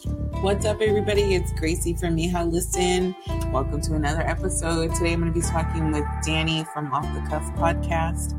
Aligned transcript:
What's 0.00 0.64
up, 0.64 0.80
everybody? 0.80 1.34
It's 1.34 1.52
Gracie 1.52 1.92
from 1.92 2.16
Mija 2.16 2.50
Listen. 2.50 3.14
Welcome 3.52 3.82
to 3.82 3.94
another 3.94 4.22
episode. 4.22 4.94
Today 4.94 5.12
I'm 5.12 5.20
going 5.20 5.30
to 5.30 5.38
be 5.38 5.46
talking 5.46 5.92
with 5.92 6.04
Danie 6.26 6.66
from 6.72 6.90
Off 6.90 7.04
the 7.12 7.20
Cuff 7.28 7.42
podcast. 7.56 8.32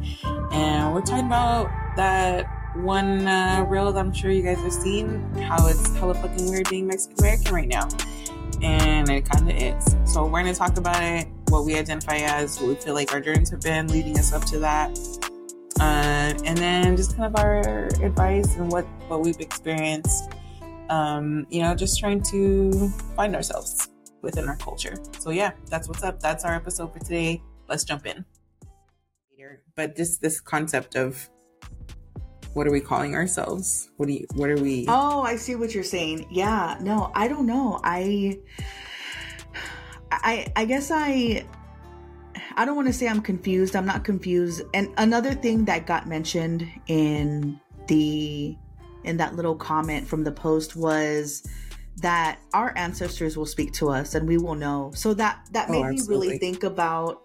And 0.51 0.92
we're 0.92 1.01
talking 1.01 1.28
about 1.28 1.69
that 1.97 2.47
one 2.78 3.28
uh, 3.28 3.63
reel 3.69 3.92
that 3.92 3.99
I'm 3.99 4.12
sure 4.12 4.31
you 4.31 4.42
guys 4.42 4.58
have 4.58 4.74
seen, 4.74 5.21
how 5.35 5.67
it's 5.67 5.96
hella 5.97 6.15
fucking 6.15 6.49
weird 6.49 6.67
being 6.67 6.87
Mexican 6.87 7.19
American 7.19 7.53
right 7.53 7.67
now. 7.67 7.87
And 8.63 9.07
it 9.09 9.29
kind 9.29 9.51
of 9.51 9.55
is. 9.55 9.96
So 10.12 10.23
we're 10.23 10.41
going 10.41 10.53
to 10.53 10.55
talk 10.55 10.78
about 10.78 11.03
it, 11.03 11.28
what 11.49 11.63
we 11.63 11.75
identify 11.75 12.17
as, 12.17 12.59
what 12.59 12.69
we 12.69 12.75
feel 12.75 12.96
like 12.96 13.13
our 13.13 13.21
journeys 13.21 13.51
have 13.51 13.62
been 13.62 13.87
leading 13.87 14.17
us 14.17 14.33
up 14.33 14.46
to 14.46 14.57
that. 14.59 14.97
Uh, 15.79 16.34
and 16.43 16.57
then 16.57 16.98
just 16.98 17.16
kind 17.16 17.35
of 17.35 17.39
our 17.39 17.85
advice 18.03 18.55
and 18.55 18.71
what, 18.71 18.85
what 19.07 19.21
we've 19.21 19.39
experienced 19.39 20.31
um, 20.91 21.48
you 21.50 21.62
know, 21.62 21.73
just 21.73 22.00
trying 22.00 22.22
to 22.23 22.90
find 23.16 23.36
ourselves 23.36 23.90
within 24.22 24.48
our 24.48 24.58
culture. 24.58 24.95
So 25.17 25.31
yeah, 25.31 25.54
that's 25.67 25.88
what's 25.88 26.04
up. 26.04 26.20
That's 26.20 26.45
our 26.45 26.54
episode 26.54 26.94
for 26.94 27.00
today. 27.00 27.41
Let's 27.67 27.84
jump 27.84 28.05
in. 28.05 28.26
But 29.76 29.95
this 29.95 30.17
this 30.17 30.40
concept 30.40 30.95
of 30.95 31.30
what 32.54 32.67
are 32.67 32.72
we 32.72 32.81
calling 32.81 33.16
ourselves? 33.16 33.90
What 33.98 34.08
do 34.08 34.14
you 34.14 34.26
what 34.36 34.50
are 34.50 34.62
we 34.62 34.86
Oh, 34.88 35.22
I 35.22 35.38
see 35.38 35.55
what 35.55 35.73
you're 35.73 35.84
saying. 35.84 36.27
Yeah, 36.30 36.77
no, 36.81 37.12
I 37.16 37.28
don't 37.28 37.48
know. 37.48 37.80
I 37.84 38.38
I 40.12 40.52
I 40.55 40.66
guess 40.66 40.92
I 40.94 41.45
I 42.58 42.66
don't 42.66 42.76
want 42.76 42.89
to 42.89 42.94
say 42.94 43.08
I'm 43.08 43.22
confused. 43.22 43.76
I'm 43.76 43.86
not 43.86 44.03
confused. 44.03 44.62
And 44.73 44.94
another 44.98 45.34
thing 45.34 45.66
that 45.66 45.88
got 45.88 46.05
mentioned 46.08 46.67
in 46.88 47.59
the 47.88 48.58
in 49.04 49.18
that 49.18 49.36
little 49.36 49.55
comment 49.55 50.08
from 50.08 50.23
the 50.23 50.32
post 50.32 50.76
was 50.76 51.48
that 51.98 52.40
our 52.53 52.73
ancestors 52.78 53.38
will 53.38 53.45
speak 53.45 53.73
to 53.73 53.89
us 53.89 54.16
and 54.16 54.28
we 54.28 54.38
will 54.38 54.56
know. 54.56 54.92
So 54.95 55.14
that 55.16 55.48
that 55.52 55.70
oh, 55.70 55.72
made 55.72 56.00
me 56.00 56.02
really 56.08 56.38
think 56.38 56.64
about 56.64 57.23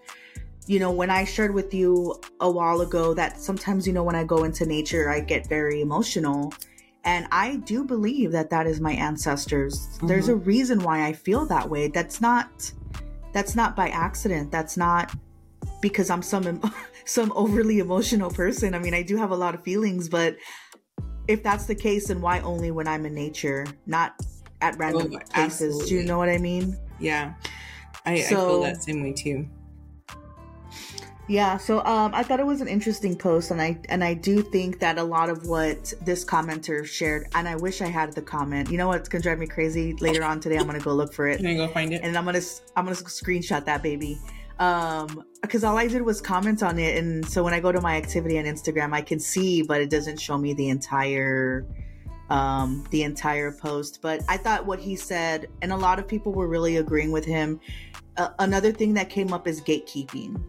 you 0.67 0.79
know 0.79 0.91
when 0.91 1.11
I 1.11 1.25
shared 1.25 1.55
with 1.55 1.73
you 1.73 2.21
a 2.41 2.51
while 2.51 2.81
ago 2.81 3.15
that 3.15 3.41
sometimes 3.41 3.87
you 3.87 3.93
know 3.93 4.03
when 4.03 4.17
I 4.17 4.25
go 4.25 4.45
into 4.45 4.67
nature 4.67 5.09
I 5.09 5.21
get 5.21 5.49
very 5.49 5.81
emotional 5.81 6.53
and 7.05 7.29
I 7.31 7.57
do 7.57 7.85
believe 7.85 8.33
that 8.33 8.51
that 8.51 8.67
is 8.67 8.81
my 8.81 8.93
ancestors. 8.93 9.79
Mm-hmm. 9.79 10.09
There's 10.09 10.29
a 10.29 10.35
reason 10.35 10.81
why 10.81 11.07
I 11.07 11.13
feel 11.13 11.47
that 11.47 11.71
way. 11.71 11.87
That's 11.89 12.21
not 12.21 12.73
that's 13.33 13.55
not 13.55 13.77
by 13.77 13.89
accident. 13.89 14.51
That's 14.51 14.77
not 14.77 15.15
because 15.81 16.11
I'm 16.11 16.23
some 16.23 16.61
some 17.05 17.33
overly 17.37 17.79
emotional 17.79 18.31
person. 18.31 18.75
I 18.75 18.81
mean, 18.81 18.93
I 18.93 19.03
do 19.03 19.17
have 19.17 19.31
a 19.31 19.37
lot 19.37 19.55
of 19.55 19.63
feelings, 19.63 20.09
but 20.09 20.37
if 21.29 21.43
that's 21.43 21.67
the 21.67 21.75
case, 21.75 22.09
then 22.09 22.21
why 22.21 22.41
only 22.41 22.71
when 22.71 22.89
I'm 22.89 23.07
in 23.07 23.15
nature, 23.15 23.67
not 23.87 24.15
at 24.61 24.77
random 24.79 25.13
oh, 25.15 25.19
places? 25.19 25.35
Absolutely. 25.35 25.89
Do 25.89 25.95
you 25.97 26.03
know 26.05 26.19
what 26.19 26.29
I 26.29 26.39
mean? 26.39 26.77
Yeah, 26.99 27.35
I, 28.05 28.21
so, 28.21 28.37
I 28.37 28.49
feel 28.49 28.63
that 28.63 28.83
same 28.83 29.03
way 29.03 29.13
too. 29.13 29.49
Yeah, 31.29 31.57
so 31.57 31.85
um, 31.85 32.15
I 32.15 32.23
thought 32.23 32.39
it 32.39 32.47
was 32.47 32.61
an 32.61 32.69
interesting 32.69 33.17
post, 33.17 33.51
and 33.51 33.61
I 33.61 33.79
and 33.89 34.05
I 34.05 34.15
do 34.15 34.43
think 34.43 34.79
that 34.79 34.97
a 34.97 35.03
lot 35.03 35.29
of 35.29 35.47
what 35.47 35.93
this 36.03 36.25
commenter 36.25 36.87
shared, 36.87 37.27
and 37.35 37.49
I 37.49 37.57
wish 37.57 37.83
I 37.83 37.89
had 37.89 38.13
the 38.13 38.23
comment. 38.23 38.71
You 38.71 38.79
know 38.79 38.87
what's 38.87 39.09
gonna 39.09 39.23
drive 39.23 39.41
me 39.41 39.49
crazy 39.49 39.95
later 39.95 40.23
on 40.23 40.39
today? 40.39 40.57
I'm 40.57 40.67
gonna 40.67 40.79
go 40.79 40.95
look 40.95 41.13
for 41.13 41.27
it. 41.27 41.39
Can 41.39 41.47
I 41.47 41.55
go 41.55 41.67
find 41.67 41.93
it? 41.93 42.03
And 42.05 42.17
I'm 42.17 42.25
gonna 42.25 42.41
I'm 42.77 42.85
gonna 42.85 42.97
screenshot 42.97 43.65
that 43.65 43.83
baby 43.83 44.21
um 44.59 45.23
because 45.43 45.63
all 45.65 45.77
i 45.77 45.87
did 45.87 46.03
was 46.03 46.21
comment 46.21 46.63
on 46.63 46.79
it 46.79 46.97
and 46.97 47.27
so 47.29 47.43
when 47.43 47.53
i 47.53 47.61
go 47.61 47.71
to 47.71 47.81
my 47.81 47.97
activity 47.97 48.39
on 48.39 48.45
instagram 48.47 48.95
i 48.95 49.03
can 49.03 49.21
see 49.21 49.63
but 49.63 49.81
it 49.81 49.91
doesn't 49.91 50.19
show 50.19 50.39
me 50.39 50.55
the 50.55 50.69
entire 50.71 51.67
um 52.31 52.85
the 52.91 53.03
entire 53.03 53.53
post. 53.53 54.01
But 54.03 54.23
i 54.29 54.37
thought 54.37 54.67
what 54.67 54.79
he 54.79 54.97
said 54.97 55.49
and 55.63 55.73
a 55.73 55.77
lot 55.77 55.99
of 55.99 56.09
people 56.09 56.33
were 56.33 56.49
really 56.49 56.77
agreeing 56.77 57.13
with 57.13 57.25
him. 57.25 57.61
Uh, 58.17 58.31
another 58.39 58.73
thing 58.73 58.95
that 58.95 59.11
came 59.11 59.33
up 59.33 59.47
is 59.47 59.61
gatekeeping. 59.61 60.43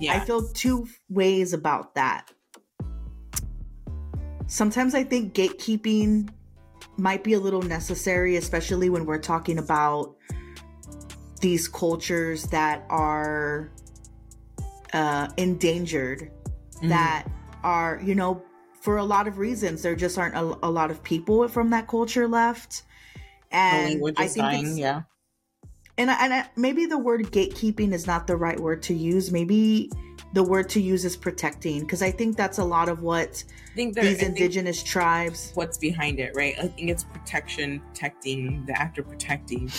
Yeah. 0.00 0.14
i 0.14 0.20
feel 0.20 0.48
two 0.48 0.86
ways 1.08 1.52
about 1.52 1.94
that. 1.94 2.30
Sometimes 4.46 4.94
i 4.94 5.04
think 5.04 5.34
gatekeeping 5.34 6.30
might 6.98 7.24
be 7.24 7.34
a 7.34 7.40
little 7.40 7.62
necessary 7.62 8.36
especially 8.36 8.90
when 8.90 9.06
we're 9.06 9.18
talking 9.18 9.58
about 9.58 10.14
these 11.42 11.68
cultures 11.68 12.44
that 12.44 12.86
are 12.88 13.70
uh, 14.94 15.28
endangered, 15.36 16.30
mm-hmm. 16.76 16.88
that 16.88 17.28
are, 17.62 18.00
you 18.02 18.14
know, 18.14 18.42
for 18.80 18.96
a 18.96 19.04
lot 19.04 19.28
of 19.28 19.38
reasons, 19.38 19.82
there 19.82 19.94
just 19.94 20.16
aren't 20.16 20.34
a, 20.34 20.58
a 20.66 20.70
lot 20.70 20.90
of 20.90 21.02
people 21.02 21.46
from 21.48 21.70
that 21.70 21.86
culture 21.86 22.26
left. 22.26 22.84
And 23.50 24.02
I 24.16 24.26
think 24.26 24.46
dying, 24.46 24.78
yeah. 24.78 25.02
And, 25.98 26.08
and 26.08 26.32
I, 26.32 26.48
maybe 26.56 26.86
the 26.86 26.98
word 26.98 27.20
gatekeeping 27.32 27.92
is 27.92 28.06
not 28.06 28.26
the 28.26 28.36
right 28.36 28.58
word 28.58 28.82
to 28.84 28.94
use. 28.94 29.30
Maybe 29.30 29.90
the 30.32 30.42
word 30.42 30.68
to 30.70 30.80
use 30.80 31.04
is 31.04 31.16
protecting 31.16 31.80
because 31.80 32.02
I 32.02 32.10
think 32.10 32.36
that's 32.36 32.58
a 32.58 32.64
lot 32.64 32.88
of 32.88 33.02
what 33.02 33.44
these 33.76 34.22
indigenous 34.22 34.82
tribes. 34.82 35.52
What's 35.54 35.76
behind 35.76 36.18
it, 36.18 36.32
right? 36.34 36.54
I 36.58 36.68
think 36.68 36.88
it's 36.88 37.04
protection, 37.04 37.80
protecting, 37.80 38.64
the 38.66 38.80
act 38.80 38.98
of 38.98 39.08
protecting 39.08 39.70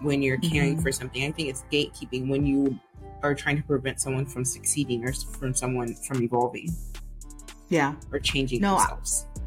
when 0.00 0.22
you're 0.22 0.38
caring 0.38 0.74
mm-hmm. 0.74 0.82
for 0.82 0.92
something. 0.92 1.24
I 1.24 1.30
think 1.30 1.48
it's 1.48 1.64
gatekeeping 1.72 2.28
when 2.28 2.46
you 2.46 2.78
are 3.22 3.34
trying 3.34 3.56
to 3.56 3.62
prevent 3.62 4.00
someone 4.00 4.26
from 4.26 4.44
succeeding 4.44 5.04
or 5.04 5.12
from 5.12 5.54
someone 5.54 5.94
from 5.94 6.22
evolving. 6.22 6.68
Yeah. 7.68 7.94
Or 8.12 8.18
changing 8.18 8.60
no, 8.60 8.76
themselves. 8.76 9.26
I, 9.34 9.40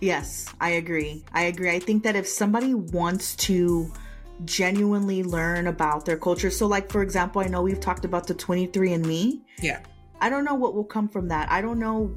yes, 0.00 0.52
I 0.60 0.70
agree. 0.70 1.24
I 1.32 1.44
agree. 1.44 1.70
I 1.70 1.78
think 1.78 2.02
that 2.04 2.16
if 2.16 2.26
somebody 2.26 2.74
wants 2.74 3.36
to 3.36 3.92
genuinely 4.44 5.22
learn 5.22 5.66
about 5.66 6.04
their 6.04 6.16
culture, 6.16 6.50
so 6.50 6.66
like 6.66 6.90
for 6.90 7.02
example, 7.02 7.42
I 7.42 7.46
know 7.46 7.62
we've 7.62 7.80
talked 7.80 8.04
about 8.04 8.26
the 8.26 8.34
23andMe. 8.34 9.40
Yeah. 9.60 9.80
I 10.20 10.30
don't 10.30 10.44
know 10.44 10.54
what 10.54 10.74
will 10.74 10.84
come 10.84 11.08
from 11.08 11.28
that. 11.28 11.50
I 11.50 11.60
don't 11.60 11.78
know 11.78 12.12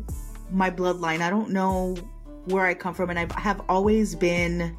my 0.49 0.71
bloodline. 0.71 1.21
I 1.21 1.29
don't 1.29 1.51
know 1.51 1.95
where 2.45 2.65
I 2.65 2.73
come 2.73 2.93
from 2.93 3.09
and 3.09 3.19
I 3.19 3.27
have 3.39 3.61
always 3.69 4.15
been 4.15 4.75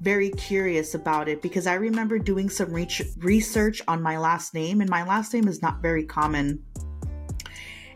very 0.00 0.30
curious 0.30 0.94
about 0.94 1.28
it 1.28 1.42
because 1.42 1.66
I 1.66 1.74
remember 1.74 2.18
doing 2.18 2.50
some 2.50 2.72
re- 2.72 2.88
research 3.18 3.82
on 3.88 4.02
my 4.02 4.18
last 4.18 4.54
name, 4.54 4.80
and 4.80 4.90
my 4.90 5.04
last 5.04 5.32
name 5.32 5.48
is 5.48 5.62
not 5.62 5.80
very 5.80 6.04
common. 6.04 6.62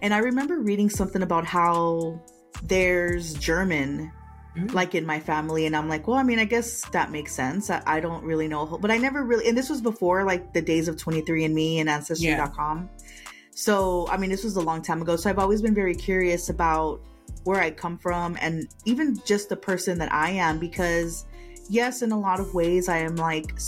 And 0.02 0.14
I 0.14 0.18
remember 0.18 0.60
reading 0.60 0.88
something 0.88 1.22
about 1.22 1.44
how 1.44 2.20
there's 2.62 3.34
German, 3.34 4.10
mm-hmm. 4.56 4.74
like 4.74 4.94
in 4.94 5.04
my 5.04 5.20
family, 5.20 5.66
and 5.66 5.76
I'm 5.76 5.88
like, 5.88 6.08
well, 6.08 6.16
I 6.16 6.22
mean, 6.22 6.38
I 6.38 6.44
guess 6.44 6.86
that 6.90 7.10
makes 7.10 7.32
sense. 7.32 7.70
I, 7.70 7.82
I, 7.86 8.00
don't 8.00 8.24
really 8.24 8.48
know, 8.48 8.78
but 8.80 8.90
I 8.90 8.96
never 8.96 9.22
really, 9.24 9.48
and 9.48 9.56
this 9.56 9.68
was 9.68 9.82
before 9.82 10.24
like 10.24 10.54
the 10.54 10.62
days 10.62 10.88
of 10.88 10.96
23andMe 10.96 11.78
and 11.80 11.90
Ancestry.com. 11.90 12.88
Yeah. 12.90 13.06
So, 13.50 14.08
I 14.08 14.16
mean, 14.16 14.30
this 14.30 14.42
was 14.42 14.56
a 14.56 14.60
long 14.60 14.80
time 14.80 15.02
ago. 15.02 15.16
So 15.16 15.28
I've 15.28 15.38
always 15.38 15.60
been 15.60 15.74
very 15.74 15.94
curious 15.94 16.48
about 16.48 17.02
where 17.44 17.60
I 17.60 17.70
come 17.70 17.98
from 17.98 18.38
and 18.40 18.68
even 18.84 19.20
just 19.24 19.48
the 19.48 19.56
person 19.56 19.98
that 19.98 20.12
I 20.12 20.30
am 20.30 20.58
because 20.58 21.26
yes, 21.70 22.02
in 22.02 22.12
a 22.12 22.18
lot 22.18 22.40
of 22.40 22.52
ways, 22.52 22.88
I 22.88 22.98
am 22.98 23.16
like 23.16 23.58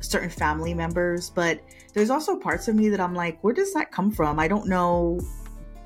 certain 0.00 0.30
family 0.30 0.74
members, 0.74 1.30
but 1.30 1.60
there's 1.94 2.10
also 2.10 2.38
parts 2.38 2.68
of 2.68 2.76
me 2.76 2.90
that 2.90 3.00
I'm 3.00 3.14
like, 3.14 3.42
where 3.42 3.54
does 3.54 3.72
that 3.72 3.90
come 3.90 4.12
from? 4.12 4.38
I 4.38 4.46
don't 4.46 4.68
know 4.68 5.18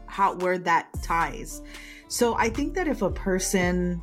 how 0.06 0.34
where 0.34 0.58
that 0.58 0.88
ties. 1.02 1.62
So 2.08 2.34
I 2.34 2.50
think 2.50 2.74
that 2.74 2.88
if 2.88 3.02
a 3.02 3.10
person 3.10 4.02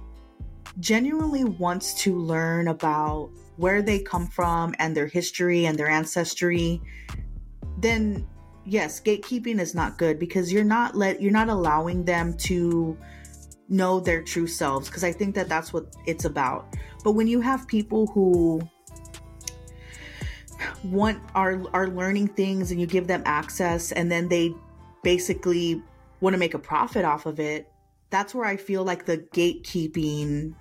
genuinely 0.80 1.44
wants 1.44 1.94
to 2.04 2.18
learn 2.18 2.70
about 2.70 3.30
where 3.58 3.82
they 3.82 4.00
come 4.00 4.28
from 4.28 4.74
and 4.80 4.96
their 4.96 5.08
history 5.08 5.66
and 5.66 5.78
their 5.78 5.90
ancestry, 5.90 6.82
then 7.78 8.26
yes, 8.66 9.02
gatekeeping 9.02 9.60
is 9.60 9.76
not 9.76 9.98
good 9.98 10.20
because 10.20 10.54
you're 10.54 10.64
not 10.64 10.96
let 10.96 11.22
you're 11.22 11.32
not 11.32 11.50
allowing 11.50 12.06
them 12.06 12.38
to 12.38 12.98
know 13.70 14.00
their 14.00 14.24
true 14.24 14.48
selves 14.48 14.88
because 14.88 15.04
I 15.04 15.12
think 15.12 15.36
that 15.36 15.50
that's 15.50 15.74
what 15.74 15.96
it's 16.06 16.26
about. 16.26 16.76
But 17.08 17.14
when 17.14 17.28
you 17.28 17.40
have 17.40 17.70
people 17.70 18.08
who 18.08 18.60
want 20.84 21.22
are 21.36 21.64
are 21.74 21.88
learning 21.88 22.28
things 22.28 22.70
and 22.70 22.82
you 22.82 22.86
give 22.86 23.08
them 23.08 23.24
access 23.26 23.94
and 23.94 24.12
then 24.12 24.28
they 24.28 24.54
basically 25.04 25.82
want 26.20 26.34
to 26.34 26.38
make 26.38 26.54
a 26.54 26.60
profit 26.60 27.06
off 27.06 27.26
of 27.26 27.40
it, 27.40 27.72
that's 28.10 28.36
where 28.36 28.44
I 28.44 28.58
feel 28.58 28.84
like 28.84 29.06
the 29.06 29.20
gatekeeping 29.20 30.54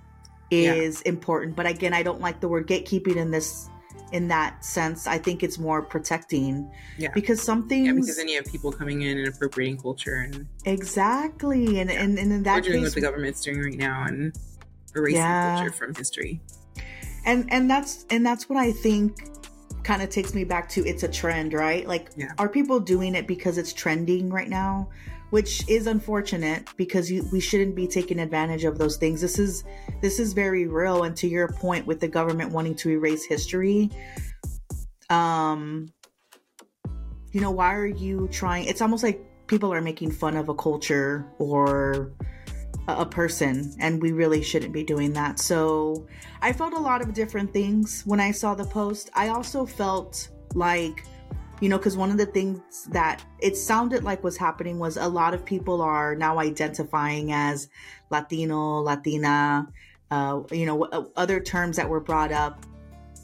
is 0.49 1.03
yeah. 1.05 1.11
important. 1.11 1.57
But 1.57 1.65
again, 1.65 1.93
I 1.93 2.01
don't 2.01 2.21
like 2.21 2.39
the 2.39 2.47
word 2.47 2.65
gatekeeping 2.65 3.17
in 3.17 3.29
this 3.29 3.69
in 4.13 4.29
that 4.29 4.63
sense. 4.63 5.05
I 5.05 5.17
think 5.17 5.43
it's 5.43 5.59
more 5.59 5.81
protecting. 5.81 6.71
Yeah. 6.97 7.09
Because 7.13 7.41
some 7.41 7.67
things. 7.67 7.87
Yeah, 7.87 7.93
because 7.93 8.15
then 8.15 8.29
you 8.29 8.37
have 8.37 8.45
people 8.45 8.71
coming 8.71 9.01
in 9.01 9.17
and 9.17 9.27
appropriating 9.27 9.79
culture 9.79 10.15
and. 10.15 10.47
Exactly. 10.63 11.81
And, 11.81 11.89
yeah. 11.89 12.03
and, 12.03 12.17
and 12.17 12.31
in 12.31 12.43
that 12.43 12.55
We're 12.55 12.61
doing 12.61 12.83
case, 12.83 12.91
what 12.91 12.95
the 12.95 13.01
government's 13.01 13.41
doing 13.41 13.61
right 13.61 13.77
now 13.77 14.05
and 14.05 14.33
erasing 14.97 15.19
yeah. 15.19 15.57
culture 15.57 15.71
from 15.71 15.95
history. 15.95 16.41
And 17.25 17.51
and 17.51 17.69
that's 17.69 18.05
and 18.09 18.25
that's 18.25 18.49
what 18.49 18.57
I 18.57 18.71
think 18.71 19.17
kind 19.83 20.01
of 20.01 20.09
takes 20.09 20.33
me 20.33 20.43
back 20.43 20.67
to 20.69 20.85
it's 20.85 21.03
a 21.03 21.07
trend, 21.07 21.53
right? 21.53 21.87
Like 21.87 22.09
yeah. 22.15 22.33
are 22.37 22.49
people 22.49 22.79
doing 22.79 23.15
it 23.15 23.27
because 23.27 23.57
it's 23.57 23.73
trending 23.73 24.29
right 24.29 24.49
now? 24.49 24.89
which 25.29 25.67
is 25.67 25.87
unfortunate 25.87 26.69
because 26.77 27.11
you, 27.11 27.27
we 27.31 27.39
shouldn't 27.39 27.75
be 27.75 27.87
taking 27.87 28.19
advantage 28.19 28.63
of 28.63 28.77
those 28.77 28.97
things. 28.97 29.19
This 29.21 29.39
is 29.39 29.63
this 30.01 30.19
is 30.19 30.33
very 30.33 30.67
real, 30.67 31.03
and 31.03 31.15
to 31.17 31.27
your 31.27 31.47
point, 31.47 31.85
with 31.85 31.99
the 31.99 32.07
government 32.07 32.51
wanting 32.51 32.75
to 32.75 32.91
erase 32.91 33.25
history, 33.25 33.89
um, 35.09 35.91
you 37.31 37.41
know, 37.41 37.51
why 37.51 37.75
are 37.75 37.87
you 37.87 38.27
trying? 38.31 38.65
It's 38.65 38.81
almost 38.81 39.03
like 39.03 39.21
people 39.47 39.73
are 39.73 39.81
making 39.81 40.11
fun 40.11 40.37
of 40.37 40.49
a 40.49 40.55
culture 40.55 41.25
or 41.39 42.13
a 42.87 43.05
person 43.05 43.75
and 43.79 44.01
we 44.01 44.11
really 44.11 44.41
shouldn't 44.41 44.73
be 44.73 44.83
doing 44.83 45.13
that. 45.13 45.39
So 45.39 46.07
i 46.41 46.53
felt 46.53 46.73
a 46.73 46.79
lot 46.79 47.01
of 47.01 47.13
different 47.13 47.51
things 47.51 48.03
when 48.05 48.19
i 48.19 48.31
saw 48.31 48.55
the 48.55 48.65
post. 48.65 49.09
I 49.13 49.29
also 49.29 49.65
felt 49.65 50.29
like 50.53 51.05
you 51.59 51.69
know 51.69 51.77
because 51.77 51.97
one 51.97 52.11
of 52.11 52.17
the 52.17 52.25
things 52.25 52.87
that 52.91 53.23
it 53.39 53.57
sounded 53.57 54.03
like 54.03 54.23
was 54.23 54.37
happening 54.37 54.79
was 54.79 54.97
a 54.97 55.07
lot 55.07 55.33
of 55.33 55.43
people 55.43 55.81
are 55.81 56.15
now 56.15 56.39
identifying 56.39 57.31
as 57.31 57.69
latino 58.11 58.79
latina 58.79 59.67
uh, 60.11 60.41
you 60.51 60.65
know 60.65 60.83
other 61.15 61.39
terms 61.39 61.77
that 61.77 61.89
were 61.89 61.99
brought 61.99 62.31
up. 62.31 62.65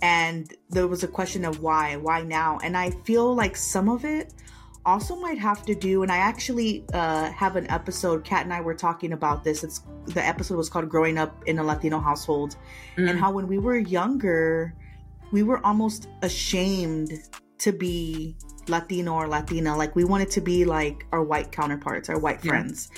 And 0.01 0.54
there 0.69 0.88
was 0.88 1.04
a 1.04 1.07
question 1.07 1.45
of 1.45 1.62
why 1.62 1.95
why 1.95 2.24
now? 2.24 2.60
And 2.63 2.75
i 2.75 2.92
feel 3.06 3.33
like 3.33 3.56
some 3.56 3.89
of 3.89 4.06
it 4.06 4.33
also 4.85 5.15
might 5.15 5.38
have 5.38 5.65
to 5.65 5.74
do 5.74 6.03
and 6.03 6.12
i 6.12 6.18
actually 6.18 6.83
uh, 6.94 7.31
have 7.31 7.56
an 7.56 7.69
episode 7.69 8.24
kat 8.24 8.44
and 8.44 8.53
i 8.53 8.59
were 8.59 8.74
talking 8.74 9.13
about 9.13 9.44
this 9.44 9.63
it's 9.63 9.81
the 10.07 10.24
episode 10.25 10.57
was 10.57 10.69
called 10.69 10.89
growing 10.89 11.18
up 11.18 11.44
in 11.45 11.59
a 11.59 11.63
latino 11.63 12.00
household 12.00 12.57
mm. 12.97 13.09
and 13.09 13.19
how 13.19 13.31
when 13.31 13.47
we 13.47 13.57
were 13.57 13.77
younger 13.77 14.74
we 15.31 15.44
were 15.44 15.65
almost 15.65 16.09
ashamed 16.21 17.12
to 17.57 17.71
be 17.71 18.35
latino 18.68 19.13
or 19.13 19.27
latina 19.27 19.75
like 19.75 19.95
we 19.95 20.03
wanted 20.03 20.30
to 20.30 20.41
be 20.41 20.65
like 20.65 21.06
our 21.12 21.24
white 21.24 21.51
counterparts 21.51 22.09
our 22.09 22.19
white 22.19 22.44
yeah. 22.44 22.50
friends 22.50 22.89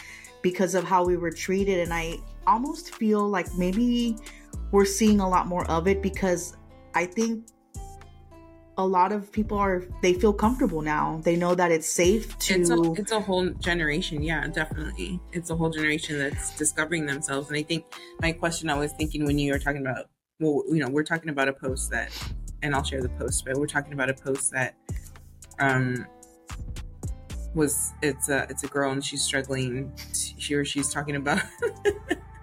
because 0.41 0.75
of 0.75 0.83
how 0.83 1.03
we 1.03 1.17
were 1.17 1.31
treated 1.31 1.79
and 1.79 1.93
i 1.93 2.15
almost 2.47 2.95
feel 2.95 3.27
like 3.27 3.47
maybe 3.55 4.17
we're 4.71 4.85
seeing 4.85 5.19
a 5.19 5.27
lot 5.27 5.47
more 5.47 5.69
of 5.69 5.87
it 5.87 6.01
because 6.01 6.57
i 6.93 7.05
think 7.05 7.45
a 8.77 8.85
lot 8.85 9.11
of 9.11 9.31
people 9.31 9.57
are 9.57 9.83
they 10.01 10.13
feel 10.13 10.33
comfortable 10.33 10.81
now. 10.81 11.21
They 11.23 11.35
know 11.35 11.55
that 11.55 11.71
it's 11.71 11.87
safe 11.87 12.37
to 12.39 12.59
it's 12.59 12.69
a, 12.69 12.91
it's 12.93 13.11
a 13.11 13.19
whole 13.19 13.49
generation, 13.51 14.21
yeah, 14.21 14.47
definitely. 14.47 15.19
It's 15.31 15.49
a 15.49 15.55
whole 15.55 15.69
generation 15.69 16.17
that's 16.17 16.55
discovering 16.57 17.05
themselves. 17.05 17.49
And 17.49 17.57
I 17.57 17.63
think 17.63 17.85
my 18.21 18.31
question 18.31 18.69
I 18.69 18.77
was 18.77 18.91
thinking 18.93 19.25
when 19.25 19.39
you 19.39 19.53
were 19.53 19.59
talking 19.59 19.81
about 19.81 20.09
well, 20.39 20.63
you 20.67 20.79
know, 20.79 20.89
we're 20.89 21.03
talking 21.03 21.29
about 21.29 21.47
a 21.47 21.53
post 21.53 21.91
that 21.91 22.11
and 22.61 22.75
I'll 22.75 22.83
share 22.83 23.01
the 23.01 23.09
post, 23.09 23.45
but 23.45 23.55
we're 23.57 23.67
talking 23.67 23.93
about 23.93 24.09
a 24.09 24.13
post 24.13 24.51
that 24.51 24.75
um 25.59 26.05
was 27.53 27.93
it's 28.01 28.27
a 28.27 28.45
it's 28.49 28.63
a 28.63 28.67
girl 28.67 28.91
and 28.91 29.03
she's 29.03 29.21
struggling 29.21 29.93
she 30.13 30.53
or 30.53 30.65
she's 30.65 30.91
talking 30.91 31.15
about 31.15 31.41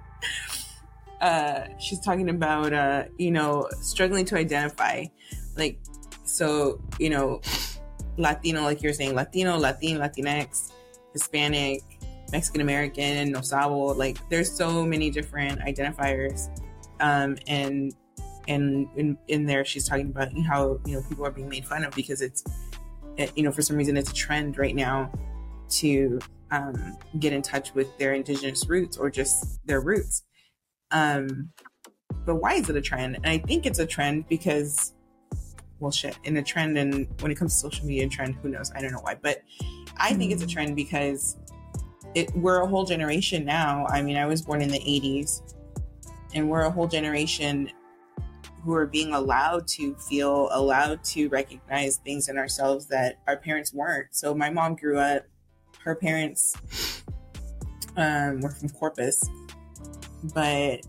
uh 1.21 1.65
she's 1.79 2.01
talking 2.01 2.31
about 2.31 2.73
uh 2.73 3.05
you 3.19 3.31
know 3.31 3.69
struggling 3.83 4.25
to 4.25 4.37
identify 4.37 5.05
like 5.57 5.79
so, 6.33 6.81
you 6.99 7.11
know, 7.11 7.43
Latino, 8.17 8.63
like 8.63 8.83
you're 8.83 8.95
saying, 8.95 9.15
Latino, 9.15 9.59
Latin, 9.59 9.99
Latinx, 9.99 10.73
Hispanic, 11.13 11.83
Mexican 12.33 12.63
American, 12.63 13.31
No 13.31 13.43
Sabo, 13.43 13.93
like 13.93 14.17
there's 14.31 14.51
so 14.51 14.85
many 14.87 15.11
different 15.11 15.61
identifiers. 15.61 16.49
Um, 17.01 17.37
and 17.47 17.95
and 18.49 18.89
in, 18.97 19.19
in 19.29 19.47
there 19.47 19.65
she's 19.65 19.87
talking 19.87 20.07
about 20.07 20.29
how 20.47 20.81
you 20.87 20.95
know 20.95 21.03
people 21.09 21.27
are 21.27 21.31
being 21.31 21.49
made 21.49 21.67
fun 21.67 21.85
of 21.85 21.95
because 21.95 22.23
it's 22.23 22.43
it, 23.17 23.31
you 23.37 23.43
know 23.43 23.53
for 23.53 23.63
some 23.63 23.77
reason 23.77 23.97
it's 23.97 24.11
a 24.11 24.15
trend 24.15 24.59
right 24.59 24.75
now 24.75 25.13
to 25.69 26.19
um, 26.51 26.97
get 27.21 27.33
in 27.33 27.41
touch 27.41 27.73
with 27.75 27.97
their 27.99 28.15
indigenous 28.15 28.69
roots 28.69 28.97
or 28.97 29.11
just 29.11 29.65
their 29.65 29.81
roots 29.81 30.23
um, 30.91 31.51
but 32.27 32.37
why 32.37 32.55
is 32.55 32.69
it 32.69 32.75
a 32.75 32.81
trend 32.81 33.15
and 33.17 33.27
i 33.27 33.39
think 33.39 33.65
it's 33.65 33.79
a 33.79 33.87
trend 33.87 34.27
because 34.29 34.95
well 35.83 35.91
shit 35.91 36.19
in 36.25 36.37
a 36.37 36.43
trend 36.43 36.79
and 36.79 37.09
when 37.21 37.31
it 37.31 37.35
comes 37.35 37.55
to 37.55 37.59
social 37.59 37.87
media 37.87 38.09
trend 38.09 38.37
who 38.37 38.49
knows? 38.49 38.73
I 38.75 38.81
don't 38.81 38.93
know 38.93 39.01
why 39.03 39.17
but 39.21 39.43
i 39.97 40.15
think 40.15 40.33
it's 40.33 40.43
a 40.43 40.47
mm. 40.47 40.53
trend 40.53 40.77
because 40.77 41.37
it 42.15 42.35
we're 42.35 42.61
a 42.61 42.67
whole 42.67 42.85
generation 42.85 43.45
now. 43.45 43.87
I 43.89 44.03
mean 44.03 44.17
i 44.17 44.27
was 44.27 44.43
born 44.43 44.63
in 44.63 44.69
the 44.69 44.81
80s 44.81 45.55
and 46.35 46.49
we're 46.49 46.63
a 46.63 46.71
whole 46.71 46.89
generation 46.89 47.71
who 48.65 48.75
are 48.75 48.87
being 48.87 49.13
allowed 49.13 49.67
to 49.67 49.95
feel 49.97 50.49
allowed 50.53 51.03
to 51.03 51.29
recognize 51.29 51.97
things 51.99 52.29
in 52.29 52.39
ourselves 52.39 52.87
that 52.87 53.19
our 53.27 53.37
parents 53.37 53.75
weren't. 53.75 54.07
So 54.13 54.35
my 54.35 54.51
mom 54.51 54.77
grew 54.77 54.99
up 54.99 55.25
her 55.85 55.97
parents 55.97 56.55
um, 57.97 58.41
were 58.41 58.51
from 58.51 58.69
corpus 58.71 59.21
but 60.35 60.81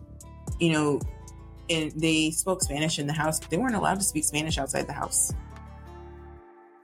you 0.60 0.72
know 0.72 1.00
and 1.70 1.92
they 1.92 2.32
spoke 2.32 2.62
Spanish 2.62 3.00
in 3.00 3.08
the 3.08 3.14
house, 3.14 3.40
they 3.40 3.58
weren't 3.58 3.76
allowed 3.76 4.00
to 4.00 4.04
speak 4.04 4.24
Spanish 4.24 4.58
outside 4.58 4.88
the 4.88 4.94
house. 4.94 5.34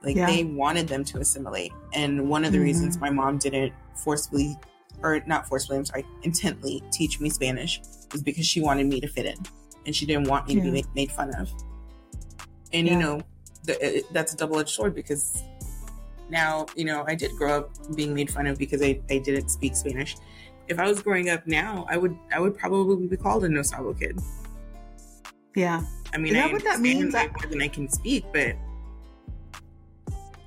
Like 0.02 0.16
yeah. 0.16 0.26
they 0.26 0.44
wanted 0.44 0.88
them 0.88 1.04
to 1.04 1.18
assimilate. 1.18 1.72
And 1.92 2.28
one 2.28 2.44
of 2.44 2.52
the 2.52 2.58
mm-hmm. 2.58 2.64
reasons 2.64 2.98
my 2.98 3.10
mom 3.10 3.38
didn't 3.38 3.72
forcefully, 3.94 4.56
or 5.02 5.20
not 5.26 5.46
forcefully, 5.46 5.78
I'm 5.78 5.84
sorry, 5.84 6.06
intently 6.22 6.82
teach 6.92 7.20
me 7.20 7.28
Spanish 7.28 7.80
was 8.12 8.22
because 8.22 8.46
she 8.46 8.60
wanted 8.60 8.86
me 8.86 9.00
to 9.00 9.08
fit 9.08 9.26
in 9.26 9.36
and 9.86 9.94
she 9.94 10.06
didn't 10.06 10.28
want 10.28 10.48
me 10.48 10.54
yeah. 10.54 10.60
to 10.60 10.64
be 10.66 10.70
made, 10.70 10.86
made, 10.94 11.12
fun 11.12 11.34
of. 11.34 11.50
And, 12.72 12.86
yeah. 12.86 12.92
you 12.94 12.98
know, 12.98 13.22
the, 13.64 13.98
it, 13.98 14.12
that's 14.12 14.32
a 14.32 14.36
double 14.36 14.58
edged 14.58 14.70
sword 14.70 14.94
because 14.94 15.42
now, 16.30 16.66
you 16.76 16.84
know, 16.84 17.04
I 17.06 17.14
did 17.14 17.32
grow 17.36 17.58
up 17.58 17.70
being 17.94 18.14
made 18.14 18.30
fun 18.30 18.46
of 18.46 18.58
because 18.58 18.82
I, 18.82 19.00
I 19.10 19.18
didn't 19.18 19.48
speak 19.48 19.76
Spanish. 19.76 20.16
If 20.68 20.78
I 20.78 20.86
was 20.86 21.02
growing 21.02 21.28
up 21.28 21.46
now, 21.46 21.84
I 21.90 21.96
would 21.96 22.16
I 22.32 22.38
would 22.38 22.56
probably 22.56 23.08
be 23.08 23.16
called 23.16 23.44
a 23.44 23.48
no 23.48 23.62
sabo 23.62 23.92
kid. 23.92 24.20
Yeah. 25.54 25.82
I 26.12 26.18
mean, 26.18 26.34
is 26.34 26.42
that 26.42 26.50
I 26.50 26.52
what 26.52 26.64
that 26.64 26.80
means? 26.80 27.14
I, 27.14 27.26
more 27.26 27.48
than 27.48 27.62
I 27.62 27.68
can 27.68 27.88
speak, 27.88 28.24
but 28.32 28.56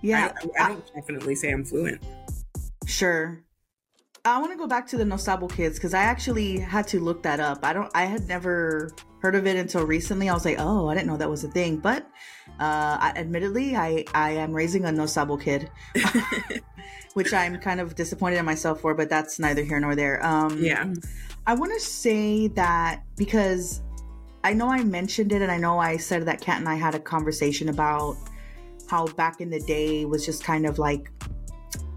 yeah, 0.02 0.34
I, 0.58 0.64
I, 0.64 0.66
I 0.66 0.68
don't 0.70 0.94
definitely 0.94 1.36
say 1.36 1.52
I'm 1.52 1.64
fluent. 1.64 2.04
Sure. 2.86 3.44
I 4.26 4.40
want 4.40 4.52
to 4.52 4.58
go 4.58 4.68
back 4.68 4.88
to 4.88 4.98
the 4.98 5.04
Nosabo 5.04 5.52
kids 5.52 5.78
because 5.78 5.94
I 5.94 6.04
actually 6.04 6.58
had 6.58 6.88
to 6.90 7.00
look 7.02 7.24
that 7.24 7.40
up. 7.40 7.60
I 7.64 7.74
don't. 7.74 7.92
I 7.94 8.06
had 8.06 8.28
never 8.28 8.92
heard 9.22 9.36
of 9.36 9.46
it 9.48 9.58
until 9.58 9.86
recently. 9.86 10.30
I 10.30 10.34
was 10.34 10.46
like, 10.46 10.58
oh, 10.60 10.88
I 10.88 10.94
didn't 10.94 11.08
know 11.08 11.18
that 11.18 11.30
was 11.30 11.44
a 11.44 11.50
thing. 11.50 11.78
But 11.78 12.04
uh, 12.60 12.98
I, 13.00 13.14
admittedly, 13.18 13.76
I 13.76 14.06
I 14.14 14.32
am 14.32 14.54
raising 14.54 14.86
a 14.86 14.90
Nosabo 14.90 15.42
kid, 15.42 15.70
which 17.16 17.34
I'm 17.34 17.58
kind 17.58 17.82
of 17.82 17.96
disappointed 17.96 18.38
in 18.38 18.46
myself 18.46 18.80
for. 18.80 18.94
But 18.94 19.10
that's 19.10 19.40
neither 19.40 19.64
here 19.64 19.80
nor 19.82 19.94
there. 19.94 20.26
Um, 20.26 20.58
yeah. 20.62 20.94
I 21.46 21.56
want 21.56 21.74
to 21.74 21.80
say 21.82 22.48
that 22.50 23.04
because 23.18 23.82
I 24.44 24.54
know 24.54 24.70
I 24.70 24.84
mentioned 24.84 25.32
it 25.32 25.42
and 25.42 25.52
I 25.52 25.58
know 25.58 25.80
I 25.80 25.98
said 25.98 26.26
that 26.26 26.42
Kat 26.42 26.60
and 26.60 26.68
I 26.68 26.76
had 26.76 26.96
a 26.96 27.00
conversation 27.00 27.70
about 27.70 28.18
how 28.90 29.08
back 29.08 29.40
in 29.40 29.50
the 29.50 29.60
day 29.62 30.06
was 30.06 30.26
just 30.26 30.44
kind 30.44 30.66
of 30.66 30.80
like 30.80 31.10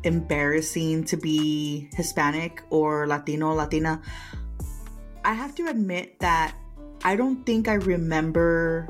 embarrassing 0.04 1.04
to 1.04 1.16
be 1.16 1.88
Hispanic 1.94 2.62
or 2.70 3.06
Latino, 3.06 3.52
Latina. 3.52 4.00
I 5.24 5.34
have 5.34 5.54
to 5.56 5.66
admit 5.66 6.20
that 6.20 6.54
I 7.04 7.16
don't 7.16 7.44
think 7.44 7.66
I 7.66 7.74
remember 7.74 8.88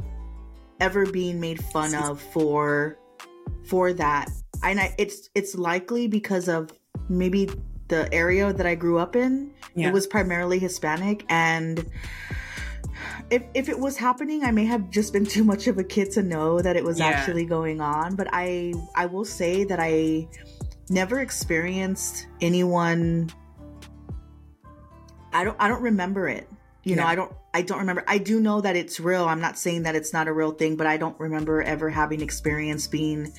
ever 0.80 1.06
being 1.06 1.40
made 1.40 1.62
fun 1.64 1.94
of 2.04 2.20
for 2.20 2.98
for 3.64 3.92
that. 3.94 4.30
And 4.62 4.78
I, 4.80 4.94
it's 4.98 5.30
it's 5.34 5.54
likely 5.54 6.06
because 6.06 6.48
of 6.48 6.70
maybe 7.08 7.48
the 7.88 8.12
area 8.12 8.52
that 8.52 8.66
I 8.66 8.74
grew 8.74 8.98
up 8.98 9.16
in. 9.16 9.52
Yeah. 9.74 9.88
It 9.88 9.92
was 9.92 10.06
primarily 10.06 10.58
Hispanic 10.58 11.24
and 11.28 11.90
if 13.30 13.44
if 13.54 13.68
it 13.68 13.78
was 13.78 13.96
happening, 13.96 14.44
I 14.44 14.50
may 14.50 14.64
have 14.64 14.90
just 14.90 15.12
been 15.12 15.26
too 15.26 15.44
much 15.44 15.66
of 15.66 15.78
a 15.78 15.84
kid 15.84 16.10
to 16.12 16.22
know 16.22 16.60
that 16.60 16.76
it 16.76 16.84
was 16.84 16.98
yeah. 16.98 17.06
actually 17.06 17.44
going 17.44 17.80
on. 17.80 18.16
But 18.16 18.28
I 18.32 18.74
I 18.94 19.06
will 19.06 19.24
say 19.24 19.64
that 19.64 19.78
I 19.80 20.28
never 20.88 21.20
experienced 21.20 22.26
anyone. 22.40 23.30
I 25.32 25.44
don't 25.44 25.56
I 25.60 25.68
don't 25.68 25.82
remember 25.82 26.28
it. 26.28 26.48
You 26.84 26.94
yeah. 26.94 27.02
know, 27.02 27.06
I 27.06 27.14
don't 27.14 27.32
I 27.54 27.62
don't 27.62 27.78
remember. 27.78 28.04
I 28.06 28.18
do 28.18 28.40
know 28.40 28.60
that 28.60 28.76
it's 28.76 29.00
real. 29.00 29.26
I'm 29.26 29.40
not 29.40 29.58
saying 29.58 29.82
that 29.82 29.94
it's 29.94 30.12
not 30.12 30.28
a 30.28 30.32
real 30.32 30.52
thing, 30.52 30.76
but 30.76 30.86
I 30.86 30.96
don't 30.96 31.18
remember 31.18 31.62
ever 31.62 31.90
having 31.90 32.20
experience 32.20 32.86
being 32.86 33.32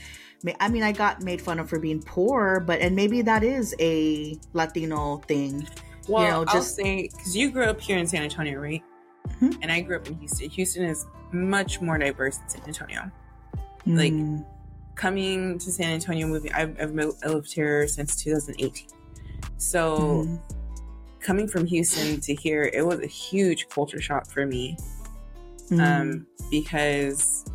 I 0.60 0.70
mean, 0.70 0.84
I 0.84 0.92
got 0.92 1.22
made 1.24 1.42
fun 1.42 1.60
of 1.60 1.70
for 1.70 1.80
being 1.80 2.02
poor, 2.02 2.60
but 2.60 2.80
and 2.80 2.96
maybe 2.96 3.22
that 3.24 3.44
is 3.44 3.76
a 3.80 4.38
Latino 4.54 5.18
thing. 5.28 5.68
Well, 6.08 6.24
you 6.24 6.30
know, 6.30 6.46
just 6.46 6.80
I'll 6.80 6.86
say 6.86 7.10
because 7.10 7.36
you 7.36 7.52
grew 7.52 7.66
up 7.66 7.82
here 7.82 7.98
in 7.98 8.08
San 8.08 8.24
Antonio, 8.24 8.60
right? 8.60 8.84
Mm-hmm. 9.42 9.60
And 9.62 9.72
I 9.72 9.82
grew 9.82 9.98
up 9.98 10.08
in 10.08 10.16
Houston. 10.16 10.50
Houston 10.50 10.86
is 10.86 11.06
much 11.32 11.82
more 11.82 11.98
diverse 11.98 12.38
than 12.38 12.50
San 12.50 12.62
Antonio. 12.68 13.12
Mm. 13.86 13.98
Like 13.98 14.46
coming 14.96 15.60
to 15.60 15.72
San 15.72 15.92
Antonio, 15.92 16.28
moving, 16.28 16.52
I've, 16.54 16.80
I've 16.80 16.92
lived 16.94 17.54
here 17.54 17.88
since 17.88 18.22
2018. 18.24 18.88
So 19.58 20.26
mm. 20.28 20.40
coming 21.20 21.48
from 21.48 21.66
Houston 21.66 22.20
to 22.22 22.36
here, 22.36 22.70
it 22.74 22.86
was 22.86 23.00
a 23.00 23.08
huge 23.08 23.70
culture 23.70 24.02
shock 24.02 24.28
for 24.30 24.46
me. 24.46 24.78
Mm. 25.70 25.82
Um, 25.82 26.28
because 26.50 27.46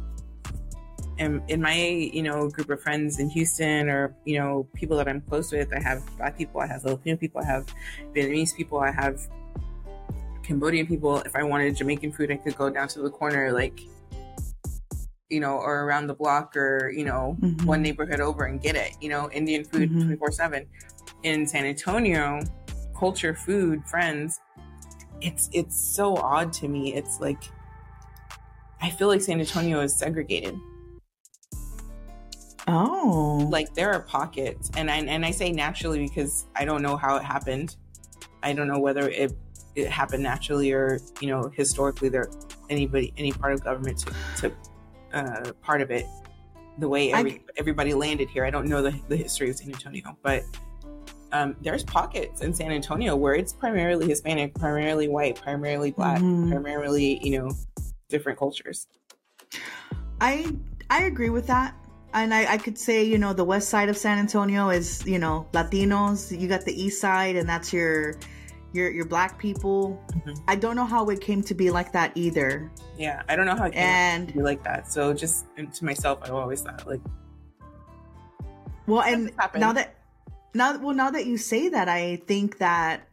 in, 1.19 1.43
in 1.49 1.61
my 1.61 1.77
you 1.77 2.23
know 2.23 2.49
group 2.49 2.71
of 2.71 2.83
friends 2.83 3.19
in 3.19 3.31
Houston 3.31 3.89
or 3.89 4.15
you 4.25 4.39
know 4.39 4.67
people 4.75 4.97
that 4.99 5.09
I'm 5.09 5.21
close 5.21 5.53
with, 5.53 5.73
I 5.75 5.81
have 5.81 6.03
black 6.17 6.37
people, 6.37 6.61
I 6.61 6.67
have 6.67 6.83
Filipino 6.83 7.17
people, 7.17 7.41
I 7.41 7.47
have 7.47 7.67
Vietnamese 8.15 8.55
people, 8.55 8.79
I 8.79 8.91
have 8.91 9.21
Cambodian 10.43 10.87
people. 10.87 11.19
If 11.19 11.37
I 11.37 11.43
wanted 11.43 11.77
Jamaican 11.77 12.13
food, 12.13 12.31
I 12.31 12.37
could 12.37 12.57
go 12.57 12.71
down 12.71 12.89
to 12.89 13.01
the 13.01 13.11
corner, 13.11 13.53
like 13.53 13.81
you 15.31 15.41
know, 15.41 15.55
or 15.57 15.85
around 15.85 16.09
the 16.09 16.15
block, 16.15 16.55
or 16.57 16.91
you 16.95 17.05
know, 17.05 17.37
Mhm. 17.41 17.65
one 17.65 17.81
neighborhood 17.81 18.21
over 18.21 18.45
and 18.45 18.61
get 18.61 18.77
it. 18.77 18.93
You 19.01 19.09
know, 19.09 19.31
Indian 19.31 19.65
food 19.65 19.91
Mhm. 19.91 20.03
twenty 20.03 20.17
four 20.17 20.31
seven. 20.31 20.67
In 21.23 21.47
San 21.47 21.65
Antonio, 21.65 22.41
culture, 22.99 23.35
food, 23.35 23.83
friends. 23.87 24.41
It's 25.21 25.49
it's 25.53 25.77
so 25.81 26.17
odd 26.17 26.53
to 26.55 26.69
me. 26.69 26.95
It's 26.95 27.21
like 27.21 27.43
I 28.81 28.91
feel 28.91 29.09
like 29.09 29.21
San 29.21 29.39
Antonio 29.41 29.81
is 29.81 29.95
segregated 29.95 30.59
Oh. 32.69 33.49
like 33.51 33.75
there 33.75 33.93
are 33.93 34.01
pockets 34.01 34.71
and 34.77 34.91
I, 34.91 34.99
and 34.99 35.25
I 35.25 35.31
say 35.31 35.51
naturally 35.53 36.01
because 36.07 36.47
I 36.57 36.65
don't 36.65 36.83
know 36.83 36.97
how 36.97 37.17
it 37.17 37.23
happened. 37.23 37.77
I 38.43 38.53
don't 38.53 38.69
know 38.69 38.79
whether 38.79 39.09
it 39.09 39.33
it 39.75 39.89
happened 39.89 40.23
naturally 40.23 40.73
or 40.73 40.99
you 41.21 41.29
know 41.29 41.51
historically 41.55 42.09
there 42.09 42.29
anybody 42.69 43.13
any 43.17 43.33
part 43.33 43.53
of 43.53 43.65
government 43.65 43.99
took, 43.99 44.15
took 44.37 44.55
uh, 45.15 45.53
part 45.63 45.81
of 45.81 45.91
it 45.91 46.07
the 46.79 46.89
way 46.89 47.13
I- 47.13 47.19
every, 47.21 47.45
everybody 47.57 47.95
landed 47.95 48.29
here. 48.31 48.45
I 48.45 48.51
don't 48.51 48.67
know 48.67 48.83
the, 48.83 48.95
the 49.09 49.17
history 49.17 49.51
of 49.51 49.57
San 49.57 49.69
Antonio, 49.69 50.17
but 50.23 50.43
um, 51.33 51.57
there's 51.63 51.85
pockets 51.85 52.41
in 52.43 52.53
San 52.55 52.71
Antonio 52.73 53.15
where 53.17 53.35
it's 53.35 53.53
primarily 53.53 54.07
Hispanic, 54.09 54.55
primarily 54.55 55.09
white, 55.09 55.41
primarily 55.41 55.91
black, 55.91 56.21
Mhm. 56.21 56.51
primarily 56.51 57.21
you 57.23 57.39
know 57.39 57.51
different 58.09 58.39
cultures. 58.39 58.87
I 60.21 60.55
I 60.91 61.05
agree 61.05 61.31
with 61.31 61.47
that. 61.47 61.75
And 62.15 62.35
I, 62.35 62.53
I 62.53 62.59
could 62.59 62.77
say, 62.79 63.03
you 63.05 63.17
know, 63.17 63.33
the 63.33 63.45
west 63.45 63.71
side 63.71 63.89
of 63.89 63.97
San 63.97 64.19
Antonio 64.19 64.69
is, 64.69 65.03
you 65.07 65.19
know, 65.19 65.47
Latinos. 65.53 66.39
You 66.39 66.47
got 66.47 66.63
the 66.67 66.79
east 66.79 67.01
side, 67.01 67.37
and 67.37 67.49
that's 67.49 67.73
your 67.73 68.17
your 68.73 68.91
your 68.91 69.05
black 69.05 69.39
people. 69.39 70.03
Mhm. 70.13 70.39
I 70.49 70.57
don't 70.57 70.77
know 70.77 70.85
how 70.85 71.09
it 71.09 71.21
came 71.21 71.43
to 71.43 71.55
be 71.55 71.71
like 71.71 71.93
that 71.93 72.13
either. 72.15 72.71
Yeah, 72.99 73.23
I 73.29 73.37
don't 73.37 73.47
know 73.47 73.57
how 73.57 73.67
it 73.67 73.73
came 73.73 73.83
And 73.83 74.29
to 74.29 74.35
be 74.35 74.43
like 74.43 74.63
that. 74.65 74.91
So 74.91 75.13
just 75.13 75.47
to 75.57 75.85
myself, 75.85 76.21
I've 76.23 76.33
always 76.33 76.63
thought 76.63 76.87
like 76.87 77.01
well, 78.87 79.03
and 79.03 79.31
now 79.57 79.73
that 79.73 79.95
now 80.55 80.77
well 80.79 80.95
now 80.95 81.11
that 81.11 81.27
you 81.27 81.37
say 81.37 81.69
that, 81.69 81.89
I 81.89 82.17
think 82.27 82.59
that 82.59 83.09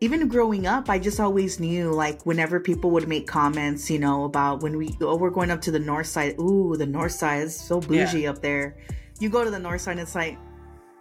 even 0.00 0.26
growing 0.26 0.66
up, 0.66 0.90
I 0.90 0.98
just 0.98 1.20
always 1.20 1.60
knew 1.60 1.92
like 1.92 2.26
whenever 2.26 2.58
people 2.58 2.90
would 2.90 3.06
make 3.08 3.26
comments, 3.26 3.88
you 3.88 3.98
know, 3.98 4.24
about 4.24 4.60
when 4.60 4.76
we 4.76 4.96
oh 5.00 5.16
we're 5.16 5.30
going 5.30 5.50
up 5.50 5.60
to 5.62 5.70
the 5.70 5.78
north 5.78 6.08
side. 6.08 6.38
Ooh, 6.40 6.76
the 6.76 6.86
north 6.86 7.12
side 7.12 7.44
is 7.44 7.58
so 7.58 7.80
bougie 7.80 8.26
up 8.26 8.42
there. 8.42 8.76
You 9.20 9.30
go 9.30 9.44
to 9.44 9.50
the 9.50 9.58
north 9.58 9.82
side, 9.82 9.92
and 9.92 10.00
it's 10.00 10.14
like 10.16 10.36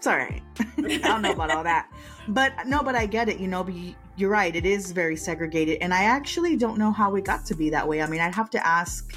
it's 0.01 0.07
all 0.07 0.17
right. 0.17 0.41
I 0.79 0.97
don't 0.97 1.21
know 1.21 1.31
about 1.31 1.51
all 1.51 1.63
that, 1.63 1.87
but 2.27 2.53
no, 2.65 2.81
but 2.81 2.95
I 2.95 3.05
get 3.05 3.29
it. 3.29 3.39
You 3.39 3.47
know, 3.47 3.69
you're 4.15 4.31
right. 4.31 4.55
It 4.55 4.65
is 4.65 4.91
very 4.93 5.15
segregated, 5.15 5.77
and 5.79 5.93
I 5.93 6.05
actually 6.05 6.55
don't 6.55 6.79
know 6.79 6.91
how 6.91 7.15
it 7.17 7.23
got 7.23 7.45
to 7.45 7.55
be 7.55 7.69
that 7.69 7.87
way. 7.87 8.01
I 8.01 8.07
mean, 8.07 8.19
I'd 8.19 8.33
have 8.33 8.49
to 8.49 8.65
ask. 8.65 9.15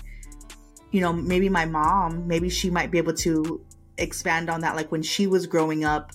You 0.91 1.01
know, 1.01 1.11
maybe 1.11 1.49
my 1.49 1.65
mom. 1.65 2.29
Maybe 2.29 2.51
she 2.51 2.69
might 2.69 2.91
be 2.91 2.99
able 2.99 3.15
to 3.15 3.65
expand 3.97 4.51
on 4.51 4.61
that. 4.61 4.77
Like 4.77 4.93
when 4.93 5.01
she 5.03 5.27
was 5.27 5.47
growing 5.47 5.87
up, 5.87 6.13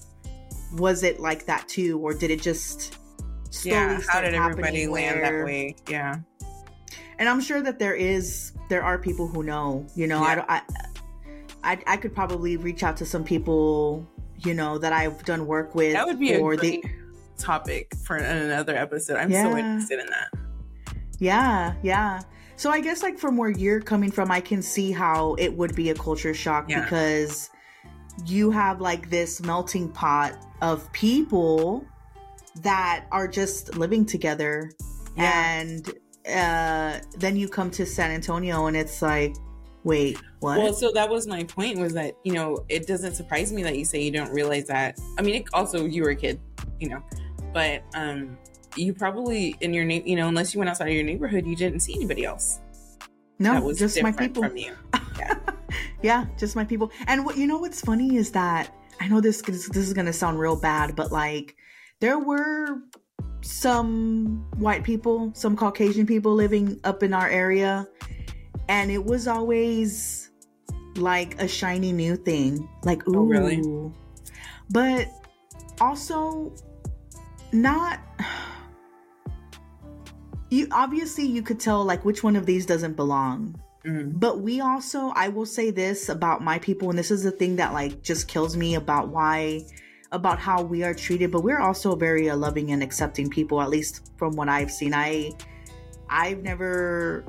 was 0.78 1.02
it 1.02 1.20
like 1.20 1.48
that 1.48 1.68
too, 1.68 1.98
or 1.98 2.14
did 2.14 2.30
it 2.30 2.40
just 2.40 2.96
slowly 3.50 3.76
yeah 3.76 4.00
how 4.08 4.22
did 4.22 4.36
everybody 4.36 4.86
land 4.86 5.24
that 5.24 5.44
way 5.44 5.76
yeah 5.90 6.18
and 7.18 7.28
i'm 7.28 7.42
sure 7.42 7.64
that 7.64 7.80
there 7.80 7.96
is 7.96 8.52
there 8.70 8.84
are 8.84 9.00
people 9.00 9.28
who 9.28 9.42
know 9.42 9.88
you 9.96 10.06
know 10.06 10.20
i 10.22 10.28
Yeah. 10.30 10.36
don't 10.36 10.50
I, 10.52 10.62
I 11.64 11.84
i 11.88 11.98
could 11.98 12.14
probably 12.14 12.58
reach 12.58 12.84
out 12.84 12.96
to 12.98 13.08
some 13.08 13.24
people 13.24 14.08
you 14.46 14.54
know 14.54 14.78
that 14.78 14.94
i've 14.94 15.24
done 15.26 15.46
work 15.46 15.76
with 15.76 15.94
that 15.94 16.06
would 16.06 16.20
be 16.20 16.34
a 16.34 16.42
great 16.42 16.60
they 16.62 16.82
topic 17.38 17.94
for 18.04 18.18
another 18.18 18.76
episode 18.76 19.18
i'm 19.18 19.32
so 19.32 19.36
Yeah. 19.38 19.58
interested 19.58 20.00
in 20.00 20.08
that 20.08 20.94
yeah 21.20 21.74
yeah 21.84 22.22
so 22.56 22.70
i 22.70 22.80
guess 22.82 23.02
like 23.04 23.18
from 23.18 23.38
where 23.38 23.50
you're 23.50 23.82
coming 23.82 24.12
from 24.12 24.32
i 24.32 24.40
can 24.42 24.62
see 24.62 24.92
how 24.92 25.36
it 25.36 25.54
would 25.56 25.76
be 25.76 25.90
a 25.90 25.96
culture 25.96 26.34
shock 26.34 26.70
Yeah. 26.70 26.84
because 26.84 27.50
you 28.26 28.52
have 28.52 28.82
like 28.82 29.10
this 29.10 29.42
melting 29.42 29.90
pot 29.90 30.46
of 30.62 30.92
people 30.92 31.86
that 32.62 33.06
are 33.12 33.28
just 33.28 33.78
living 33.78 34.06
together 34.06 34.72
yeah 35.16 35.60
and 35.60 35.90
uh 36.30 37.00
then 37.18 37.36
you 37.38 37.48
come 37.48 37.72
to 37.72 37.86
san 37.86 38.12
antonio 38.12 38.66
and 38.68 38.76
it's 38.76 39.02
like 39.02 39.34
wait 39.84 40.18
what? 40.40 40.58
Well 40.58 40.74
so 40.74 40.92
that 40.92 41.10
was 41.10 41.28
my 41.28 41.44
point 41.44 41.80
was 41.80 41.94
that 41.94 42.16
you 42.24 42.34
know 42.34 42.66
it 42.70 42.88
doesn't 42.88 43.16
surprise 43.16 43.52
me 43.52 43.64
that 43.64 43.78
you 43.78 43.86
say 43.86 44.02
you 44.02 44.12
don't 44.12 44.32
realize 44.32 44.68
that. 44.68 45.00
I 45.18 45.22
mean 45.22 45.36
it, 45.36 45.46
also 45.54 45.86
you 45.86 46.04
were 46.04 46.12
a 46.12 46.16
kid 46.16 46.40
you 46.80 46.90
know 46.90 47.04
but 47.54 47.84
um 47.94 48.38
you 48.76 48.94
probably 48.94 49.56
in 49.62 49.74
your 49.74 49.86
name 49.86 50.04
you 50.06 50.16
know 50.16 50.28
unless 50.28 50.54
you 50.54 50.60
went 50.60 50.70
outside 50.70 50.90
of 50.90 50.94
your 50.94 51.04
neighborhood 51.04 51.46
you 51.46 51.56
didn't 51.56 51.80
see 51.82 51.96
anybody 51.96 52.26
else. 52.26 52.60
No 53.40 53.74
just 53.74 54.02
my 54.02 54.12
people. 54.12 54.44
from 54.44 54.58
you. 54.58 54.76
Yeah. 56.02 56.28
Just 56.38 56.56
my 56.56 56.64
people. 56.64 56.92
And 57.08 57.26
what 57.26 57.36
you 57.38 57.46
know 57.46 57.58
what's 57.58 57.82
funny 57.82 58.16
is 58.16 58.32
that 58.32 58.74
i 59.00 59.08
know 59.08 59.22
this 59.22 59.42
this 59.42 59.76
is 59.76 59.94
gonna 59.94 60.14
sound 60.14 60.40
real 60.40 60.56
bad 60.56 60.96
but 60.96 61.12
like 61.12 61.56
there 62.00 62.20
were 62.20 62.82
some 63.42 64.46
white 64.58 64.84
people 64.84 65.32
some 65.34 65.56
caucasian 65.56 66.06
people 66.06 66.34
living 66.34 66.80
up 66.84 67.04
in 67.04 67.14
our 67.14 67.30
area 67.30 67.88
and 68.70 68.92
it 68.92 69.04
was 69.04 69.28
always 69.28 70.30
like 70.96 71.42
a 71.42 71.48
shiny 71.48 71.92
new 71.92 72.16
thing 72.16 72.70
like 72.84 73.06
ooh 73.08 73.18
Oh, 73.18 73.24
really? 73.26 73.92
but 74.70 75.08
also 75.82 76.54
not 77.52 78.00
you 80.50 80.68
obviously 80.72 81.26
you 81.26 81.42
could 81.42 81.60
tell 81.60 81.84
like 81.84 82.06
which 82.06 82.24
one 82.24 82.36
of 82.36 82.46
these 82.46 82.66
doesn't 82.66 82.94
belong 82.96 83.60
Mhm. 83.86 84.20
but 84.20 84.42
we 84.42 84.60
also 84.60 85.14
i 85.16 85.30
will 85.30 85.46
say 85.46 85.72
this 85.72 86.10
about 86.10 86.44
my 86.44 86.60
people 86.60 86.90
and 86.90 87.00
this 87.00 87.12
is 87.12 87.24
the 87.24 87.32
thing 87.32 87.56
that 87.56 87.72
like 87.72 88.04
just 88.04 88.28
kills 88.28 88.58
me 88.58 88.76
about 88.76 89.08
why 89.08 89.62
about 90.12 90.38
how 90.38 90.62
we 90.62 90.84
are 90.84 90.94
treated 90.94 91.32
but 91.32 91.46
we're 91.46 91.62
also 91.62 91.96
very 91.96 92.30
uh, 92.30 92.36
loving 92.36 92.72
and 92.72 92.84
accepting 92.84 93.30
people 93.30 93.62
at 93.62 93.70
least 93.70 94.12
from 94.18 94.36
what 94.36 94.50
i've 94.50 94.70
seen 94.70 94.94
i 94.94 95.32
i've 96.10 96.44
never 96.44 97.24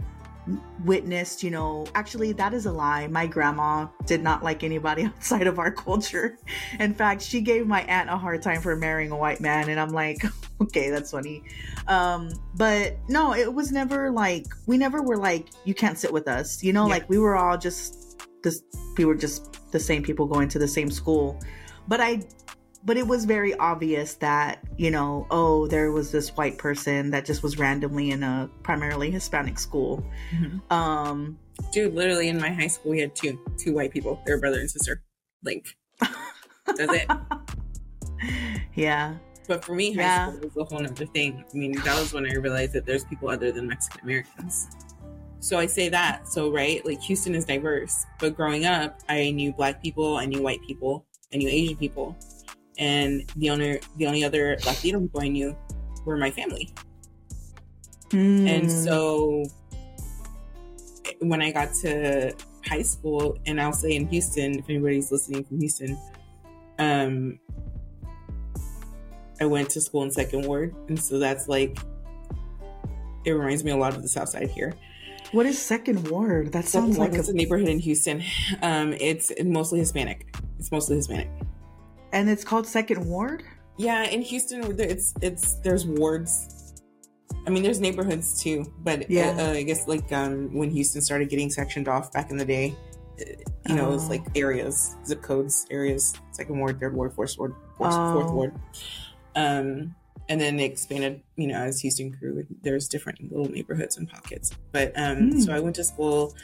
witnessed 0.85 1.43
you 1.43 1.51
know 1.51 1.87
actually 1.95 2.33
that 2.33 2.55
is 2.55 2.67
a 2.67 2.73
lie. 2.73 3.07
My 3.07 3.27
grandma 3.27 3.87
did 4.07 4.23
not 4.23 4.43
like 4.43 4.65
anybody 4.65 5.05
outside 5.17 5.47
of 5.47 5.59
our 5.59 5.71
culture. 5.71 6.39
In 6.79 6.95
fact 6.95 7.23
she 7.23 7.41
gave 7.41 7.67
my 7.67 7.83
aunt 7.83 8.11
a 8.11 8.17
hard 8.17 8.43
time 8.43 8.61
for 8.61 8.77
marrying 8.77 9.11
a 9.11 9.17
white 9.17 9.41
man 9.41 9.69
and 9.69 9.79
i'm 9.79 9.91
like 9.91 10.25
okay 10.61 10.91
that's 10.91 11.11
funny. 11.11 11.43
Um 11.89 12.31
but 12.57 12.97
no 13.09 13.35
it 13.35 13.53
was 13.53 13.73
never 13.73 14.11
like 14.11 14.47
we 14.67 14.79
never 14.79 15.03
were 15.03 15.17
like 15.17 15.49
you 15.65 15.75
can't 15.75 15.99
sit 15.99 16.13
with 16.13 16.29
us 16.29 16.63
you 16.63 16.73
know? 16.73 16.87
Yeah. 16.87 16.95
like 16.95 17.09
we 17.09 17.19
were 17.19 17.37
all 17.37 17.59
just 17.59 18.27
this 18.43 18.63
we 18.97 19.05
were 19.05 19.15
just 19.15 19.71
the 19.71 19.81
same 19.81 20.03
people 20.03 20.27
going 20.27 20.49
to 20.49 20.59
the 20.59 20.69
same 20.69 20.91
school. 20.91 21.41
But 21.89 22.01
i 22.01 22.23
but 22.85 22.97
it 22.97 23.07
was 23.07 23.25
very 23.27 23.55
obvious 23.57 24.15
that 24.15 24.61
you 24.79 24.91
know 24.91 25.27
oh 25.31 25.67
there 25.67 25.93
was 25.93 26.11
this 26.13 26.31
white 26.31 26.57
person 26.59 27.11
that 27.11 27.25
just 27.25 27.43
was 27.43 27.59
randomly 27.59 28.11
in 28.11 28.23
a 28.23 28.49
primarily 28.63 29.11
hispanic 29.11 29.59
school 29.59 30.05
Mhm. 30.33 30.73
um 30.73 31.39
dude 31.73 31.95
literally 31.95 32.29
in 32.29 32.39
my 32.41 32.51
high 32.51 32.67
school 32.69 32.93
we 32.93 33.01
had 33.01 33.15
two 33.15 33.39
two 33.59 33.75
white 33.75 33.93
people 33.93 34.21
they 34.27 34.33
were 34.33 34.39
brother 34.41 34.61
and 34.61 34.71
sister 34.71 35.03
link 35.45 35.67
that's 36.67 36.93
it 36.93 37.07
yeah 38.75 39.15
But 39.49 39.65
for 39.65 39.75
me, 39.75 39.93
high 39.93 40.03
Yeah. 40.03 40.29
school 40.31 40.41
was 40.55 40.57
a 40.57 40.65
whole 40.65 40.79
nother 40.85 41.07
thing. 41.07 41.43
I 41.53 41.57
mean, 41.59 41.73
that 41.83 41.99
was 41.99 42.13
when 42.13 42.25
I 42.25 42.35
realized 42.37 42.73
that 42.75 42.87
there's 42.87 43.03
people 43.05 43.29
other 43.29 43.51
than 43.51 43.67
Mexican 43.67 44.01
Americans. 44.05 44.69
So 45.41 45.59
I 45.59 45.67
say 45.67 45.89
that. 45.89 46.29
So, 46.29 46.53
right, 46.53 46.85
like 46.87 47.01
Houston 47.03 47.35
is 47.35 47.45
diverse. 47.47 48.07
But 48.21 48.37
growing 48.37 48.65
up, 48.65 49.01
I 49.09 49.33
knew 49.33 49.53
black 49.53 49.83
people, 49.83 50.17
I 50.17 50.27
knew 50.27 50.41
white 50.41 50.63
people, 50.63 51.05
I 51.35 51.39
knew 51.39 51.49
Asian 51.49 51.77
people. 51.77 52.15
And 52.81 53.31
the 53.37 53.51
only 53.51 53.81
the 53.99 54.07
only 54.07 54.25
other 54.25 54.57
Latino 54.67 54.99
people 55.01 55.21
I 55.21 55.29
knew 55.29 55.57
were 56.05 56.17
my 56.17 56.31
family. 56.33 56.75
And 58.13 58.67
Mm. 58.67 58.85
so 58.85 59.45
when 61.21 61.41
I 61.43 61.53
got 61.53 61.69
to 61.83 62.33
high 62.67 62.83
school, 62.83 63.37
and 63.47 63.61
I'll 63.61 63.73
say 63.73 63.95
in 63.95 64.09
Houston, 64.09 64.59
if 64.59 64.65
anybody's 64.69 65.13
listening 65.13 65.45
from 65.45 65.61
Houston, 65.61 65.97
um, 66.79 67.39
I 69.41 69.45
went 69.47 69.71
to 69.71 69.81
school 69.81 70.03
in 70.03 70.11
Second 70.11 70.47
Ward, 70.47 70.75
and 70.89 70.99
so 70.99 71.19
that's 71.19 71.47
like 71.49 71.79
it 73.25 73.33
reminds 73.33 73.63
me 73.63 73.71
a 73.71 73.77
lot 73.77 73.95
of 73.95 74.03
the 74.03 74.09
South 74.09 74.31
Side 74.31 74.51
here. 74.51 74.73
what 75.33 75.45
is 75.47 75.61
second 75.61 76.09
ward 76.09 76.51
that 76.53 76.65
sounds 76.65 76.99
like 76.99 77.13
it's 77.15 77.29
a 77.29 77.33
a 77.33 77.35
neighborhood 77.35 77.69
in 77.69 77.79
Houston. 77.79 78.23
Um, 78.63 78.95
it's 78.95 79.31
mostly 79.45 79.79
Hispanic. 79.79 80.35
It's 80.59 80.73
mostly 80.73 80.97
Hispanic. 80.97 81.29
And 82.13 82.29
it's 82.29 82.45
called 82.45 82.67
second 82.67 83.05
ward 83.05 83.43
Yeah, 83.77 84.05
in 84.05 84.23
Houston, 84.23 84.79
it's 84.81 85.15
it's 85.23 85.55
there's 85.57 85.87
wards. 85.87 86.57
I 87.47 87.51
mean, 87.51 87.63
there's 87.63 87.81
neighborhoods 87.81 88.43
too, 88.43 88.71
but 88.81 89.11
Yeah. 89.11 89.35
uh, 89.39 89.53
I 89.53 89.63
guess 89.63 89.89
like 89.89 90.13
um, 90.13 90.53
when 90.55 90.71
Houston 90.71 91.01
started 91.01 91.31
getting 91.31 91.51
sectioned 91.51 91.89
off 91.89 92.13
back 92.13 92.31
in 92.31 92.37
the 92.37 92.45
day, 92.45 92.75
you 93.69 93.75
know, 93.75 93.93
it's 93.95 94.05
Oh. 94.05 94.09
like 94.09 94.23
areas, 94.37 94.97
zip 95.07 95.23
codes, 95.23 95.67
areas, 95.71 96.13
second 96.33 96.59
ward, 96.59 96.79
third 96.81 96.95
ward, 96.95 97.13
fourth 97.15 97.39
ward, 97.39 97.55
fourth, 97.79 97.95
fourth 97.95 98.27
Oh. 98.31 98.35
ward. 98.35 98.55
Um, 99.37 99.95
and 100.29 100.41
then 100.41 100.57
they 100.57 100.65
expanded, 100.65 101.23
you 101.37 101.47
know, 101.49 101.57
as 101.57 101.81
Houston 101.81 102.11
grew, 102.11 102.45
there's 102.63 102.87
different 102.89 103.33
little 103.33 103.51
neighborhoods 103.51 103.97
and 103.97 104.09
pockets. 104.09 104.53
But 104.73 104.93
um, 104.97 105.31
Mm. 105.33 105.45
so 105.45 105.53
I 105.53 105.61
went 105.61 105.77
to 105.77 105.85
school 105.85 106.35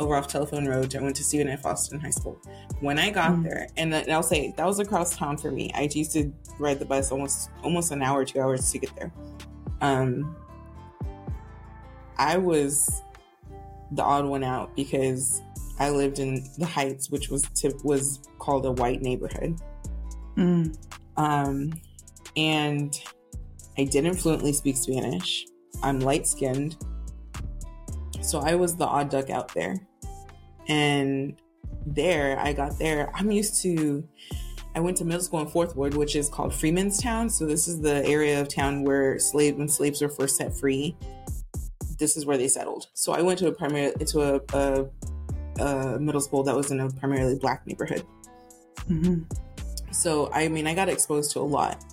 over 0.00 0.16
off 0.16 0.26
Telephone 0.26 0.66
Road. 0.66 0.94
I 0.96 1.00
went 1.02 1.14
to 1.16 1.22
Stephen 1.24 1.48
F. 1.48 1.64
Austin 1.66 2.00
High 2.00 2.10
School. 2.10 2.40
When 2.80 2.98
I 2.98 3.10
got 3.10 3.32
Mm. 3.32 3.42
there, 3.44 3.68
and, 3.76 3.92
then 3.92 4.10
I'll 4.10 4.22
say 4.22 4.52
that 4.56 4.66
was 4.66 4.78
across 4.80 5.14
town 5.16 5.36
for 5.36 5.50
me. 5.50 5.70
I 5.74 5.88
used 5.92 6.12
to 6.12 6.32
ride 6.58 6.78
the 6.78 6.84
bus 6.86 7.12
almost 7.12 7.50
almost 7.62 7.92
an 7.92 8.02
hour, 8.02 8.24
two 8.24 8.40
hours 8.40 8.70
to 8.72 8.78
get 8.78 8.94
there. 8.96 9.12
Um, 9.80 10.34
I 12.18 12.36
was 12.38 13.02
the 13.92 14.02
odd 14.02 14.24
one 14.24 14.42
out 14.44 14.74
because 14.76 15.42
I 15.78 15.90
lived 15.90 16.18
in 16.18 16.44
the 16.58 16.66
Heights, 16.66 17.10
which 17.10 17.28
was 17.30 17.42
tip, 17.54 17.82
was 17.84 18.20
called 18.38 18.66
a 18.66 18.72
white 18.72 19.02
neighborhood, 19.02 19.60
Mm. 20.36 20.76
um, 21.16 21.72
and 22.36 22.98
I 23.78 23.84
didn't 23.84 24.14
fluently 24.16 24.52
speak 24.52 24.76
Spanish. 24.76 25.46
I'm 25.82 26.00
light 26.00 26.26
skinned, 26.26 26.76
so 28.20 28.40
I 28.40 28.54
was 28.54 28.76
the 28.76 28.84
odd 28.86 29.08
duck 29.10 29.30
out 29.30 29.52
there. 29.54 29.76
And 30.70 31.34
there, 31.84 32.38
I 32.38 32.52
got 32.52 32.78
there. 32.78 33.10
I'm 33.14 33.30
used 33.30 33.60
to. 33.62 34.06
I 34.76 34.78
went 34.80 34.96
to 34.98 35.04
middle 35.04 35.20
school 35.20 35.40
in 35.40 35.48
Fourth 35.48 35.74
Ward, 35.74 35.94
which 35.94 36.14
is 36.14 36.28
called 36.28 36.54
Freedmen's 36.54 37.02
Town. 37.02 37.28
So 37.28 37.44
this 37.44 37.66
is 37.66 37.80
the 37.80 38.06
area 38.06 38.40
of 38.40 38.48
town 38.48 38.84
where 38.84 39.18
slave 39.18 39.56
when 39.56 39.66
slaves 39.68 40.00
were 40.00 40.08
first 40.08 40.36
set 40.36 40.54
free. 40.56 40.96
This 41.98 42.16
is 42.16 42.24
where 42.24 42.38
they 42.38 42.46
settled. 42.46 42.86
So 42.94 43.12
I 43.12 43.20
went 43.20 43.40
to 43.40 43.48
a 43.48 43.52
primary 43.52 43.92
to 43.92 44.20
a, 44.36 44.40
a, 44.56 45.62
a 45.62 45.98
middle 45.98 46.20
school 46.20 46.44
that 46.44 46.54
was 46.54 46.70
in 46.70 46.78
a 46.78 46.88
primarily 46.88 47.34
black 47.36 47.66
neighborhood. 47.66 48.06
Mhm. 48.88 49.24
So 49.90 50.30
I 50.32 50.46
mean, 50.48 50.68
I 50.68 50.74
got 50.74 50.88
exposed 50.88 51.32
to 51.32 51.40
a 51.40 51.48
lot, 51.58 51.84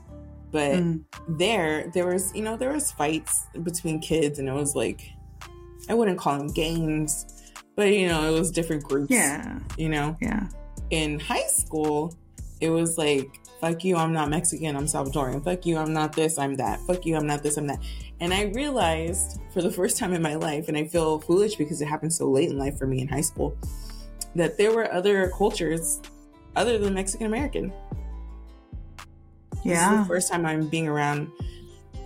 but 0.51 0.74
Mm. 0.74 1.03
there, 1.27 1.89
there 1.96 2.05
was 2.05 2.31
you 2.36 2.43
know 2.43 2.55
there 2.57 2.72
was 2.72 2.91
fights 2.91 3.48
between 3.63 4.00
kids, 4.00 4.38
and 4.38 4.48
it 4.48 4.53
was 4.53 4.75
like 4.75 5.01
I 5.89 5.96
wouldn't 5.96 6.19
call 6.19 6.38
them 6.38 6.48
games, 6.53 7.25
but 7.77 7.93
you 7.93 8.07
know 8.10 8.27
it 8.27 8.38
was 8.38 8.51
different 8.51 8.84
groups. 8.84 9.10
Yeah. 9.10 9.60
you 9.77 9.88
know 9.88 10.17
Yeah. 10.19 10.48
in 10.89 11.19
high 11.19 11.48
school, 11.48 12.13
it 12.60 12.69
was 12.69 12.98
like, 12.98 13.29
fuck 13.62 13.84
you, 13.86 13.96
I'm 13.96 14.12
not 14.12 14.29
Mexican, 14.29 14.75
I'm 14.75 14.86
Salvadorian. 14.86 15.43
Fuck 15.43 15.65
you, 15.65 15.77
I'm 15.77 15.93
not 15.93 16.13
this, 16.13 16.38
I'm 16.38 16.55
that. 16.55 16.79
Fuck 16.81 17.05
you, 17.05 17.15
I'm 17.15 17.27
not 17.27 17.43
this, 17.43 17.55
I'm 17.57 17.67
that. 17.67 17.79
And 18.19 18.34
I 18.34 18.46
realized 18.55 19.39
for 19.53 19.62
the 19.62 19.72
first 19.72 19.98
time 19.98 20.13
in 20.13 20.22
my 20.24 20.36
life, 20.36 20.67
and 20.67 20.75
I 20.77 20.86
feel 20.88 21.19
foolish 21.19 21.55
because 21.55 21.79
it 21.81 21.86
happened 21.88 22.12
so 22.13 22.29
late 22.29 22.50
in 22.50 22.57
life 22.57 22.77
for 22.79 22.88
me 22.88 23.01
in 23.01 23.07
high 23.07 23.22
school, 23.22 23.55
that 24.36 24.57
there 24.57 24.72
were 24.74 24.91
other 24.91 25.29
cultures 25.38 26.01
other 26.55 26.79
than 26.79 26.96
Mexican 26.96 27.27
American. 27.27 27.72
Yeah. 29.63 29.74
This 29.74 29.81
is 29.84 29.89
the 29.89 29.96
Yeah. 29.96 30.05
first 30.07 30.31
time 30.31 30.46
I'm 30.46 30.67
being 30.67 30.88
around 30.88 31.29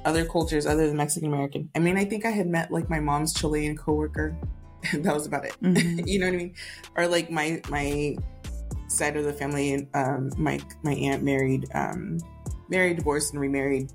other 0.04 0.26
cultures 0.26 0.66
other 0.66 0.88
than 0.88 0.98
Mexican 0.98 1.32
American. 1.32 1.70
I 1.76 1.80
mean, 1.80 1.98
I 1.98 2.04
think 2.06 2.26
I 2.26 2.32
had 2.32 2.48
met 2.48 2.72
like 2.72 2.90
my 2.90 3.00
mom's 3.00 3.34
Chilean 3.34 3.78
coworker. 3.78 4.36
that 4.94 5.14
was 5.14 5.26
about 5.26 5.46
it. 5.46 5.56
Mhm. 5.62 6.08
you 6.08 6.20
know 6.20 6.28
what 6.28 6.34
I 6.34 6.38
mean? 6.38 6.56
Or 6.96 7.08
like 7.08 7.30
my 7.32 7.62
my 7.70 8.18
side 8.88 9.16
of 9.16 9.26
the 9.26 9.34
family, 9.34 9.74
and 9.74 9.88
um, 9.94 10.32
my 10.38 10.60
my 10.84 10.94
aunt 10.94 11.24
married, 11.24 11.68
um, 11.74 12.18
married, 12.70 12.98
divorced, 12.98 13.34
and 13.34 13.42
remarried. 13.42 13.92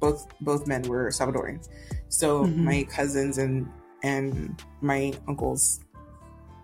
Both 0.00 0.26
both 0.40 0.66
men 0.66 0.82
were 0.82 1.08
Salvadorian. 1.10 1.66
So 2.08 2.44
Mhm. 2.44 2.56
my 2.64 2.82
cousins 2.84 3.38
and 3.38 3.68
and 4.02 4.62
my 4.80 5.12
uncles 5.26 5.80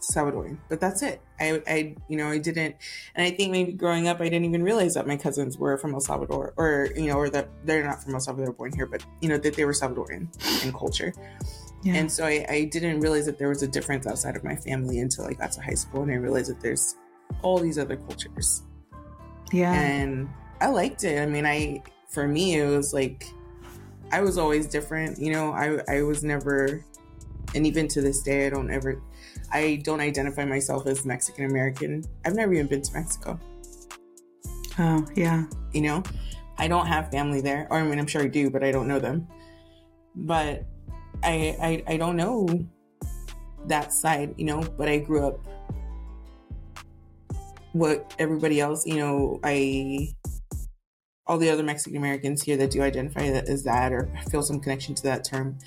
Salvadorian, 0.01 0.59
but 0.69 0.81
that's 0.81 1.03
it. 1.03 1.21
I, 1.39 1.63
I, 1.67 1.95
you 2.09 2.17
know, 2.17 2.29
I 2.29 2.39
didn't, 2.39 2.77
and 3.15 3.27
I 3.27 3.31
think 3.31 3.51
maybe 3.53 3.73
growing 3.73 4.09
up, 4.09 4.21
I 4.21 4.25
didn't 4.25 4.45
even 4.47 4.63
realize 4.63 4.95
that 4.95 5.07
my 5.07 5.17
cousins 5.17 5.59
were 5.59 5.77
from 5.77 5.93
El 5.93 6.01
Salvador, 6.01 6.55
or 6.57 6.89
you 6.97 7.09
know, 7.09 7.17
or 7.17 7.29
that 7.31 7.49
they're 7.65 7.85
not 7.85 8.03
from 8.03 8.15
El 8.15 8.21
Salvador, 8.21 8.53
born 8.53 8.73
here, 8.75 8.87
but 8.87 9.05
you 9.21 9.29
know, 9.29 9.37
that 9.39 9.55
they 9.55 9.65
were 9.65 9.73
Salvadorian 9.73 10.29
in 10.65 10.73
culture. 10.73 11.13
Yeah. 11.83 11.95
And 11.95 12.13
so 12.13 12.27
I, 12.27 12.45
I 12.49 12.65
didn't 12.65 13.01
realize 13.01 13.25
that 13.27 13.39
there 13.39 13.49
was 13.49 13.63
a 13.63 13.69
difference 13.69 14.07
outside 14.07 14.37
of 14.37 14.45
my 14.45 14.55
family 14.55 15.01
until 15.01 15.25
I 15.25 15.33
got 15.33 15.53
to 15.53 15.63
high 15.63 15.75
school, 15.75 16.03
and 16.03 16.13
I 16.13 16.17
realized 16.17 16.51
that 16.51 16.61
there's 16.61 16.97
all 17.43 17.59
these 17.59 17.79
other 17.79 17.97
cultures, 17.97 18.65
yeah. 19.51 19.73
and 19.73 20.29
I 20.61 20.69
liked 20.69 21.05
it. 21.05 21.21
I 21.21 21.27
mean, 21.27 21.47
I, 21.47 21.83
for 22.09 22.29
me, 22.29 22.57
it 22.57 22.69
was 22.69 22.93
like, 22.93 23.27
I 24.13 24.21
was 24.21 24.37
always 24.37 24.67
different. 24.67 25.19
You 25.19 25.33
know, 25.33 25.53
I, 25.53 25.79
I 25.89 26.03
was 26.03 26.23
never, 26.23 26.85
and 27.55 27.67
even 27.67 27.89
to 27.89 28.03
this 28.03 28.23
day, 28.23 28.47
I 28.47 28.51
don't 28.51 28.71
ever, 28.71 29.01
I 29.53 29.81
don't 29.83 30.01
identify 30.01 30.45
myself 30.45 30.87
as 30.87 31.07
Mexican 31.07 31.47
American. 31.47 32.05
I've 32.27 32.35
never 32.35 32.53
even 32.53 32.67
been 32.67 32.83
to 32.83 32.93
Mexico. 32.93 33.41
oh, 34.79 35.07
yeah. 35.15 35.47
You 35.73 35.81
know, 35.81 36.03
I 36.59 36.69
don't 36.69 36.87
have 36.87 37.11
family 37.11 37.41
there, 37.41 37.67
or 37.71 37.79
I 37.79 37.83
mean, 37.85 37.99
I'm 37.99 38.07
sure 38.07 38.23
I 38.23 38.27
do, 38.27 38.51
but 38.51 38.63
I 38.63 38.71
don't 38.71 38.87
know 38.87 38.99
them. 38.99 39.27
But 40.15 40.67
I, 41.23 41.57
I, 41.61 41.95
I 41.95 41.97
don't 41.97 42.17
know 42.17 42.49
that 43.67 43.93
side, 43.93 44.35
you 44.37 44.45
know. 44.45 44.63
But 44.77 44.89
I 44.89 44.99
grew 44.99 45.27
up 45.27 45.41
what 47.73 48.15
everybody 48.19 48.61
else, 48.61 48.87
you 48.87 48.97
know. 48.97 49.41
I 49.43 50.09
all 51.27 51.39
the 51.39 51.51
other 51.51 51.63
Mexican 51.63 51.97
Americans 51.97 52.43
here 52.43 52.57
that 52.57 52.71
do 52.71 52.83
identify 52.83 53.23
as 53.23 53.63
that 53.65 53.93
or 53.93 54.11
feel 54.31 54.43
some 54.43 54.61
connection 54.61 54.95
to 54.97 55.03
that 55.05 55.25
term. 55.25 55.59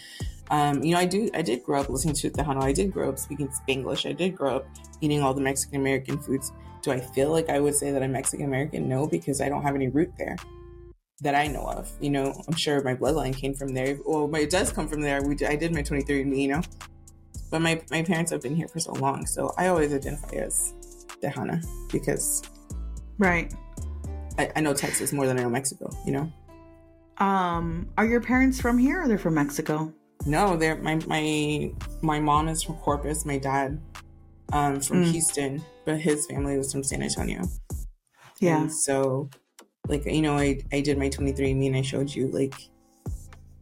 Um, 0.51 0.83
you 0.83 0.93
know, 0.93 0.99
I 0.99 1.05
do. 1.05 1.29
I 1.33 1.41
did 1.41 1.63
grow 1.63 1.81
up 1.81 1.89
listening 1.89 2.15
to 2.15 2.29
Tejano. 2.29 2.61
I 2.61 2.73
did 2.73 2.91
grow 2.91 3.09
up 3.09 3.17
speaking 3.17 3.47
Spanglish. 3.47 4.09
I 4.09 4.13
did 4.13 4.35
grow 4.35 4.57
up 4.57 4.67
eating 5.01 5.21
all 5.21 5.33
the 5.33 5.41
Mexican 5.41 5.79
American 5.79 6.17
foods. 6.19 6.51
Do 6.81 6.91
I 6.91 6.99
feel 6.99 7.31
like 7.31 7.49
I 7.49 7.59
would 7.59 7.75
say 7.75 7.91
that 7.91 8.03
I'm 8.03 8.11
Mexican 8.11 8.45
American? 8.45 8.89
No, 8.89 9.07
because 9.07 9.39
I 9.39 9.47
don't 9.47 9.63
have 9.63 9.73
any 9.73 9.87
root 9.87 10.11
there 10.17 10.35
that 11.21 11.35
I 11.35 11.47
know 11.47 11.63
of. 11.65 11.89
You 12.01 12.09
know, 12.09 12.33
I'm 12.47 12.55
sure 12.55 12.81
my 12.83 12.95
bloodline 12.95 13.35
came 13.35 13.53
from 13.53 13.73
there. 13.73 13.97
Well, 14.05 14.27
my- 14.27 14.39
it 14.39 14.49
does 14.49 14.71
come 14.71 14.87
from 14.87 15.01
there. 15.01 15.21
We, 15.23 15.37
I 15.45 15.55
did 15.55 15.73
my 15.73 15.81
23andMe, 15.83 16.37
you 16.37 16.47
know, 16.49 16.61
but 17.51 17.61
my 17.61 17.81
my 17.91 18.01
parents 18.03 18.31
have 18.31 18.41
been 18.41 18.55
here 18.55 18.67
for 18.67 18.79
so 18.79 18.93
long, 18.93 19.25
so 19.25 19.53
I 19.57 19.67
always 19.67 19.93
identify 19.93 20.35
as 20.37 20.73
Tejana 21.21 21.63
because 21.91 22.41
Right. 23.19 23.53
I, 24.39 24.51
I 24.55 24.61
know 24.61 24.73
Texas 24.73 25.13
more 25.13 25.27
than 25.27 25.37
I 25.39 25.43
know 25.43 25.49
Mexico. 25.49 25.89
You 26.05 26.11
know. 26.13 26.33
Um, 27.19 27.87
are 27.97 28.05
your 28.05 28.21
parents 28.21 28.59
from 28.59 28.77
here 28.79 29.03
or 29.03 29.07
they're 29.07 29.19
from 29.19 29.35
Mexico? 29.35 29.93
No, 30.25 30.57
they're 30.57 30.77
my 30.77 30.95
my 31.07 31.71
my 32.01 32.19
mom 32.19 32.47
is 32.47 32.63
from 32.63 32.75
Corpus. 32.77 33.23
My 33.25 33.37
dad, 33.37 33.79
um, 34.51 34.79
from 34.81 35.03
Mm. 35.05 35.11
Houston, 35.11 35.63
but 35.85 35.99
his 35.99 36.25
family 36.25 36.57
was 36.57 36.71
from 36.71 36.83
San 36.83 37.03
Antonio. 37.03 37.43
Yeah. 38.39 38.61
And 38.63 38.73
so, 38.73 39.29
like 39.87 40.05
you 40.05 40.21
know, 40.21 40.35
I 40.37 40.61
I 40.71 40.81
did 40.81 40.97
my 40.97 41.09
23andMe 41.09 41.67
and 41.67 41.75
I 41.75 41.81
showed 41.81 42.13
you 42.13 42.27
like 42.27 42.55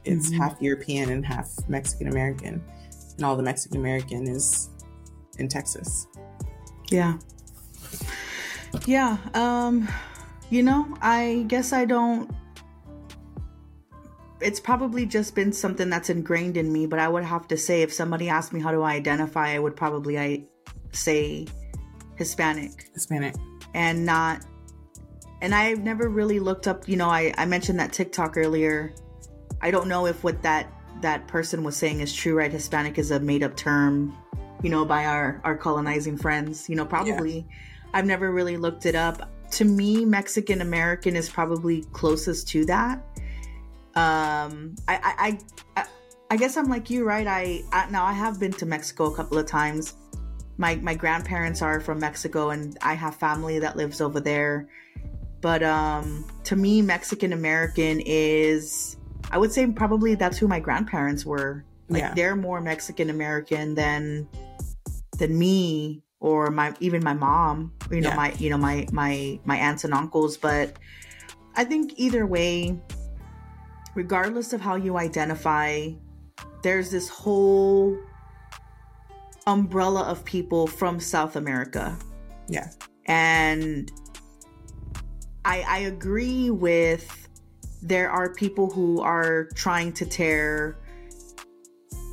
it's 0.05 0.29
Mhm. 0.31 0.37
half 0.37 0.61
European 0.61 1.09
and 1.11 1.25
half 1.25 1.49
Mexican 1.69 2.07
American, 2.07 2.63
and 3.17 3.25
all 3.25 3.35
the 3.35 3.43
Mexican 3.43 3.79
American 3.79 4.27
is 4.27 4.69
in 5.37 5.47
Texas. 5.47 6.07
Yeah. 6.89 7.17
Yeah. 8.85 9.17
Um, 9.33 9.87
you 10.49 10.63
know, 10.63 10.97
I 11.01 11.45
guess 11.47 11.71
I 11.73 11.85
don't. 11.85 12.29
It's 14.39 14.59
probably 14.59 15.05
just 15.05 15.35
been 15.35 15.53
something 15.53 15.89
that's 15.89 16.09
ingrained 16.09 16.57
in 16.57 16.73
me, 16.73 16.87
but 16.87 16.97
I 16.97 17.07
would 17.07 17.23
have 17.23 17.47
to 17.49 17.57
say 17.57 17.83
if 17.83 17.93
somebody 17.93 18.27
asked 18.27 18.53
me 18.53 18.59
how 18.59 18.71
do 18.71 18.81
I 18.81 18.93
identify, 18.93 19.49
I 19.49 19.59
would 19.59 19.75
probably 19.75 20.17
I 20.17 20.45
say 20.93 21.45
Hispanic 22.15 22.89
Hispanic. 22.93 23.35
and 23.75 24.03
not 24.05 24.43
and 25.41 25.55
I've 25.55 25.79
never 25.79 26.07
really 26.07 26.39
looked 26.39 26.67
up, 26.67 26.87
you 26.87 26.95
know, 26.95 27.09
I, 27.09 27.33
I 27.37 27.45
mentioned 27.45 27.79
that 27.79 27.91
TikTok 27.91 28.37
earlier. 28.37 28.93
I 29.59 29.71
don't 29.71 29.87
know 29.87 30.05
if 30.05 30.23
what 30.23 30.41
that 30.43 30.71
that 31.01 31.27
person 31.27 31.63
was 31.63 31.75
saying 31.75 31.99
is 31.99 32.13
true, 32.13 32.35
right? 32.35 32.51
Hispanic 32.51 32.99
is 32.99 33.09
a 33.09 33.19
made 33.19 33.43
up 33.43 33.55
term, 33.55 34.15
you 34.61 34.69
know, 34.69 34.85
by 34.85 35.05
our 35.05 35.41
our 35.43 35.57
colonizing 35.57 36.17
friends. 36.17 36.69
You 36.69 36.75
know, 36.75 36.85
probably 36.85 37.47
I've 37.93 38.05
never 38.05 38.31
really 38.31 38.57
looked 38.57 38.85
it 38.85 38.95
up. 38.95 39.29
To 39.51 39.65
me, 39.65 40.05
Mexican 40.05 40.61
American 40.61 41.15
is 41.15 41.29
probably 41.29 41.83
closest 41.91 42.47
to 42.49 42.65
that. 42.65 42.99
Um 43.95 44.75
I 44.87 44.95
I, 44.95 45.13
I, 45.17 45.39
I 45.75 45.85
I 46.31 46.37
guess 46.37 46.55
I'm 46.55 46.69
like 46.69 46.89
you, 46.89 47.03
right? 47.03 47.27
I, 47.27 47.63
I 47.73 47.89
now 47.89 48.05
I 48.05 48.13
have 48.13 48.39
been 48.39 48.53
to 48.53 48.65
Mexico 48.65 49.11
a 49.11 49.15
couple 49.15 49.37
of 49.37 49.47
times. 49.47 49.95
My 50.57 50.75
my 50.75 50.93
grandparents 50.93 51.61
are 51.61 51.79
from 51.81 51.99
Mexico, 51.99 52.51
and 52.51 52.77
I 52.81 52.93
have 52.93 53.15
family 53.15 53.59
that 53.59 53.75
lives 53.75 53.99
over 53.99 54.19
there. 54.19 54.69
But 55.41 55.63
um, 55.63 56.25
to 56.45 56.55
me, 56.55 56.81
Mexican 56.81 57.33
American 57.33 58.01
is 58.05 58.97
I 59.31 59.37
would 59.37 59.51
say 59.51 59.65
probably 59.67 60.15
that's 60.15 60.37
who 60.37 60.47
my 60.47 60.59
grandparents 60.59 61.25
were. 61.25 61.65
Like 61.89 62.01
Yeah. 62.01 62.13
they're 62.13 62.35
more 62.35 62.61
Mexican 62.61 63.09
American 63.09 63.75
than 63.75 64.27
than 65.17 65.37
me 65.37 66.03
or 66.19 66.51
my 66.51 66.73
even 66.79 67.03
my 67.03 67.13
mom. 67.13 67.73
You 67.89 68.01
know 68.01 68.09
Yeah. 68.09 68.15
my 68.15 68.33
you 68.33 68.49
know 68.49 68.57
my 68.57 68.87
my 68.91 69.39
my 69.45 69.57
aunts 69.57 69.83
and 69.83 69.93
uncles. 69.93 70.37
But 70.37 70.77
I 71.55 71.63
think 71.63 71.93
either 71.97 72.25
way, 72.25 72.79
regardless 73.95 74.53
of 74.53 74.61
how 74.61 74.75
you 74.75 74.97
identify, 74.97 75.89
there's 76.61 76.91
this 76.91 77.09
whole 77.09 77.97
umbrella 79.47 80.03
of 80.03 80.23
people 80.23 80.67
from 80.67 80.99
South 80.99 81.35
America. 81.35 81.97
Yeah. 82.47 82.69
And 83.05 83.91
I 85.45 85.61
I 85.67 85.77
agree 85.79 86.49
with 86.49 87.29
there 87.81 88.09
are 88.09 88.33
people 88.33 88.69
who 88.69 89.01
are 89.01 89.45
trying 89.55 89.91
to 89.93 90.05
tear 90.05 90.77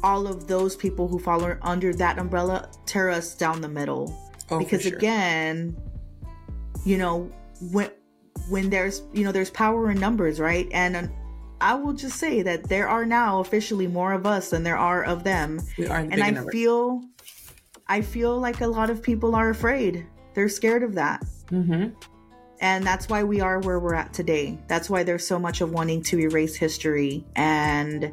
all 0.03 0.27
of 0.27 0.47
those 0.47 0.77
people 0.77 1.09
who 1.09 1.19
fall 1.19 1.45
under 1.62 1.93
that 1.95 2.19
umbrella 2.19 2.71
tear 2.87 3.11
us 3.11 3.35
down 3.35 3.61
the 3.61 3.69
middle. 3.69 4.17
Oh, 4.51 4.59
because 4.59 4.83
sure. 4.83 4.97
again, 4.97 5.77
you 6.85 6.97
know, 6.97 7.31
when 7.73 7.91
when 8.49 8.71
there's 8.71 9.03
you 9.12 9.25
know 9.25 9.33
there's 9.33 9.51
power 9.51 9.91
in 9.91 9.99
numbers, 9.99 10.41
right? 10.41 10.69
And 10.73 10.97
uh, 10.97 11.07
I 11.61 11.75
will 11.75 11.93
just 11.93 12.19
say 12.19 12.43
that 12.43 12.69
there 12.69 12.88
are 12.88 13.05
now 13.05 13.41
officially 13.41 13.87
more 13.87 14.12
of 14.12 14.27
us 14.27 14.51
than 14.51 14.62
there 14.62 14.79
are 14.79 15.05
of 15.05 15.25
them, 15.25 15.61
we 15.77 15.87
are 15.87 15.99
and 15.99 16.14
I 16.14 16.17
bigger 16.17 16.33
number. 16.33 16.53
feel, 16.53 17.03
I 17.88 18.01
feel 18.01 18.38
like 18.38 18.61
a 18.61 18.67
lot 18.67 18.91
of 18.91 19.03
people 19.03 19.35
are 19.35 19.51
afraid. 19.51 20.07
They're 20.35 20.49
scared 20.49 20.83
of 20.83 20.95
that. 20.95 21.25
mm-hmm. 21.51 21.88
And 22.61 22.85
that's 22.85 23.09
why 23.09 23.23
we 23.23 23.40
are 23.40 23.61
where 23.61 23.79
we're 23.79 23.94
at 23.94 24.12
today. 24.12 24.59
That's 24.66 24.90
why 24.90 25.03
there's 25.05 25.27
so 25.27 25.38
much 25.38 25.61
of 25.61 25.73
wanting 25.73 26.03
to 26.05 26.18
erase 26.18 26.57
history 26.57 27.25
and 27.37 28.12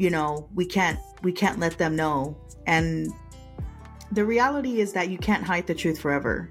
you 0.00 0.08
know, 0.08 0.48
we 0.54 0.64
can't 0.64 0.98
we 1.22 1.30
can't 1.30 1.58
let 1.58 1.76
them 1.76 1.94
know. 1.94 2.34
And 2.66 3.12
the 4.10 4.24
reality 4.24 4.80
is 4.80 4.94
that 4.94 5.10
you 5.10 5.18
can't 5.18 5.44
hide 5.44 5.66
the 5.66 5.74
truth 5.74 6.00
forever. 6.00 6.50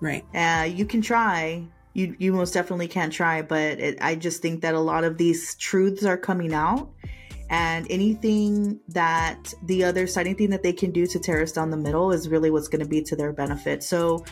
Right. 0.00 0.24
Uh, 0.32 0.64
you 0.64 0.86
can 0.86 1.02
try. 1.02 1.66
You 1.92 2.14
you 2.18 2.32
most 2.32 2.54
definitely 2.54 2.86
can 2.86 3.10
try, 3.10 3.42
but 3.42 3.80
it, 3.80 3.98
I 4.00 4.14
just 4.14 4.42
think 4.42 4.62
that 4.62 4.74
a 4.74 4.80
lot 4.80 5.02
of 5.02 5.18
these 5.18 5.56
truths 5.56 6.04
are 6.04 6.16
coming 6.16 6.54
out, 6.54 6.90
and 7.50 7.86
anything 7.90 8.80
that 8.88 9.52
the 9.64 9.84
other 9.84 10.06
side, 10.06 10.26
anything 10.26 10.50
that 10.50 10.62
they 10.62 10.72
can 10.72 10.92
do 10.92 11.06
to 11.06 11.18
tear 11.18 11.42
us 11.42 11.52
down 11.52 11.70
the 11.70 11.76
middle, 11.76 12.12
is 12.12 12.28
really 12.28 12.50
what's 12.50 12.68
going 12.68 12.82
to 12.82 12.88
be 12.88 13.02
to 13.02 13.16
their 13.16 13.32
benefit. 13.32 13.82
So, 13.82 14.24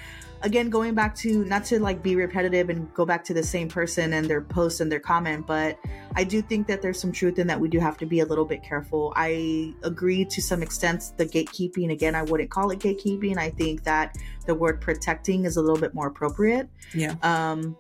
again, 0.43 0.71
going 0.71 0.95
back 0.95 1.15
to 1.17 1.45
not 1.45 1.65
to 1.67 1.81
like 1.81 2.03
be 2.03 2.17
repetitive 2.17 2.69
and 2.69 2.93
go 2.95 3.07
back 3.07 3.25
to 3.25 3.35
the 3.35 3.43
same 3.43 3.69
person 3.69 4.13
and 4.13 4.29
their 4.29 4.41
post 4.41 4.81
and 4.81 4.91
their 4.91 5.01
comment, 5.01 5.47
but 5.47 5.79
I 6.17 6.25
do 6.25 6.43
think 6.43 6.67
that 6.67 6.83
there's 6.83 7.01
some 7.01 7.13
truth 7.13 7.39
in 7.39 7.47
that 7.47 7.59
we 7.59 7.69
do 7.69 7.79
have 7.79 7.97
to 7.99 8.07
be 8.07 8.21
a 8.21 8.27
little 8.27 8.45
bit 8.45 8.63
careful. 8.63 9.13
I 9.17 9.75
agree 9.83 10.25
to 10.25 10.43
some 10.43 10.63
extent 10.63 11.13
the 11.17 11.27
gatekeeping. 11.27 11.93
Again, 11.93 12.15
I 12.15 12.23
wouldn't 12.23 12.51
call 12.51 12.71
it 12.71 12.81
gatekeeping. 12.81 13.39
I 13.39 13.51
think 13.51 13.85
that 13.85 14.17
the 14.47 14.55
word 14.55 14.81
protecting 14.81 15.45
is 15.45 15.57
a 15.57 15.61
little 15.61 15.79
bit 15.79 15.95
more 15.95 16.09
appropriate. 16.09 16.69
Yeah. 16.93 17.15
Um, 17.23 17.77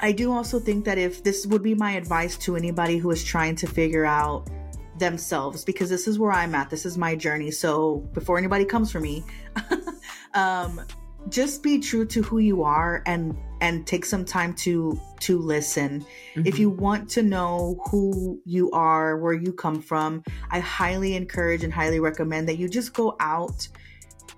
I 0.00 0.12
do 0.12 0.32
also 0.32 0.58
think 0.58 0.84
that 0.86 0.96
if 0.96 1.22
this 1.22 1.46
would 1.46 1.62
be 1.62 1.74
my 1.74 1.92
advice 1.92 2.38
to 2.38 2.56
anybody 2.56 2.96
who 2.98 3.10
is 3.10 3.22
trying 3.22 3.56
to 3.56 3.66
figure 3.66 4.06
out 4.06 4.48
themselves, 4.98 5.64
because 5.64 5.90
this 5.90 6.08
is 6.08 6.18
where 6.18 6.32
I'm 6.32 6.54
at, 6.54 6.70
this 6.70 6.86
is 6.86 6.96
my 6.96 7.14
journey. 7.14 7.50
So 7.50 7.96
before 8.14 8.38
anybody 8.38 8.64
comes 8.64 8.90
for 8.90 9.00
me, 9.00 9.24
um, 10.34 10.80
just 11.28 11.62
be 11.62 11.78
true 11.78 12.06
to 12.06 12.22
who 12.22 12.38
you 12.38 12.62
are 12.62 13.02
and 13.06 13.36
and 13.60 13.86
take 13.86 14.06
some 14.06 14.24
time 14.24 14.54
to 14.54 14.98
to 15.20 15.38
listen. 15.38 16.04
If 16.34 16.54
Mhm. 16.54 16.58
you 16.58 16.70
want 16.70 17.10
to 17.10 17.22
know 17.22 17.78
who 17.90 18.40
you 18.46 18.70
are 18.70 19.18
where 19.18 19.34
you 19.34 19.52
come 19.52 19.82
from 19.82 20.22
i 20.50 20.58
highly 20.60 21.14
encourage 21.14 21.62
and 21.62 21.72
highly 21.72 22.00
recommend 22.00 22.48
that 22.48 22.56
you 22.56 22.68
just 22.68 22.94
go 22.94 23.16
out 23.20 23.68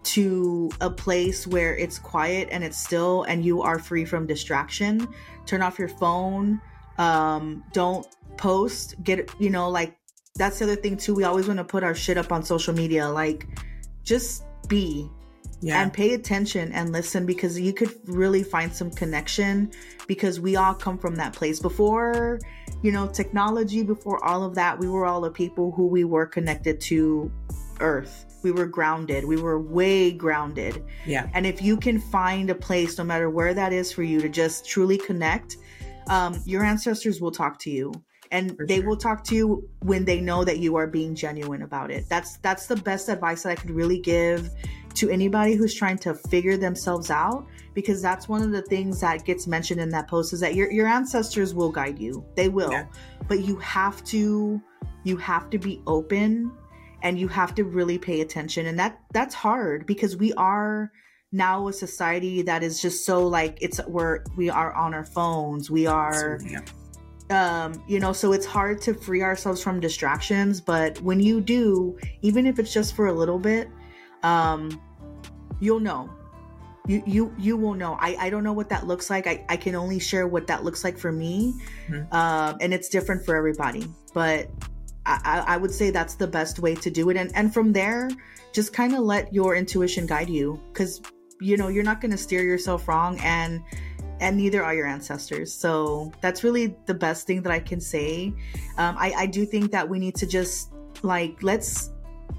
to 0.02 0.70
a 0.80 0.90
place 0.90 1.46
where 1.46 1.76
it's 1.76 1.98
quiet 1.98 2.48
and 2.50 2.64
it's 2.64 2.78
still 2.78 3.22
and 3.24 3.44
you 3.44 3.62
are 3.62 3.78
free 3.78 4.04
from 4.04 4.26
distraction. 4.26 5.06
Turn 5.46 5.62
off 5.62 5.78
your 5.78 5.88
phone. 5.88 6.60
Um 6.98 7.62
don't 7.72 8.06
post. 8.36 8.96
Get 9.04 9.30
you 9.38 9.50
know 9.50 9.70
like 9.70 9.96
that's 10.34 10.58
the 10.58 10.64
other 10.64 10.76
thing 10.76 10.96
too. 10.96 11.14
We 11.14 11.24
always 11.24 11.46
want 11.46 11.58
to 11.58 11.64
put 11.64 11.84
our 11.84 11.94
shit 11.94 12.18
up 12.18 12.32
on 12.32 12.42
social 12.42 12.74
media. 12.74 13.08
Like 13.08 13.46
just 14.02 14.44
be 14.66 15.08
yeah. 15.62 15.80
and 15.80 15.92
pay 15.92 16.12
attention 16.14 16.72
and 16.72 16.92
listen 16.92 17.24
because 17.24 17.58
you 17.58 17.72
could 17.72 17.92
really 18.06 18.42
find 18.42 18.74
some 18.74 18.90
connection 18.90 19.70
because 20.06 20.40
we 20.40 20.56
all 20.56 20.74
come 20.74 20.98
from 20.98 21.14
that 21.16 21.32
place 21.32 21.60
before 21.60 22.38
you 22.82 22.90
know 22.90 23.06
technology 23.06 23.82
before 23.82 24.22
all 24.24 24.42
of 24.44 24.54
that 24.54 24.78
we 24.78 24.88
were 24.88 25.06
all 25.06 25.20
the 25.20 25.30
people 25.30 25.70
who 25.70 25.86
we 25.86 26.04
were 26.04 26.26
connected 26.26 26.80
to 26.80 27.30
earth 27.80 28.26
we 28.42 28.50
were 28.50 28.66
grounded 28.66 29.24
we 29.24 29.36
were 29.36 29.60
way 29.60 30.10
grounded 30.10 30.84
yeah. 31.06 31.28
and 31.32 31.46
if 31.46 31.62
you 31.62 31.76
can 31.76 32.00
find 32.00 32.50
a 32.50 32.54
place 32.54 32.98
no 32.98 33.04
matter 33.04 33.30
where 33.30 33.54
that 33.54 33.72
is 33.72 33.92
for 33.92 34.02
you 34.02 34.20
to 34.20 34.28
just 34.28 34.66
truly 34.66 34.98
connect 34.98 35.56
um, 36.08 36.40
your 36.44 36.64
ancestors 36.64 37.20
will 37.20 37.30
talk 37.30 37.58
to 37.60 37.70
you 37.70 37.92
and 38.32 38.56
For 38.56 38.66
they 38.66 38.78
sure. 38.78 38.88
will 38.88 38.96
talk 38.96 39.22
to 39.24 39.36
you 39.36 39.68
when 39.80 40.04
they 40.04 40.20
know 40.20 40.42
that 40.42 40.58
you 40.58 40.74
are 40.76 40.86
being 40.88 41.14
genuine 41.14 41.62
about 41.62 41.90
it 41.92 42.08
that's 42.08 42.38
that's 42.38 42.66
the 42.66 42.76
best 42.76 43.08
advice 43.08 43.44
that 43.44 43.50
i 43.50 43.54
could 43.54 43.70
really 43.70 44.00
give 44.00 44.50
to 44.94 45.10
anybody 45.10 45.54
who's 45.54 45.74
trying 45.74 45.98
to 45.98 46.14
figure 46.14 46.56
themselves 46.56 47.10
out 47.10 47.46
because 47.74 48.02
that's 48.02 48.28
one 48.28 48.42
of 48.42 48.52
the 48.52 48.62
things 48.62 49.00
that 49.00 49.24
gets 49.24 49.46
mentioned 49.46 49.80
in 49.80 49.88
that 49.90 50.08
post 50.08 50.32
is 50.32 50.40
that 50.40 50.54
your, 50.54 50.70
your 50.70 50.86
ancestors 50.86 51.54
will 51.54 51.70
guide 51.70 51.98
you. 51.98 52.24
They 52.34 52.48
will. 52.48 52.72
Yeah. 52.72 52.86
but 53.28 53.40
you 53.40 53.56
have 53.56 54.02
to 54.04 54.60
you 55.04 55.16
have 55.16 55.50
to 55.50 55.58
be 55.58 55.82
open 55.86 56.52
and 57.02 57.18
you 57.18 57.28
have 57.28 57.54
to 57.56 57.64
really 57.64 57.98
pay 57.98 58.20
attention. 58.20 58.66
And 58.66 58.78
that 58.78 59.00
that's 59.12 59.34
hard 59.34 59.86
because 59.86 60.16
we 60.16 60.32
are 60.34 60.92
now 61.32 61.68
a 61.68 61.72
society 61.72 62.42
that 62.42 62.62
is 62.62 62.80
just 62.80 63.06
so 63.06 63.26
like 63.26 63.58
it's 63.60 63.80
we're 63.86 64.22
we 64.36 64.50
are 64.50 64.72
on 64.74 64.94
our 64.94 65.04
phones. 65.04 65.70
We 65.70 65.86
are 65.86 66.38
yeah. 66.46 66.60
um 67.30 67.82
you 67.88 67.98
know 68.00 68.12
so 68.12 68.32
it's 68.32 68.46
hard 68.46 68.80
to 68.82 68.94
free 68.94 69.22
ourselves 69.22 69.62
from 69.62 69.80
distractions. 69.80 70.60
But 70.60 71.00
when 71.00 71.20
you 71.20 71.40
do 71.40 71.98
even 72.22 72.46
if 72.46 72.58
it's 72.58 72.72
just 72.72 72.94
for 72.94 73.06
a 73.06 73.12
little 73.12 73.38
bit 73.38 73.68
um 74.22 74.80
you'll 75.60 75.80
know. 75.80 76.10
You 76.86 77.02
you 77.06 77.34
you 77.38 77.56
will 77.56 77.74
know. 77.74 77.96
I 78.00 78.16
i 78.18 78.30
don't 78.30 78.42
know 78.42 78.52
what 78.52 78.68
that 78.70 78.86
looks 78.86 79.08
like. 79.08 79.26
I 79.26 79.44
i 79.48 79.56
can 79.56 79.74
only 79.76 79.98
share 80.00 80.26
what 80.26 80.46
that 80.48 80.64
looks 80.64 80.82
like 80.84 80.98
for 80.98 81.12
me. 81.12 81.54
Mhm. 81.88 82.12
um 82.12 82.56
and 82.60 82.74
it's 82.74 82.88
different 82.88 83.24
for 83.24 83.36
everybody. 83.36 83.86
But 84.12 84.50
I, 85.06 85.20
I 85.24 85.54
I 85.54 85.56
would 85.56 85.70
say 85.70 85.90
that's 85.90 86.16
the 86.16 86.26
best 86.26 86.58
way 86.58 86.74
to 86.74 86.90
do 86.90 87.08
it. 87.10 87.16
And 87.16 87.30
and 87.36 87.54
from 87.54 87.72
there 87.72 88.10
just 88.52 88.72
kind 88.72 88.94
of 88.94 89.00
let 89.00 89.32
your 89.32 89.54
intuition 89.54 90.06
guide 90.06 90.28
you. 90.28 90.60
Because 90.72 91.00
you 91.40 91.56
know 91.56 91.68
you're 91.68 91.84
not 91.84 92.00
going 92.00 92.10
to 92.10 92.18
steer 92.18 92.42
yourself 92.42 92.88
wrong 92.88 93.18
and 93.20 93.62
and 94.20 94.36
neither 94.36 94.62
are 94.62 94.74
your 94.74 94.86
ancestors. 94.86 95.52
So 95.52 96.12
that's 96.20 96.42
really 96.44 96.76
the 96.86 96.94
best 96.94 97.26
thing 97.26 97.42
that 97.42 97.52
i 97.52 97.58
can 97.60 97.80
say. 97.80 98.32
Um, 98.78 98.96
I, 98.98 99.12
I 99.16 99.26
do 99.26 99.44
think 99.46 99.70
that 99.72 99.88
we 99.88 99.98
need 100.00 100.14
to 100.16 100.26
just 100.26 100.72
like 101.02 101.42
let's 101.42 101.90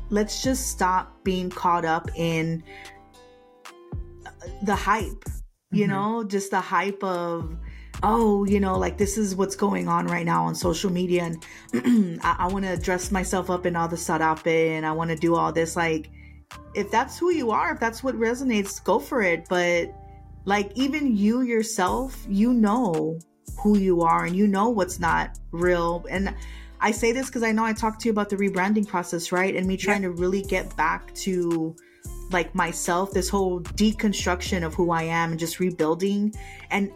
let's 0.09 0.43
just 0.43 0.67
stop 0.67 1.23
being 1.23 1.49
caught 1.49 1.85
up 1.85 2.09
in 2.15 2.63
the 4.63 4.75
hype 4.75 5.23
you 5.71 5.85
Mhm. 5.85 5.89
know 5.89 6.23
just 6.23 6.51
the 6.51 6.59
hype 6.59 7.03
of 7.03 7.55
oh 8.03 8.43
you 8.45 8.59
know 8.59 8.77
like 8.77 8.97
this 8.97 9.17
is 9.17 9.35
what's 9.35 9.55
going 9.55 9.87
on 9.87 10.07
right 10.07 10.25
now 10.25 10.43
on 10.45 10.55
social 10.55 10.91
media 10.91 11.23
and 11.73 12.19
i, 12.23 12.35
I 12.39 12.47
want 12.47 12.65
to 12.65 12.77
dress 12.77 13.11
myself 13.11 13.49
up 13.49 13.65
in 13.65 13.75
all 13.75 13.87
the 13.87 13.95
sarape 13.95 14.47
and 14.47 14.85
i 14.85 14.91
want 14.91 15.09
to 15.09 15.15
do 15.15 15.35
all 15.35 15.51
this 15.51 15.75
like 15.75 16.09
if 16.75 16.91
that's 16.91 17.17
who 17.17 17.31
you 17.31 17.51
are 17.51 17.73
if 17.73 17.79
that's 17.79 18.03
what 18.03 18.15
resonates 18.15 18.83
go 18.83 18.99
for 18.99 19.21
it 19.21 19.45
but 19.49 19.93
like 20.45 20.71
even 20.75 21.15
you 21.15 21.41
yourself 21.41 22.25
you 22.27 22.53
know 22.53 23.17
who 23.57 23.77
you 23.77 24.01
are 24.01 24.25
and 24.25 24.35
you 24.35 24.47
know 24.47 24.69
what's 24.69 24.99
not 24.99 25.39
real 25.51 26.05
and 26.09 26.35
i 26.83 26.91
say 26.91 27.11
this 27.11 27.27
because 27.27 27.41
i 27.41 27.51
know 27.51 27.65
i 27.65 27.73
talked 27.73 28.01
to 28.01 28.07
you 28.07 28.11
about 28.11 28.29
the 28.29 28.35
rebranding 28.35 28.87
process 28.87 29.31
right? 29.31 29.55
And 29.55 29.65
me 29.65 29.77
trying 29.77 30.03
to 30.03 30.11
really 30.11 30.43
get 30.43 30.75
back 30.77 31.13
to 31.15 31.75
like 32.31 32.53
myself 32.53 33.11
this 33.11 33.29
whole 33.29 33.61
deconstruction 33.61 34.63
of 34.63 34.73
who 34.75 34.91
i 34.91 35.01
am 35.01 35.31
and 35.31 35.39
just 35.39 35.59
rebuilding. 35.59 36.33
And 36.69 36.91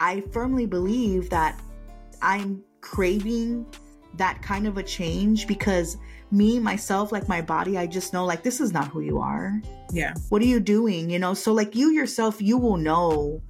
i 0.00 0.20
firmly 0.32 0.66
believe 0.66 1.30
that 1.30 1.58
i'm 2.20 2.62
craving 2.80 3.64
that 4.14 4.42
kind 4.42 4.66
of 4.66 4.76
a 4.76 4.82
change 4.82 5.46
because 5.46 5.96
me 6.30 6.58
myself 6.58 7.12
like 7.12 7.28
my 7.28 7.40
body 7.40 7.78
i 7.78 7.86
just 7.86 8.12
know 8.12 8.24
like 8.24 8.42
this 8.42 8.60
is 8.60 8.72
not 8.72 8.88
who 8.88 9.00
you 9.00 9.18
are. 9.18 9.60
Yeah. 9.92 10.14
what 10.30 10.42
are 10.42 10.46
you 10.46 10.60
doing 10.60 11.08
you 11.08 11.18
know? 11.18 11.34
So 11.34 11.52
like 11.52 11.76
you 11.76 11.90
yourself 11.90 12.42
you 12.42 12.58
will 12.58 12.76
know 12.76 13.40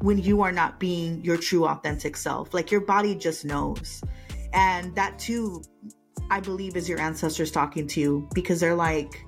when 0.00 0.18
you 0.18 0.42
are 0.42 0.52
not 0.52 0.78
being 0.78 1.24
your 1.24 1.38
true 1.38 1.66
authentic 1.66 2.14
self. 2.14 2.52
Like 2.52 2.70
your 2.70 2.82
body 2.82 3.14
just 3.14 3.46
knows 3.46 4.02
and 4.54 4.94
that 4.94 5.18
too 5.18 5.62
i 6.30 6.40
believe 6.40 6.76
is 6.76 6.88
your 6.88 6.98
ancestors 7.00 7.50
talking 7.50 7.86
to 7.86 8.00
you 8.00 8.28
because 8.34 8.60
they're 8.60 8.74
like 8.74 9.24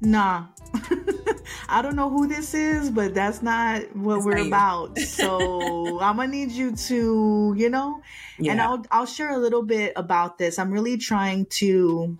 nah 0.00 0.46
i 1.68 1.80
don't 1.82 1.96
know 1.96 2.08
who 2.10 2.26
this 2.26 2.54
is 2.54 2.90
but 2.90 3.14
that's 3.14 3.42
not 3.42 3.82
what 3.96 4.22
we're 4.24 4.38
not 4.38 4.46
about 4.46 4.98
so 5.18 5.98
i'm 6.00 6.16
gonna 6.16 6.28
need 6.28 6.50
you 6.50 6.74
to 6.76 7.54
you 7.56 7.68
know 7.70 8.00
Yeah. 8.38 8.52
and 8.52 8.60
I'll 8.60 8.84
I'll 8.90 9.06
share 9.06 9.30
a 9.30 9.38
little 9.38 9.62
bit 9.62 9.92
about 9.94 10.38
this. 10.38 10.58
I'm 10.58 10.70
really 10.72 10.96
trying 10.98 11.46
to 11.60 12.18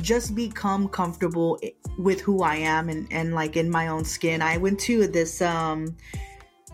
just 0.00 0.34
become 0.34 0.88
comfortable 0.88 1.60
with 1.98 2.20
who 2.20 2.42
I 2.42 2.56
am 2.56 2.88
and 2.88 3.06
and 3.12 3.34
like 3.34 3.56
in 3.56 3.70
my 3.70 3.88
own 3.88 4.04
skin. 4.04 4.42
I 4.42 4.56
went 4.56 4.80
to 4.88 5.06
this 5.06 5.40
um 5.42 5.96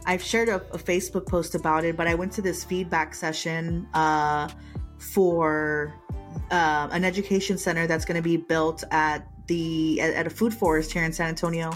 I've 0.07 0.23
shared 0.23 0.49
a, 0.49 0.57
a 0.73 0.79
Facebook 0.79 1.27
post 1.27 1.55
about 1.55 1.85
it, 1.85 1.97
but 1.97 2.07
I 2.07 2.15
went 2.15 2.33
to 2.33 2.43
this 2.43 2.65
feedback 2.65 3.15
session 3.15 3.89
uh 3.93 4.49
for 4.99 5.95
uh, 6.51 6.89
an 6.93 7.05
education 7.05 7.59
center 7.59 7.87
that's 7.87 8.05
going 8.05 8.17
to 8.17 8.23
be 8.23 8.37
built 8.37 8.85
at 8.91 9.27
the 9.47 10.01
at, 10.01 10.15
at 10.15 10.27
a 10.27 10.31
food 10.31 10.55
forest 10.55 10.93
here 10.93 11.05
in 11.05 11.13
San 11.13 11.29
Antonio, 11.29 11.73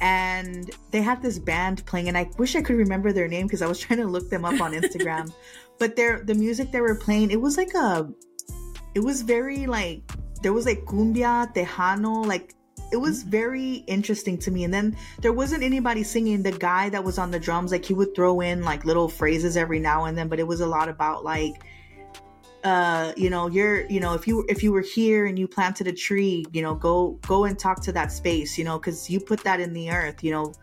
and 0.00 0.70
they 0.90 1.02
had 1.02 1.22
this 1.22 1.38
band 1.38 1.84
playing, 1.86 2.08
and 2.08 2.16
I 2.16 2.30
wish 2.38 2.56
I 2.56 2.62
could 2.62 2.76
remember 2.76 3.12
their 3.12 3.28
name 3.28 3.46
because 3.46 3.62
I 3.62 3.66
was 3.66 3.78
trying 3.84 4.00
to 4.00 4.06
look 4.06 4.30
them 4.30 4.44
up 4.44 4.60
on 4.60 4.72
Instagram. 4.72 5.32
but 5.78 5.96
their 5.96 6.22
the 6.24 6.34
music 6.34 6.70
they 6.72 6.80
were 6.80 6.94
playing, 6.94 7.30
it 7.30 7.40
was 7.40 7.56
like 7.56 7.74
a, 7.74 8.08
it 8.94 9.00
was 9.00 9.22
very 9.22 9.66
like 9.66 10.02
there 10.42 10.52
was 10.52 10.66
like 10.66 10.84
cumbia, 10.84 11.52
tejano, 11.54 12.26
like 12.26 12.54
it 12.92 12.96
was 12.96 13.20
mm-hmm. 13.20 13.30
very 13.30 13.72
interesting 13.86 14.38
to 14.38 14.50
me. 14.50 14.64
And 14.64 14.72
then 14.72 14.96
there 15.20 15.32
wasn't 15.32 15.62
anybody 15.62 16.02
singing. 16.02 16.42
The 16.42 16.52
guy 16.52 16.90
that 16.90 17.02
was 17.02 17.18
on 17.18 17.30
the 17.30 17.40
drums, 17.40 17.72
like 17.72 17.84
he 17.84 17.94
would 17.94 18.14
throw 18.14 18.40
in 18.40 18.62
like 18.62 18.84
little 18.84 19.08
phrases 19.08 19.56
every 19.56 19.80
now 19.80 20.04
and 20.04 20.16
then, 20.16 20.28
but 20.28 20.38
it 20.38 20.46
was 20.46 20.60
a 20.60 20.66
lot 20.66 20.88
about 20.88 21.24
like 21.24 21.64
uh 22.64 23.12
you 23.16 23.28
know 23.28 23.48
you're 23.48 23.84
you 23.90 23.98
know 23.98 24.14
if 24.14 24.28
you 24.28 24.44
if 24.48 24.62
you 24.62 24.70
were 24.70 24.82
here 24.82 25.26
and 25.26 25.36
you 25.36 25.48
planted 25.48 25.88
a 25.88 25.92
tree 25.92 26.44
you 26.52 26.62
know 26.62 26.76
go 26.76 27.18
go 27.26 27.44
and 27.44 27.58
talk 27.58 27.82
to 27.82 27.90
that 27.90 28.12
space 28.12 28.56
you 28.56 28.62
know 28.62 28.78
because 28.78 29.10
you 29.10 29.18
put 29.18 29.42
that 29.42 29.58
in 29.58 29.72
the 29.72 29.90
earth 29.90 30.22
you 30.22 30.30
know 30.30 30.54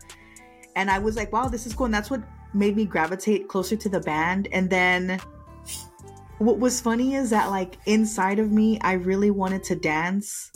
and 0.76 0.90
i 0.90 0.98
was 0.98 1.14
like 1.14 1.30
wow 1.30 1.46
this 1.46 1.66
is 1.66 1.74
cool 1.74 1.84
and 1.84 1.92
that's 1.92 2.08
what 2.08 2.22
made 2.54 2.74
me 2.74 2.86
gravitate 2.86 3.48
closer 3.48 3.76
to 3.76 3.90
the 3.90 4.00
band 4.00 4.48
and 4.52 4.70
then 4.70 5.20
what 6.38 6.58
was 6.58 6.80
funny 6.80 7.16
is 7.16 7.28
that 7.28 7.50
like 7.50 7.76
inside 7.84 8.38
of 8.38 8.50
me 8.50 8.78
i 8.80 8.92
really 8.92 9.30
wanted 9.30 9.62
to 9.62 9.76
dance 9.76 10.50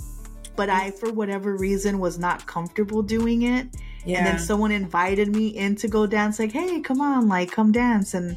but 0.57 0.69
i 0.69 0.91
for 0.91 1.13
whatever 1.13 1.57
reason 1.57 1.99
was 1.99 2.19
not 2.19 2.47
comfortable 2.47 3.03
doing 3.03 3.43
it 3.43 3.67
yeah. 4.05 4.19
and 4.19 4.27
then 4.27 4.39
someone 4.39 4.71
invited 4.71 5.35
me 5.35 5.49
in 5.49 5.75
to 5.75 5.89
go 5.89 6.07
dance 6.07 6.39
like 6.39 6.53
hey 6.53 6.81
come 6.81 7.01
on 7.01 7.29
like 7.29 7.51
come 7.51 7.73
dance 7.73 8.15
and 8.15 8.37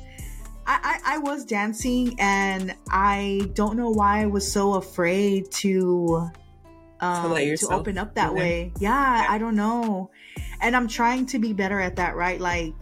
I, 0.70 1.00
I, 1.06 1.16
I 1.16 1.18
was 1.20 1.46
dancing 1.46 2.16
and 2.20 2.76
I 2.90 3.50
don't 3.54 3.78
know 3.78 3.90
why 3.90 4.22
I 4.22 4.26
was 4.26 4.50
so 4.52 4.74
afraid 4.74 5.50
to 5.52 6.30
um, 7.00 7.34
to, 7.34 7.58
to 7.58 7.68
open 7.70 7.98
up 7.98 8.16
that 8.16 8.34
way. 8.34 8.74
Yeah, 8.80 9.24
yeah, 9.24 9.28
I 9.30 9.38
don't 9.38 9.56
know. 9.56 10.12
And 10.62 10.76
I'm 10.76 10.88
trying 10.88 11.26
to 11.28 11.40
be 11.40 11.54
better 11.54 11.80
at 11.80 11.96
that, 11.98 12.16
right? 12.16 12.40
Like, 12.40 12.74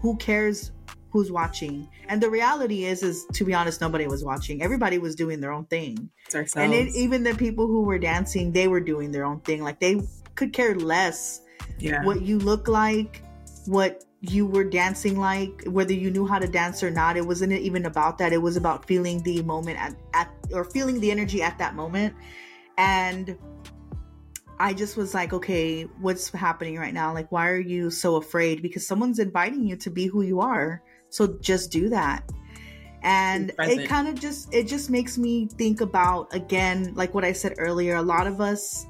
who 0.00 0.16
cares 0.16 0.72
who's 1.10 1.30
watching? 1.30 1.88
And 2.08 2.22
the 2.22 2.30
reality 2.30 2.84
is, 2.84 3.02
is 3.02 3.26
to 3.34 3.44
be 3.44 3.54
honest, 3.54 3.80
nobody 3.80 4.06
was 4.06 4.24
watching. 4.24 4.62
Everybody 4.62 4.98
was 4.98 5.14
doing 5.14 5.40
their 5.40 5.52
own 5.52 5.66
thing. 5.66 6.10
And 6.64 6.74
it, 6.74 6.94
even 6.94 7.22
the 7.22 7.34
people 7.34 7.66
who 7.66 7.82
were 7.82 7.98
dancing, 7.98 8.52
they 8.52 8.68
were 8.68 8.80
doing 8.80 9.10
their 9.10 9.24
own 9.24 9.40
thing. 9.40 9.62
Like 9.62 9.80
they 9.80 10.00
could 10.34 10.52
care 10.52 10.74
less 10.74 11.40
yeah. 11.78 12.04
what 12.04 12.22
you 12.22 12.38
look 12.38 12.68
like, 12.68 13.22
what 13.66 14.04
you 14.30 14.46
were 14.46 14.64
dancing 14.64 15.18
like 15.18 15.64
whether 15.66 15.92
you 15.92 16.10
knew 16.10 16.26
how 16.26 16.38
to 16.38 16.48
dance 16.48 16.82
or 16.82 16.90
not 16.90 17.16
it 17.16 17.26
wasn't 17.26 17.52
even 17.52 17.84
about 17.84 18.16
that 18.18 18.32
it 18.32 18.38
was 18.40 18.56
about 18.56 18.86
feeling 18.86 19.22
the 19.22 19.42
moment 19.42 19.78
at, 19.78 19.94
at 20.14 20.30
or 20.52 20.64
feeling 20.64 20.98
the 21.00 21.10
energy 21.10 21.42
at 21.42 21.58
that 21.58 21.74
moment 21.74 22.14
and 22.78 23.36
i 24.58 24.72
just 24.72 24.96
was 24.96 25.12
like 25.12 25.32
okay 25.32 25.82
what's 26.00 26.30
happening 26.30 26.78
right 26.78 26.94
now 26.94 27.12
like 27.12 27.30
why 27.30 27.48
are 27.48 27.60
you 27.60 27.90
so 27.90 28.16
afraid 28.16 28.62
because 28.62 28.86
someone's 28.86 29.18
inviting 29.18 29.66
you 29.66 29.76
to 29.76 29.90
be 29.90 30.06
who 30.06 30.22
you 30.22 30.40
are 30.40 30.82
so 31.14 31.26
just 31.40 31.70
do 31.70 31.88
that 31.88 32.28
and 33.02 33.52
it 33.58 33.86
kind 33.86 34.08
of 34.08 34.18
just 34.18 34.52
it 34.54 34.66
just 34.66 34.88
makes 34.88 35.18
me 35.18 35.46
think 35.46 35.80
about 35.80 36.32
again 36.34 36.92
like 36.94 37.12
what 37.14 37.24
i 37.24 37.32
said 37.32 37.54
earlier 37.58 37.96
a 37.96 38.02
lot 38.02 38.26
of 38.26 38.40
us 38.40 38.86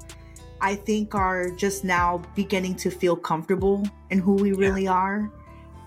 I 0.61 0.75
think 0.75 1.13
are 1.15 1.51
just 1.51 1.83
now 1.83 2.21
beginning 2.35 2.75
to 2.77 2.89
feel 2.89 3.15
comfortable 3.15 3.83
in 4.09 4.19
who 4.19 4.33
we 4.33 4.53
really 4.53 4.85
yeah. 4.85 4.93
are. 4.93 5.31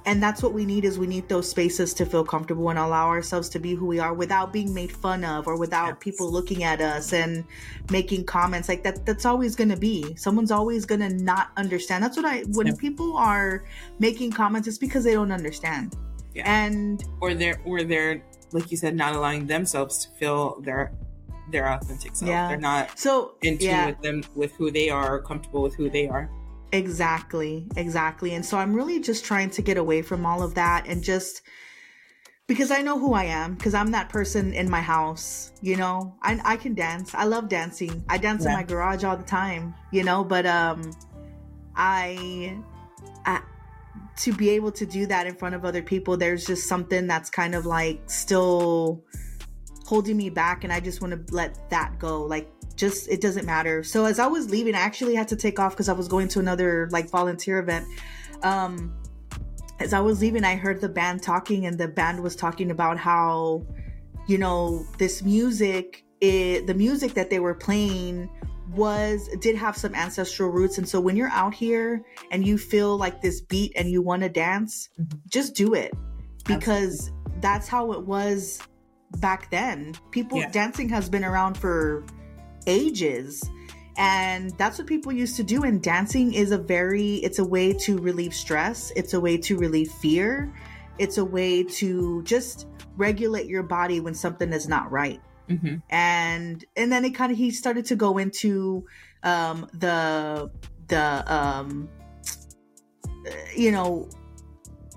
And 0.07 0.22
that's 0.22 0.42
what 0.42 0.55
we 0.55 0.64
need 0.64 0.85
is 0.85 0.98
we 0.98 1.07
need 1.07 1.29
those 1.29 1.51
spaces 1.51 1.92
to 1.94 2.07
feel 2.07 2.24
comfortable 2.24 2.70
and 2.70 2.79
allow 2.79 3.09
ourselves 3.09 3.51
to 3.51 3.59
be 3.59 3.74
who 3.74 3.85
we 3.85 3.98
are 3.98 4.14
without 4.14 4.55
being 4.55 4.72
made 4.72 4.90
fun 4.90 5.22
of 5.22 5.46
or 5.46 5.59
without 5.59 5.88
yes. 5.88 5.96
people 6.01 6.31
looking 6.31 6.64
at 6.64 6.81
us 6.81 7.12
and 7.12 7.44
making 7.90 8.24
comments 8.24 8.68
like 8.70 8.83
that 8.85 9.05
that's 9.05 9.27
always 9.27 9.55
going 9.55 9.68
to 9.68 9.77
be. 9.77 10.14
Someone's 10.16 10.51
always 10.51 10.87
going 10.87 11.01
to 11.01 11.11
not 11.11 11.51
understand. 11.59 12.03
That's 12.03 12.16
what 12.16 12.24
I 12.24 12.44
when 12.53 12.68
yeah. 12.68 12.74
people 12.79 13.16
are 13.16 13.64
making 13.98 14.31
comments 14.31 14.66
it's 14.66 14.79
because 14.79 15.05
they 15.05 15.12
don't 15.12 15.33
understand. 15.33 15.94
Yeah. 16.38 16.66
And 16.66 17.05
or 17.20 17.35
they're 17.35 17.61
or 17.64 17.83
they're 17.83 18.22
like 18.53 18.70
you 18.70 18.77
said 18.77 18.94
not 18.94 19.14
allowing 19.14 19.46
themselves 19.46 20.07
to 20.07 20.11
feel 20.18 20.61
their 20.61 20.92
their 21.51 21.66
authentic 21.72 22.14
self. 22.14 22.29
Yeah. 22.29 22.48
They're 22.48 22.57
not 22.59 22.98
so 22.98 23.35
in 23.42 23.59
tune 23.59 23.68
yeah. 23.68 23.87
with 23.87 24.01
them 24.03 24.22
with 24.35 24.53
who 24.53 24.70
they 24.70 24.88
are, 24.88 25.20
comfortable 25.20 25.62
with 25.62 25.74
who 25.74 25.90
they 25.90 26.09
are. 26.09 26.31
Exactly, 26.72 27.66
exactly. 27.77 28.35
And 28.35 28.44
so 28.44 28.59
I'm 28.59 28.74
really 28.74 29.01
just 29.01 29.24
trying 29.24 29.51
to 29.51 29.62
get 29.62 29.79
away 29.79 30.03
from 30.03 30.27
all 30.27 30.42
of 30.42 30.55
that 30.55 30.87
and 30.87 31.03
just 31.03 31.42
because 32.46 32.70
I 32.70 32.83
know 32.83 32.98
who 32.98 33.14
I 33.14 33.24
am, 33.24 33.55
because 33.55 33.74
I'm 33.74 33.90
that 33.90 34.09
person 34.09 34.55
in 34.55 34.70
my 34.70 34.81
house, 34.81 35.53
you 35.61 35.77
know. 35.77 36.14
I 36.22 36.40
I 36.44 36.57
can 36.57 36.74
dance. 36.74 37.14
I 37.14 37.24
love 37.24 37.48
dancing. 37.48 38.05
I 38.09 38.18
dance 38.18 38.44
yeah. 38.44 38.51
in 38.51 38.57
my 38.57 38.62
garage 38.62 39.03
all 39.03 39.16
the 39.16 39.24
time, 39.24 39.74
you 39.90 40.05
know, 40.05 40.22
but 40.22 40.46
um 40.46 40.92
I 41.74 42.57
I 43.27 43.40
to 44.18 44.33
be 44.33 44.50
able 44.50 44.72
to 44.72 44.85
do 44.85 45.07
that 45.07 45.26
in 45.26 45.35
front 45.35 45.54
of 45.54 45.64
other 45.64 45.83
people, 45.83 46.16
there's 46.16 46.44
just 46.44 46.68
something 46.68 47.07
that's 47.07 47.31
kind 47.31 47.54
of 47.54 47.66
like 47.66 48.00
still 48.11 49.04
holding 49.87 50.16
me 50.16 50.28
back 50.28 50.64
and 50.64 50.72
I 50.72 50.81
just 50.81 51.00
want 51.00 51.26
to 51.26 51.35
let 51.35 51.70
that 51.70 51.98
go. 51.98 52.24
Like 52.24 52.50
just 52.76 53.09
it 53.09 53.20
doesn't 53.20 53.46
matter. 53.46 53.83
So 53.83 54.04
as 54.04 54.18
I 54.18 54.26
was 54.26 54.50
leaving, 54.50 54.74
I 54.74 54.81
actually 54.81 55.14
had 55.14 55.28
to 55.28 55.37
take 55.37 55.59
off 55.59 55.72
because 55.72 55.88
I 55.88 55.92
was 55.92 56.09
going 56.09 56.28
to 56.28 56.40
another 56.40 56.88
like 56.90 57.09
volunteer 57.11 57.59
event. 57.59 57.87
Um 58.42 58.94
as 59.81 59.92
I 59.92 60.00
was 60.00 60.20
leaving, 60.20 60.42
I 60.44 60.57
heard 60.57 60.81
the 60.81 60.88
band 60.88 61.22
talking 61.22 61.66
and 61.66 61.78
the 61.78 61.87
band 61.87 62.20
was 62.20 62.35
talking 62.35 62.70
about 62.70 62.98
how 62.98 63.64
you 64.26 64.37
know, 64.37 64.85
this 64.98 65.22
music 65.22 66.04
it, 66.20 66.66
the 66.66 66.74
music 66.74 67.14
that 67.14 67.31
they 67.31 67.38
were 67.38 67.54
playing 67.54 68.28
was 68.70 69.28
did 69.40 69.57
have 69.57 69.76
some 69.76 69.94
ancestral 69.94 70.50
roots 70.50 70.78
and 70.78 70.88
so 70.88 71.00
when 71.00 71.16
you're 71.16 71.31
out 71.31 71.54
here 71.54 72.02
and 72.31 72.46
you 72.46 72.59
feel 72.59 72.96
like 72.96 73.22
this 73.22 73.40
beat 73.40 73.72
and 73.76 73.90
you 73.90 74.02
want 74.02 74.22
to 74.22 74.28
dance 74.28 74.90
mm-hmm. 75.00 75.18
just 75.28 75.54
do 75.54 75.74
it 75.74 75.92
because 76.46 77.09
Absolutely. 77.09 77.40
that's 77.40 77.68
how 77.68 77.92
it 77.92 78.07
was 78.07 78.61
back 79.16 79.50
then. 79.50 79.94
People 80.11 80.38
yeah. 80.38 80.50
dancing 80.50 80.88
has 80.90 81.09
been 81.09 81.24
around 81.24 81.57
for 81.57 82.04
ages. 82.66 83.48
And 83.96 84.57
that's 84.59 84.78
what 84.78 84.87
people 84.87 85.12
used 85.12 85.37
to 85.37 85.42
do. 85.42 85.64
And 85.64 85.83
dancing 85.83 86.33
is 86.33 86.52
a 86.52 86.59
very, 86.59 87.16
it's 87.16 87.40
a 87.40 87.44
way 87.44 87.72
to 87.72 87.98
relieve 87.98 88.33
stress. 88.33 88.92
It's 88.94 89.14
a 89.14 89.20
way 89.20 89.37
to 89.38 89.57
relieve 89.57 89.90
fear. 89.90 90.54
It's 90.98 91.18
a 91.18 91.24
way 91.24 91.64
to 91.64 92.22
just 92.22 92.68
regulate 92.96 93.46
your 93.46 93.64
body 93.64 94.00
when 94.00 94.14
something 94.14 94.52
is 94.52 94.68
not 94.68 94.90
right. 94.90 95.20
Mm-hmm. 95.49 95.77
And, 95.91 96.65
and 96.77 96.93
then 96.93 97.05
it 97.05 97.11
kind 97.11 97.33
of, 97.33 97.39
he 97.39 97.51
started 97.51 97.87
to 97.87 97.97
go 97.97 98.19
into, 98.19 98.87
um, 99.23 99.69
the, 99.73 100.51
the, 100.89 101.35
um, 101.35 101.89
you 103.57 103.73
know, 103.73 104.09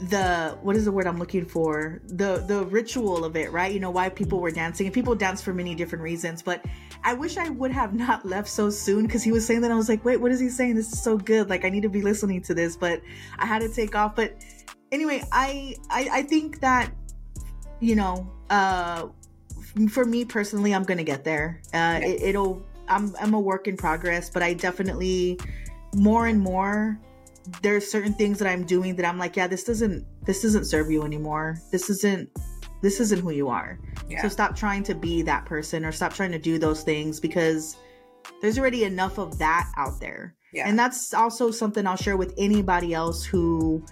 the 0.10 0.58
what 0.64 0.76
is 0.76 0.86
the 0.86 0.92
word 0.92 1.06
I'm 1.06 1.20
looking 1.20 1.46
for? 1.46 2.02
The 2.08 2.44
the 2.48 2.66
ritual 2.66 3.24
of 3.24 3.36
it, 3.36 3.52
right? 3.52 3.72
You 3.72 3.80
know 3.80 3.92
why 3.92 4.10
people 4.10 4.40
were 4.40 4.50
dancing, 4.50 4.88
and 4.88 4.94
people 4.94 5.14
dance 5.14 5.42
for 5.42 5.54
many 5.54 5.76
different 5.76 6.04
reasons. 6.04 6.42
But 6.42 6.66
I 7.04 7.14
wish 7.14 7.38
I 7.38 7.50
would 7.50 7.72
have 7.72 7.94
not 7.94 8.26
left 8.36 8.50
so 8.50 8.70
soon 8.70 9.06
because 9.06 9.24
he 9.24 9.32
was 9.32 9.46
saying 9.46 9.62
that 9.62 9.72
I 9.72 9.76
was 9.76 9.90
like, 9.90 10.04
wait, 10.04 10.18
what 10.18 10.32
is 10.32 10.40
he 10.40 10.50
saying? 10.50 10.76
This 10.76 10.92
is 10.92 11.02
so 11.02 11.18
good. 11.18 11.50
Like 11.50 11.66
I 11.66 11.70
need 11.70 11.84
to 11.84 11.90
be 11.90 12.02
listening 12.02 12.42
to 12.44 12.54
this, 12.56 12.76
but 12.76 13.02
I 13.38 13.46
had 13.46 13.62
to 13.62 13.70
take 13.70 13.94
off. 13.96 14.16
But 14.16 14.44
anyway, 14.92 15.24
I 15.32 15.76
I, 15.90 16.10
I 16.12 16.24
think 16.24 16.62
that 16.62 16.92
you 17.80 17.96
know, 17.96 18.32
uh, 18.50 19.08
for 19.92 20.06
me 20.06 20.26
personally, 20.26 20.74
I'm 20.74 20.84
gonna 20.84 21.04
get 21.04 21.24
there. 21.24 21.62
Uh, 21.74 22.00
it, 22.04 22.22
it'll. 22.22 22.66
I'm 22.88 23.16
I'm 23.20 23.34
a 23.34 23.40
work 23.40 23.68
in 23.68 23.78
progress, 23.78 24.30
but 24.30 24.44
I 24.44 24.54
definitely 24.54 25.40
more 25.94 26.28
and 26.28 26.40
more 26.40 27.00
there's 27.62 27.90
certain 27.90 28.14
things 28.14 28.40
that 28.40 28.48
I'm 28.48 28.66
doing 28.66 28.96
that 28.98 29.06
I'm 29.06 29.18
like, 29.18 29.36
yeah, 29.36 29.48
this 29.48 29.64
doesn't 29.64 30.06
this 30.26 30.42
doesn't 30.42 30.66
serve 30.66 30.92
you 30.92 31.04
anymore. 31.04 31.58
This 31.72 31.90
isn't 31.90 32.30
this 32.82 33.00
isn't 33.00 33.22
who 33.22 33.32
you 33.32 33.48
are. 33.50 33.80
Yeah. 34.08 34.22
So 34.22 34.30
stop 34.30 34.56
trying 34.56 34.84
to 34.84 34.96
be 34.96 35.22
that 35.24 35.46
person 35.46 35.86
or 35.86 35.92
stop 35.92 36.14
trying 36.14 36.32
to 36.32 36.40
do 36.40 36.58
those 36.58 36.84
things 36.84 37.20
because 37.20 37.78
there's 38.42 38.58
already 38.58 38.84
enough 38.84 39.18
of 39.18 39.38
that 39.40 39.72
out 39.78 40.00
there. 40.00 40.36
Yeah. 40.54 40.68
And 40.68 40.78
that's 40.78 41.14
also 41.14 41.52
something 41.52 41.88
I'll 41.88 41.96
share 41.96 42.18
with 42.18 42.34
anybody 42.38 42.94
else 42.94 43.24
who 43.24 43.86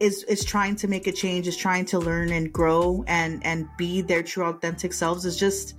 is 0.00 0.24
is 0.24 0.44
trying 0.44 0.76
to 0.76 0.88
make 0.88 1.06
a 1.06 1.12
change, 1.12 1.46
is 1.46 1.56
trying 1.56 1.84
to 1.86 1.98
learn 1.98 2.32
and 2.32 2.52
grow 2.52 3.04
and 3.06 3.44
and 3.44 3.68
be 3.76 4.00
their 4.00 4.22
true 4.22 4.44
authentic 4.44 4.92
selves 4.92 5.24
is 5.24 5.36
just 5.36 5.74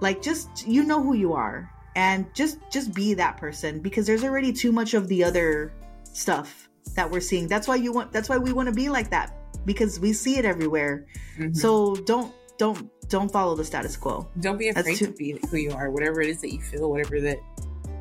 like 0.00 0.22
just 0.22 0.66
you 0.66 0.82
know 0.82 1.02
who 1.02 1.14
you 1.14 1.32
are 1.32 1.70
and 1.96 2.32
just 2.34 2.58
just 2.72 2.94
be 2.94 3.14
that 3.14 3.36
person 3.36 3.80
because 3.80 4.06
there's 4.06 4.24
already 4.24 4.52
too 4.52 4.72
much 4.72 4.94
of 4.94 5.08
the 5.08 5.22
other 5.22 5.72
stuff 6.04 6.68
that 6.94 7.10
we're 7.10 7.20
seeing. 7.20 7.46
That's 7.46 7.68
why 7.68 7.76
you 7.76 7.92
want 7.92 8.12
that's 8.12 8.28
why 8.28 8.38
we 8.38 8.52
want 8.52 8.68
to 8.68 8.74
be 8.74 8.88
like 8.88 9.10
that 9.10 9.36
because 9.64 10.00
we 10.00 10.12
see 10.12 10.38
it 10.38 10.44
everywhere. 10.44 11.06
Mm-hmm. 11.38 11.52
So 11.52 11.94
don't 11.96 12.34
don't 12.58 12.90
don't 13.08 13.30
follow 13.30 13.54
the 13.54 13.64
status 13.64 13.96
quo. 13.96 14.28
Don't 14.40 14.58
be 14.58 14.68
afraid 14.68 14.96
too- 14.96 15.06
to 15.06 15.12
be 15.12 15.38
who 15.50 15.56
you 15.56 15.72
are, 15.72 15.90
whatever 15.90 16.20
it 16.20 16.30
is 16.30 16.40
that 16.40 16.52
you 16.52 16.60
feel, 16.60 16.90
whatever 16.90 17.20
that 17.20 17.38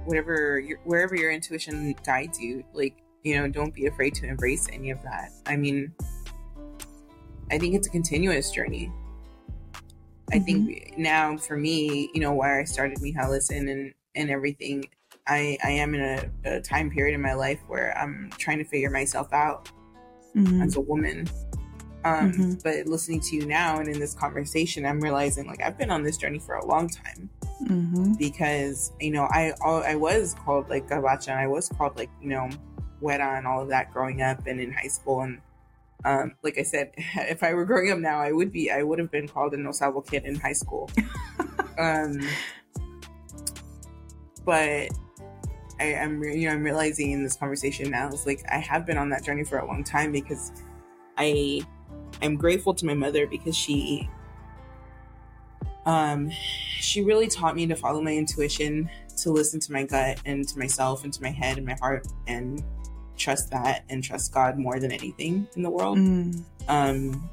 whatever 0.05 0.59
your, 0.59 0.79
wherever 0.85 1.15
your 1.15 1.31
intuition 1.31 1.95
guides 2.05 2.39
you. 2.39 2.63
Like, 2.73 2.97
you 3.23 3.37
know, 3.37 3.47
don't 3.47 3.73
be 3.73 3.87
afraid 3.87 4.15
to 4.15 4.27
embrace 4.27 4.67
any 4.71 4.91
of 4.91 5.01
that. 5.03 5.31
I 5.45 5.55
mean, 5.55 5.93
I 7.51 7.57
think 7.57 7.75
it's 7.75 7.87
a 7.87 7.91
continuous 7.91 8.51
journey. 8.51 8.91
I 10.31 10.35
mm-hmm. 10.35 10.43
think 10.45 10.97
now 10.97 11.37
for 11.37 11.57
me, 11.57 12.09
you 12.13 12.21
know, 12.21 12.33
why 12.33 12.59
I 12.59 12.63
started 12.63 12.99
Mija 12.99 13.29
Listen 13.29 13.67
and 13.67 13.93
and 14.15 14.29
everything 14.29 14.85
I 15.27 15.57
I 15.63 15.71
am 15.71 15.95
in 15.95 16.01
a, 16.01 16.57
a 16.57 16.61
time 16.61 16.89
period 16.89 17.15
in 17.15 17.21
my 17.21 17.33
life 17.33 17.59
where 17.67 17.97
I'm 17.97 18.29
trying 18.37 18.59
to 18.59 18.63
figure 18.63 18.89
myself 18.89 19.33
out 19.33 19.69
Mhm. 20.35 20.63
as 20.63 20.75
a 20.75 20.81
woman. 20.81 21.27
Um, 22.05 22.31
Mhm. 22.31 22.63
But 22.63 22.87
listening 22.87 23.19
to 23.21 23.35
you 23.35 23.45
now 23.45 23.79
and 23.79 23.89
in 23.89 23.99
this 23.99 24.13
conversation, 24.13 24.85
I'm 24.85 25.01
realizing 25.01 25.47
like 25.47 25.61
I've 25.61 25.77
been 25.77 25.91
on 25.91 26.03
this 26.03 26.17
journey 26.17 26.39
for 26.39 26.55
a 26.55 26.65
long 26.65 26.87
time 26.87 27.29
Mhm. 27.63 28.17
because 28.17 28.91
you 29.01 29.11
know 29.11 29.23
I 29.31 29.53
all, 29.61 29.83
I 29.83 29.95
was 29.95 30.35
called 30.35 30.69
like 30.69 30.87
gabacha, 30.87 31.35
I 31.35 31.47
was 31.47 31.67
called 31.69 31.97
like 31.97 32.09
you 32.21 32.29
know 32.29 32.49
güera 33.01 33.37
and 33.37 33.47
all 33.47 33.61
of 33.61 33.69
that 33.69 33.91
growing 33.91 34.21
up 34.21 34.45
and 34.47 34.59
in 34.59 34.71
high 34.71 34.87
school 34.87 35.21
and 35.21 35.41
um, 36.05 36.35
like 36.43 36.57
I 36.57 36.63
said, 36.63 36.93
if 36.97 37.43
I 37.43 37.53
were 37.53 37.65
growing 37.65 37.91
up 37.91 37.99
now, 37.99 38.21
I 38.21 38.31
would 38.31 38.51
be 38.53 38.71
I 38.71 38.83
would 38.83 38.99
have 38.99 39.11
been 39.11 39.27
called 39.27 39.53
a 39.53 39.57
No 39.57 39.71
Sabo 39.71 40.01
kid 40.01 40.23
in 40.23 40.35
high 40.35 40.53
school. 40.53 40.89
um, 41.77 42.21
but 44.45 44.89
I, 45.79 45.95
I'm 45.95 46.19
re- 46.19 46.37
you 46.37 46.47
know 46.47 46.53
I'm 46.53 46.63
realizing 46.63 47.11
in 47.11 47.23
this 47.23 47.35
conversation 47.35 47.89
now 47.89 48.09
it's 48.09 48.25
like 48.25 48.43
I 48.49 48.57
have 48.57 48.85
been 48.85 48.97
on 48.97 49.09
that 49.09 49.23
journey 49.23 49.43
for 49.43 49.59
a 49.59 49.65
long 49.65 49.83
time 49.83 50.11
because 50.11 50.51
I 51.17 51.61
I'm 52.21 52.35
grateful 52.35 52.73
to 52.73 52.85
my 52.85 52.93
mother 52.93 53.27
because 53.27 53.55
she 53.55 54.09
um 55.85 56.29
she 56.31 57.03
really 57.03 57.27
taught 57.27 57.55
me 57.55 57.67
to 57.67 57.75
follow 57.75 58.01
my 58.01 58.13
intuition 58.13 58.89
to 59.17 59.31
listen 59.31 59.59
to 59.59 59.71
my 59.71 59.83
gut 59.83 60.19
and 60.25 60.47
to 60.47 60.57
myself 60.57 61.03
and 61.03 61.13
to 61.13 61.21
my 61.21 61.29
head 61.29 61.57
and 61.57 61.65
my 61.65 61.75
heart 61.81 62.07
and 62.27 62.63
trust 63.19 63.51
that 63.51 63.83
and 63.89 64.03
trust 64.03 64.33
God 64.33 64.57
more 64.57 64.79
than 64.79 64.91
anything 64.91 65.47
in 65.55 65.63
the 65.63 65.69
world. 65.69 65.97
Mm. 65.97 66.43
um 66.67 67.29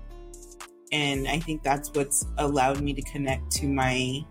and 0.92 1.26
i 1.26 1.36
think 1.40 1.64
that's 1.64 1.90
what's 1.94 2.26
allowed 2.38 2.80
me 2.80 2.94
to 2.94 3.02
connect 3.02 3.50
to 3.50 3.66
my 3.66 4.24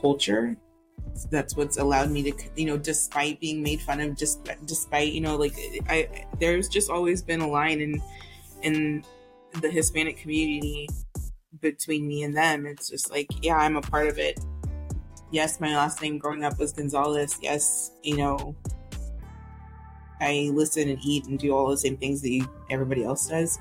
culture. 0.00 0.56
That's 1.30 1.56
what's 1.56 1.76
allowed 1.76 2.10
me 2.10 2.22
to 2.30 2.32
you 2.56 2.66
know 2.66 2.78
despite 2.78 3.40
being 3.40 3.62
made 3.62 3.80
fun 3.80 4.00
of 4.00 4.16
just 4.16 4.48
despite 4.64 5.12
you 5.12 5.20
know 5.20 5.36
like 5.36 5.54
i 5.88 6.24
there's 6.38 6.68
just 6.68 6.88
always 6.88 7.20
been 7.20 7.40
a 7.40 7.48
line 7.48 7.80
in 7.80 8.02
in 8.62 9.04
the 9.60 9.68
hispanic 9.68 10.16
community 10.16 10.88
between 11.60 12.06
me 12.06 12.22
and 12.22 12.34
them. 12.36 12.64
It's 12.64 12.88
just 12.88 13.10
like 13.10 13.28
yeah 13.42 13.56
i'm 13.56 13.76
a 13.76 13.82
part 13.82 14.08
of 14.08 14.18
it. 14.18 14.40
Yes 15.30 15.60
my 15.60 15.76
last 15.76 16.00
name 16.00 16.16
growing 16.18 16.44
up 16.44 16.58
was 16.58 16.72
gonzalez. 16.72 17.38
Yes 17.42 17.90
you 18.02 18.16
know 18.16 18.56
I 20.20 20.50
listen 20.52 20.88
and 20.88 20.98
eat 21.02 21.26
and 21.26 21.38
do 21.38 21.52
all 21.52 21.68
the 21.68 21.76
same 21.78 21.96
things 21.96 22.20
that 22.22 22.30
you, 22.30 22.48
everybody 22.70 23.04
else 23.04 23.28
does. 23.28 23.58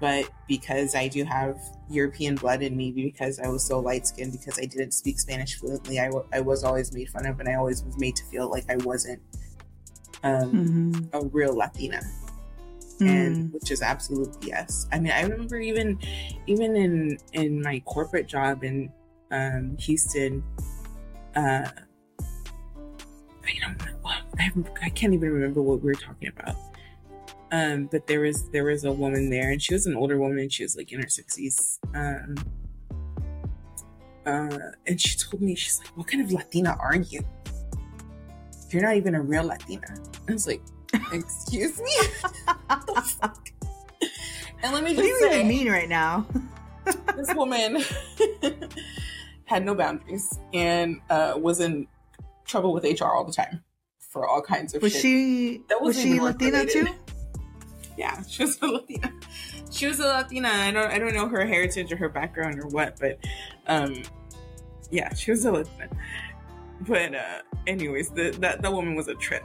But 0.00 0.30
because 0.46 0.94
I 0.94 1.08
do 1.08 1.24
have 1.24 1.58
European 1.90 2.36
blood 2.36 2.62
in 2.62 2.76
me, 2.76 2.92
because 2.92 3.40
I 3.40 3.48
was 3.48 3.64
so 3.64 3.80
light 3.80 4.06
skinned, 4.06 4.30
because 4.32 4.56
I 4.58 4.64
didn't 4.66 4.92
speak 4.92 5.18
Spanish 5.18 5.56
fluently, 5.58 5.98
I, 5.98 6.06
w- 6.06 6.24
I 6.32 6.40
was 6.40 6.62
always 6.62 6.92
made 6.92 7.08
fun 7.08 7.26
of 7.26 7.40
and 7.40 7.48
I 7.48 7.54
always 7.54 7.82
was 7.82 7.98
made 7.98 8.14
to 8.16 8.24
feel 8.26 8.48
like 8.48 8.64
I 8.70 8.76
wasn't 8.76 9.20
um, 10.22 10.52
Mhm. 10.52 11.08
a 11.12 11.26
real 11.28 11.54
Latina. 11.56 12.00
Mm. 13.00 13.08
And 13.08 13.52
which 13.52 13.70
is 13.70 13.82
absolute 13.82 14.32
BS. 14.40 14.86
I 14.92 14.98
mean, 14.98 15.12
I 15.12 15.22
remember 15.22 15.56
even 15.58 15.98
even 16.48 16.74
in 16.74 17.18
in 17.32 17.62
my 17.62 17.80
corporate 17.86 18.26
job 18.26 18.64
in 18.64 18.92
um, 19.30 19.76
Houston, 19.78 20.42
uh, 21.36 21.68
I 23.44 23.52
don't 23.60 23.78
know. 23.78 23.94
I, 24.38 24.50
I 24.82 24.88
can't 24.90 25.14
even 25.14 25.30
remember 25.30 25.62
what 25.62 25.82
we 25.82 25.86
were 25.86 25.94
talking 25.94 26.28
about. 26.28 26.56
Um, 27.50 27.86
but 27.86 28.06
there 28.06 28.20
was 28.20 28.48
there 28.50 28.64
was 28.64 28.84
a 28.84 28.92
woman 28.92 29.30
there, 29.30 29.50
and 29.50 29.62
she 29.62 29.74
was 29.74 29.86
an 29.86 29.96
older 29.96 30.18
woman. 30.18 30.48
She 30.48 30.62
was 30.62 30.76
like 30.76 30.92
in 30.92 31.00
her 31.00 31.08
sixties. 31.08 31.78
Um, 31.94 32.36
uh, 34.26 34.58
and 34.86 35.00
she 35.00 35.16
told 35.16 35.40
me, 35.40 35.54
she's 35.54 35.78
like, 35.78 35.88
"What 35.96 36.06
kind 36.08 36.22
of 36.22 36.30
Latina 36.30 36.76
are 36.78 36.96
you? 36.96 37.20
You're 38.70 38.82
not 38.82 38.96
even 38.96 39.14
a 39.14 39.22
real 39.22 39.44
Latina." 39.44 39.86
I 40.28 40.32
was 40.32 40.46
like, 40.46 40.62
"Excuse 41.12 41.78
me." 41.80 41.92
What 42.68 42.86
the 42.86 43.00
fuck? 43.00 43.48
And 44.62 44.74
let 44.74 44.84
me 44.84 44.94
What 44.94 45.02
do 45.02 45.08
just 45.08 45.20
you 45.22 45.30
say, 45.30 45.36
even 45.36 45.48
mean 45.48 45.70
right 45.70 45.88
now? 45.88 46.26
this 47.16 47.32
woman 47.34 47.82
had 49.46 49.64
no 49.64 49.74
boundaries 49.74 50.38
and 50.52 51.00
uh, 51.08 51.34
was 51.36 51.60
in 51.60 51.86
trouble 52.44 52.74
with 52.74 52.84
HR 52.84 53.06
all 53.06 53.24
the 53.24 53.32
time 53.32 53.62
for 54.18 54.26
all 54.26 54.42
kinds 54.42 54.74
of 54.74 54.82
Was 54.82 54.92
shit. 54.92 55.02
she 55.02 55.62
That 55.68 55.80
was 55.80 56.00
she 56.00 56.18
Latina 56.20 56.58
related. 56.58 56.86
too? 56.88 56.94
yeah, 57.96 58.20
she 58.28 58.42
was 58.44 58.60
a 58.62 58.66
Latina. 58.66 59.12
She 59.70 59.86
was 59.86 60.00
a 60.00 60.06
Latina. 60.06 60.48
I 60.48 60.70
don't 60.72 60.90
I 60.90 60.98
don't 60.98 61.14
know 61.14 61.28
her 61.28 61.44
heritage 61.46 61.92
or 61.92 61.96
her 61.96 62.08
background 62.08 62.58
or 62.58 62.66
what, 62.68 62.98
but 62.98 63.18
um 63.66 63.94
yeah, 64.90 65.12
she 65.14 65.30
was 65.30 65.44
a 65.44 65.52
Latina. 65.52 65.88
But 66.80 67.14
uh 67.14 67.42
anyways, 67.66 68.10
the 68.10 68.30
that 68.40 68.62
that 68.62 68.72
woman 68.72 68.94
was 68.96 69.08
a 69.08 69.14
trip. 69.14 69.44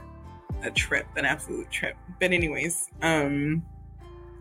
A 0.62 0.70
trip, 0.70 1.06
an 1.16 1.24
absolute 1.24 1.70
trip. 1.70 1.96
But 2.20 2.32
anyways, 2.32 2.88
um 3.02 3.62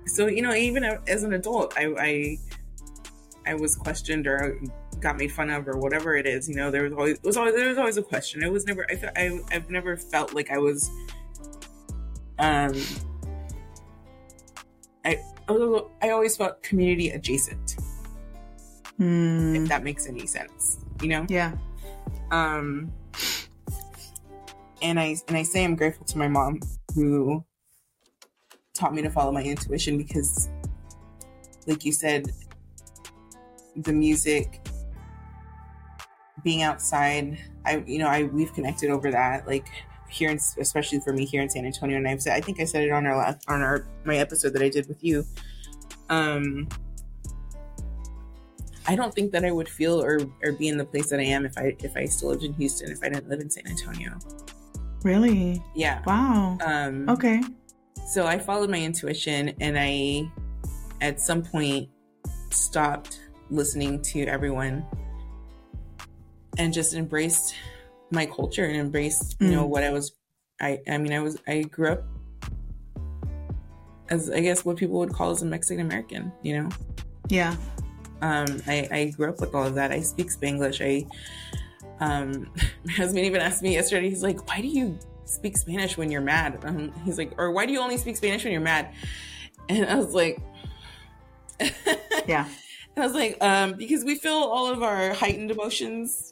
so 0.05 0.27
you 0.27 0.41
know, 0.41 0.53
even 0.53 0.83
as 1.07 1.23
an 1.23 1.33
adult, 1.33 1.73
I 1.77 1.93
I 1.99 2.37
I 3.45 3.53
was 3.55 3.75
questioned 3.75 4.27
or 4.27 4.59
got 4.99 5.17
made 5.17 5.31
fun 5.31 5.49
of 5.49 5.67
or 5.67 5.77
whatever 5.77 6.15
it 6.15 6.25
is. 6.25 6.47
You 6.47 6.55
know, 6.55 6.71
there 6.71 6.83
was 6.83 6.93
always 6.93 7.17
it 7.17 7.23
was 7.23 7.37
always 7.37 7.55
there 7.55 7.67
was 7.69 7.77
always 7.77 7.97
a 7.97 8.03
question. 8.03 8.43
It 8.43 8.51
was 8.51 8.65
never 8.65 8.85
I 8.89 9.11
I 9.15 9.39
I've 9.51 9.69
never 9.69 9.97
felt 9.97 10.33
like 10.33 10.51
I 10.51 10.57
was 10.57 10.89
um 12.39 12.73
I 15.05 15.19
I 15.49 15.81
I 16.01 16.09
always 16.11 16.37
felt 16.37 16.61
community 16.63 17.09
adjacent 17.09 17.77
Mm. 18.99 19.55
if 19.63 19.69
that 19.69 19.83
makes 19.83 20.05
any 20.07 20.27
sense. 20.27 20.77
You 21.01 21.07
know, 21.09 21.25
Yeah. 21.27 21.53
um 22.31 22.93
and 24.83 24.99
I 24.99 25.15
and 25.27 25.35
I 25.35 25.43
say 25.43 25.63
I'm 25.63 25.75
grateful 25.75 26.05
to 26.05 26.17
my 26.17 26.27
mom 26.27 26.59
who 26.93 27.43
taught 28.75 28.93
me 28.93 29.01
to 29.01 29.09
follow 29.09 29.31
my 29.31 29.41
intuition 29.43 29.97
because 29.97 30.47
like 31.65 31.83
you 31.85 31.91
said 31.91 32.31
the 33.77 33.93
music 33.93 34.67
being 36.43 36.61
outside 36.61 37.37
I 37.65 37.83
you 37.85 37.99
know 37.99 38.07
I 38.07 38.23
we've 38.23 38.53
connected 38.53 38.89
over 38.89 39.11
that 39.11 39.47
like 39.47 39.67
here 40.09 40.29
in, 40.29 40.39
especially 40.59 40.99
for 40.99 41.13
me 41.13 41.25
here 41.25 41.41
in 41.41 41.49
San 41.49 41.65
Antonio 41.65 41.97
and 41.97 42.07
I've 42.07 42.21
said 42.21 42.33
I 42.33 42.41
think 42.41 42.59
I 42.59 42.65
said 42.65 42.83
it 42.83 42.91
on 42.91 43.05
our 43.05 43.15
last 43.15 43.43
on 43.47 43.61
our 43.61 43.87
my 44.03 44.17
episode 44.17 44.53
that 44.53 44.61
I 44.61 44.69
did 44.69 44.87
with 44.87 45.03
you 45.03 45.25
um 46.09 46.67
I 48.85 48.95
don't 48.95 49.13
think 49.13 49.31
that 49.31 49.45
I 49.45 49.51
would 49.51 49.69
feel 49.69 50.03
or, 50.03 50.19
or 50.43 50.51
be 50.51 50.67
in 50.67 50.77
the 50.77 50.83
place 50.83 51.09
that 51.09 51.19
I 51.19 51.23
am 51.23 51.45
if 51.45 51.57
I 51.57 51.75
if 51.79 51.95
I 51.95 52.05
still 52.05 52.29
lived 52.29 52.43
in 52.43 52.53
Houston 52.53 52.91
if 52.91 52.99
I 53.01 53.09
didn't 53.09 53.29
live 53.29 53.39
in 53.39 53.49
San 53.49 53.65
Antonio. 53.67 54.17
Really? 55.03 55.63
Yeah. 55.75 56.01
Wow. 56.05 56.57
Um 56.65 57.09
Okay. 57.09 57.41
so 58.07 58.27
I 58.27 58.37
followed 58.37 58.69
my 58.69 58.79
intuition 58.79 59.53
and 59.61 59.77
I 59.79 60.29
at 61.01 61.19
some 61.19 61.41
point 61.43 61.89
stopped 62.51 63.19
listening 63.53 64.01
to 64.01 64.25
everyone 64.25 64.85
and 66.57 66.73
just 66.73 66.93
embraced 66.93 67.55
my 68.11 68.25
culture 68.25 68.65
and 68.65 68.75
embraced, 68.77 69.35
you 69.39 69.49
know, 69.51 69.65
Mm. 69.65 69.69
what 69.69 69.83
I 69.83 69.91
was 69.91 70.11
I 70.61 70.79
I 70.87 70.97
mean 70.97 71.13
I 71.13 71.19
was 71.19 71.37
I 71.47 71.61
grew 71.63 71.89
up 71.93 72.03
as 74.09 74.29
I 74.29 74.39
guess 74.41 74.63
what 74.65 74.77
people 74.77 74.99
would 74.99 75.13
call 75.13 75.31
as 75.31 75.41
a 75.41 75.45
Mexican 75.45 75.85
American, 75.85 76.31
you 76.43 76.61
know. 76.61 76.69
Yeah. 77.29 77.55
Um, 78.21 78.61
I, 78.67 78.87
I 78.91 79.05
grew 79.17 79.29
up 79.29 79.39
with 79.41 79.53
all 79.55 79.65
of 79.65 79.75
that. 79.75 79.91
I 79.91 79.99
speak 80.01 80.27
Spanglish. 80.27 80.79
I, 80.81 81.05
um, 82.05 82.49
my 82.85 82.91
husband 82.93 83.25
even 83.25 83.41
asked 83.41 83.61
me 83.63 83.73
yesterday. 83.73 84.09
He's 84.09 84.23
like, 84.23 84.47
"Why 84.47 84.61
do 84.61 84.67
you 84.67 84.97
speak 85.25 85.57
Spanish 85.57 85.97
when 85.97 86.09
you're 86.11 86.21
mad?" 86.21 86.59
Um, 86.63 86.91
he's 87.03 87.17
like, 87.17 87.33
"Or 87.37 87.51
why 87.51 87.65
do 87.65 87.73
you 87.73 87.79
only 87.79 87.97
speak 87.97 88.15
Spanish 88.17 88.43
when 88.43 88.53
you're 88.53 88.61
mad?" 88.61 88.93
And 89.69 89.85
I 89.89 89.95
was 89.95 90.13
like, 90.13 90.39
Yeah. 92.27 92.47
I 92.95 93.01
was 93.01 93.13
like, 93.13 93.37
um, 93.41 93.73
because 93.73 94.03
we 94.03 94.15
feel 94.15 94.33
all 94.33 94.67
of 94.67 94.83
our 94.83 95.13
heightened 95.13 95.49
emotions 95.51 96.31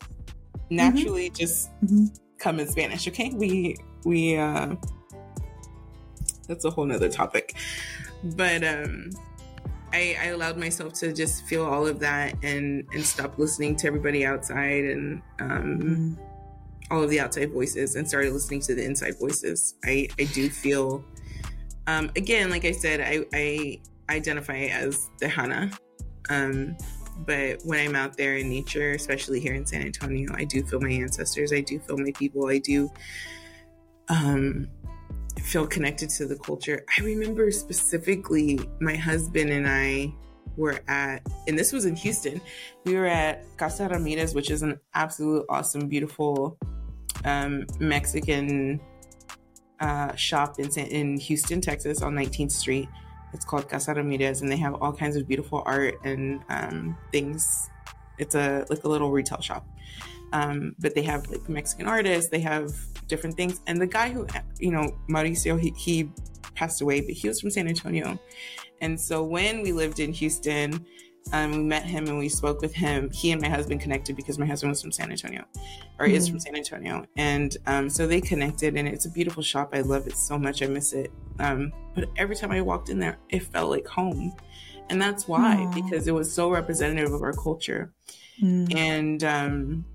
naturally 0.70 1.30
just 1.30 1.70
Mhm. 1.84 2.16
come 2.38 2.60
in 2.60 2.68
Spanish. 2.68 3.08
Okay, 3.08 3.32
we 3.34 3.76
we 4.06 4.38
uh, 4.38 4.76
that's 6.48 6.66
a 6.66 6.70
whole 6.70 6.86
nother 6.86 7.10
topic, 7.10 7.56
but 8.36 8.64
um, 8.64 9.10
I, 9.94 10.16
I 10.22 10.26
allowed 10.28 10.58
myself 10.58 10.94
to 10.96 11.12
just 11.14 11.46
feel 11.46 11.66
all 11.66 11.88
of 11.88 12.00
that 12.00 12.36
and 12.44 12.86
and 12.94 13.04
stop 13.06 13.38
listening 13.38 13.76
to 13.78 13.88
everybody 13.88 14.26
outside 14.26 14.86
and 14.86 15.22
um, 15.40 15.80
Mm. 15.82 16.18
all 16.92 17.04
of 17.04 17.10
the 17.10 17.20
outside 17.20 17.52
voices 17.52 17.96
and 17.96 18.08
started 18.08 18.34
listening 18.34 18.62
to 18.62 18.76
the 18.76 18.84
inside 18.84 19.18
voices. 19.20 19.76
I 19.84 20.08
I 20.20 20.26
do 20.26 20.50
feel, 20.50 21.04
um, 21.88 22.12
again, 22.16 22.50
like 22.50 22.66
I 22.66 22.72
said, 22.72 23.02
I 23.02 23.26
I 23.34 23.80
identify 24.10 24.58
as 24.66 25.10
Tejana. 25.20 25.76
Um, 26.30 26.78
but 27.26 27.60
when 27.64 27.80
I'm 27.80 27.96
out 27.96 28.18
there 28.18 28.38
in 28.38 28.50
nature, 28.50 28.92
especially 28.92 29.40
here 29.40 29.54
in 29.54 29.66
San 29.66 29.82
Antonio, 29.82 30.32
I 30.34 30.44
do 30.44 30.64
feel 30.64 30.80
my 30.80 30.90
ancestors. 30.90 31.54
I 31.54 31.62
do 31.62 31.80
feel 31.80 31.98
my 31.98 32.12
people. 32.12 32.48
I 32.48 32.58
do 32.58 32.90
um, 34.10 34.68
feel 35.40 35.68
connected 35.68 36.10
to 36.12 36.26
the 36.26 36.38
culture. 36.38 36.84
I 36.98 37.04
remember 37.04 37.52
specifically 37.52 38.60
my 38.80 38.96
husband 38.96 39.52
and 39.52 39.68
I 39.68 40.14
were 40.58 40.80
at, 40.88 41.26
and 41.48 41.58
this 41.58 41.72
was 41.72 41.86
in 41.86 41.96
Houston. 41.96 42.42
We 42.86 42.96
were 42.96 43.06
at 43.08 43.46
Casa 43.58 43.88
Ramirez, 43.88 44.34
which 44.34 44.52
is 44.52 44.64
an 44.64 44.80
absolute 44.94 45.46
awesome, 45.50 45.88
beautiful 45.88 46.58
um, 47.26 47.66
Mexican 47.80 48.80
uh, 49.80 50.16
shop 50.16 50.60
in 50.60 50.72
San- 50.72 50.88
in 50.88 51.18
Houston, 51.18 51.62
Texas, 51.62 52.02
on 52.02 52.14
19th 52.14 52.52
Street. 52.52 52.90
It's 53.34 53.46
called 53.46 53.70
Casa 53.70 53.94
Ramirez, 53.94 54.42
and 54.42 54.52
they 54.52 54.58
have 54.58 54.76
all 54.82 54.94
kinds 54.94 55.16
of 55.16 55.28
beautiful 55.28 55.64
art 55.66 55.96
and 56.04 56.42
um, 56.50 56.98
things. 57.12 57.70
It's 58.18 58.36
a 58.36 58.66
like 58.70 58.84
a 58.84 58.88
little 58.88 59.12
retail 59.12 59.42
shop, 59.42 59.66
um, 60.34 60.76
but 60.80 60.96
they 60.96 61.02
have 61.04 61.28
like 61.30 61.48
Mexican 61.50 61.88
artists. 61.88 62.30
They 62.30 62.42
have 62.42 62.74
different 63.08 63.36
things. 63.36 63.62
And 63.68 63.82
the 63.82 63.88
guy 63.88 64.10
who, 64.10 64.28
you 64.60 64.72
know, 64.72 64.98
Mauricio, 65.10 65.60
he, 65.60 65.74
he 65.78 66.10
passed 66.56 66.82
away, 66.82 67.02
but 67.02 67.12
he 67.12 67.28
was 67.28 67.40
from 67.42 67.50
San 67.50 67.68
Antonio, 67.68 68.20
and 68.82 69.00
so 69.00 69.24
when 69.24 69.62
we 69.62 69.72
lived 69.72 70.00
in 70.00 70.12
Houston, 70.14 70.86
um, 71.34 71.52
we 71.52 71.58
met 71.60 71.84
him 71.84 72.08
and 72.08 72.18
we 72.18 72.30
spoke 72.30 72.62
with 72.62 72.74
him. 72.74 73.10
He 73.12 73.32
and 73.32 73.42
my 73.42 73.50
husband 73.50 73.82
connected 73.82 74.16
because 74.16 74.38
my 74.38 74.46
husband 74.46 74.72
was 74.72 74.82
from 74.82 74.92
San 74.92 75.12
Antonio, 75.12 75.44
or 76.00 76.06
mm-hmm. 76.06 76.16
is 76.16 76.28
from 76.28 76.40
San 76.40 76.56
Antonio, 76.56 77.06
and 77.16 77.56
um, 77.68 77.90
so 77.90 78.06
they 78.08 78.22
connected. 78.22 78.76
And 78.76 78.88
it's 78.88 79.06
a 79.06 79.10
beautiful 79.10 79.44
shop. 79.44 79.70
I 79.74 79.82
love 79.82 80.08
it 80.08 80.18
so 80.18 80.38
much. 80.38 80.62
I 80.62 80.68
miss 80.68 80.94
it. 80.94 81.12
Um, 81.40 81.72
but 81.96 82.10
every 82.18 82.36
time 82.36 82.52
I 82.52 82.62
walked 82.62 82.90
in 82.90 83.00
there, 83.00 83.18
it 83.30 83.44
felt 83.44 83.70
like 83.70 83.88
home, 83.88 84.34
and 84.90 85.02
that's 85.02 85.28
why 85.28 85.58
Aww. 85.58 85.74
because 85.74 86.08
it 86.08 86.14
was 86.14 86.32
so 86.32 86.50
representative 86.50 87.14
of 87.14 87.22
our 87.22 87.34
culture. 87.34 87.94
Mm. 88.42 88.76
And 88.76 89.24
um, 89.24 89.86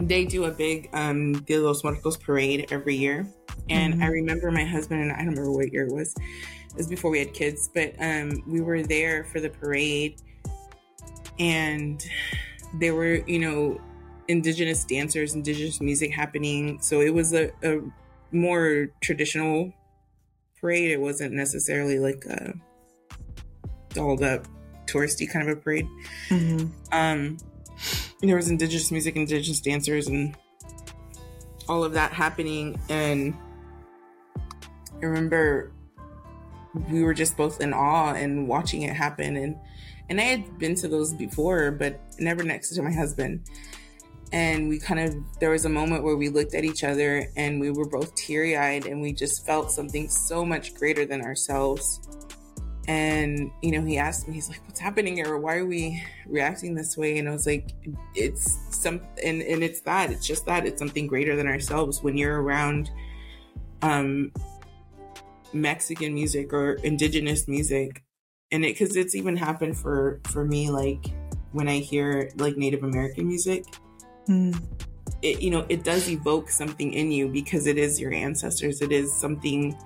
they 0.00 0.24
do 0.24 0.44
a 0.44 0.50
big 0.50 0.88
um, 0.92 1.34
Dia 1.42 1.58
de 1.58 1.62
los 1.62 1.84
Muertos 1.84 2.16
parade 2.16 2.66
every 2.70 2.96
year. 2.96 3.26
And 3.68 3.94
mm-hmm. 3.94 4.02
I 4.02 4.06
remember 4.06 4.50
my 4.50 4.64
husband 4.64 5.02
and 5.02 5.12
I, 5.12 5.16
I 5.16 5.18
don't 5.18 5.28
remember 5.28 5.52
what 5.52 5.72
year 5.72 5.86
it 5.86 5.92
was. 5.92 6.14
It 6.16 6.76
was 6.76 6.88
before 6.88 7.10
we 7.10 7.18
had 7.18 7.34
kids, 7.34 7.68
but 7.72 7.94
um, 8.00 8.42
we 8.46 8.60
were 8.60 8.82
there 8.82 9.24
for 9.24 9.40
the 9.40 9.50
parade 9.50 10.22
and 11.40 12.06
there 12.74 12.94
were 12.94 13.14
you 13.26 13.40
know 13.40 13.80
indigenous 14.28 14.84
dancers 14.84 15.34
indigenous 15.34 15.80
music 15.80 16.12
happening. 16.12 16.80
So 16.80 17.00
it 17.00 17.12
was 17.12 17.32
a, 17.32 17.50
a 17.64 17.80
more 18.30 18.88
traditional 19.00 19.72
parade. 20.60 20.92
It 20.92 21.00
wasn't 21.00 21.32
necessarily 21.32 21.98
like 21.98 22.24
a 22.26 22.54
dolled 23.88 24.22
up 24.22 24.46
touristy 24.86 25.30
kind 25.30 25.48
of 25.48 25.58
a 25.58 25.60
parade. 25.60 25.88
Mm-hmm. 26.28 26.66
um 26.92 27.38
there 28.20 28.36
was 28.36 28.50
indigenous 28.50 28.90
music 28.90 29.16
indigenous 29.16 29.60
dancers 29.60 30.06
and 30.06 30.36
all 31.68 31.82
of 31.82 31.94
that 31.94 32.12
happening. 32.12 32.78
And 32.88 33.34
i 35.02 35.06
remember 35.06 35.72
we 36.88 37.02
were 37.02 37.14
just 37.14 37.36
both 37.36 37.60
in 37.60 37.72
awe 37.72 38.12
and 38.12 38.46
watching 38.46 38.82
it 38.82 38.94
happen. 38.94 39.36
And 39.36 39.56
and 40.10 40.20
I 40.20 40.24
had 40.24 40.58
been 40.58 40.74
to 40.76 40.88
those 40.88 41.14
before, 41.14 41.70
but 41.70 42.00
never 42.18 42.42
next 42.42 42.74
to 42.74 42.82
my 42.82 42.92
husband. 42.92 43.48
And 44.32 44.68
we 44.68 44.78
kind 44.78 45.00
of, 45.00 45.14
there 45.40 45.50
was 45.50 45.64
a 45.64 45.68
moment 45.68 46.04
where 46.04 46.16
we 46.16 46.28
looked 46.28 46.54
at 46.54 46.64
each 46.64 46.84
other 46.84 47.28
and 47.36 47.60
we 47.60 47.70
were 47.70 47.88
both 47.88 48.14
teary 48.16 48.56
eyed 48.56 48.86
and 48.86 49.00
we 49.00 49.12
just 49.12 49.46
felt 49.46 49.70
something 49.70 50.08
so 50.08 50.44
much 50.44 50.74
greater 50.74 51.06
than 51.06 51.22
ourselves. 51.22 52.00
And, 52.88 53.52
you 53.62 53.70
know, 53.70 53.84
he 53.84 53.98
asked 53.98 54.26
me, 54.26 54.34
he's 54.34 54.48
like, 54.48 54.60
what's 54.66 54.80
happening 54.80 55.16
here? 55.16 55.36
Why 55.36 55.56
are 55.56 55.66
we 55.66 56.02
reacting 56.26 56.74
this 56.74 56.96
way? 56.96 57.18
And 57.18 57.28
I 57.28 57.32
was 57.32 57.46
like, 57.46 57.70
it's 58.16 58.58
some, 58.70 59.00
and, 59.24 59.42
and 59.42 59.62
it's 59.62 59.80
that, 59.82 60.10
it's 60.10 60.26
just 60.26 60.44
that, 60.46 60.66
it's 60.66 60.78
something 60.78 61.06
greater 61.06 61.36
than 61.36 61.46
ourselves. 61.46 62.02
When 62.02 62.16
you're 62.16 62.42
around, 62.42 62.90
um, 63.82 64.32
Mexican 65.52 66.14
music 66.14 66.52
or 66.52 66.74
indigenous 66.74 67.46
music, 67.48 68.02
and 68.52 68.64
it 68.64 68.78
because 68.78 68.96
it's 68.96 69.14
even 69.14 69.36
happened 69.36 69.76
for 69.76 70.20
for 70.24 70.44
me 70.44 70.70
like 70.70 71.06
when 71.52 71.68
i 71.68 71.78
hear 71.78 72.30
like 72.36 72.56
native 72.56 72.82
american 72.82 73.26
music 73.26 73.64
mm. 74.28 74.56
it 75.22 75.40
you 75.40 75.50
know 75.50 75.64
it 75.68 75.84
does 75.84 76.08
evoke 76.08 76.50
something 76.50 76.92
in 76.92 77.10
you 77.10 77.28
because 77.28 77.66
it 77.66 77.78
is 77.78 78.00
your 78.00 78.12
ancestors. 78.12 78.80
It 78.80 78.92
is 78.92 79.12
something 79.12 79.76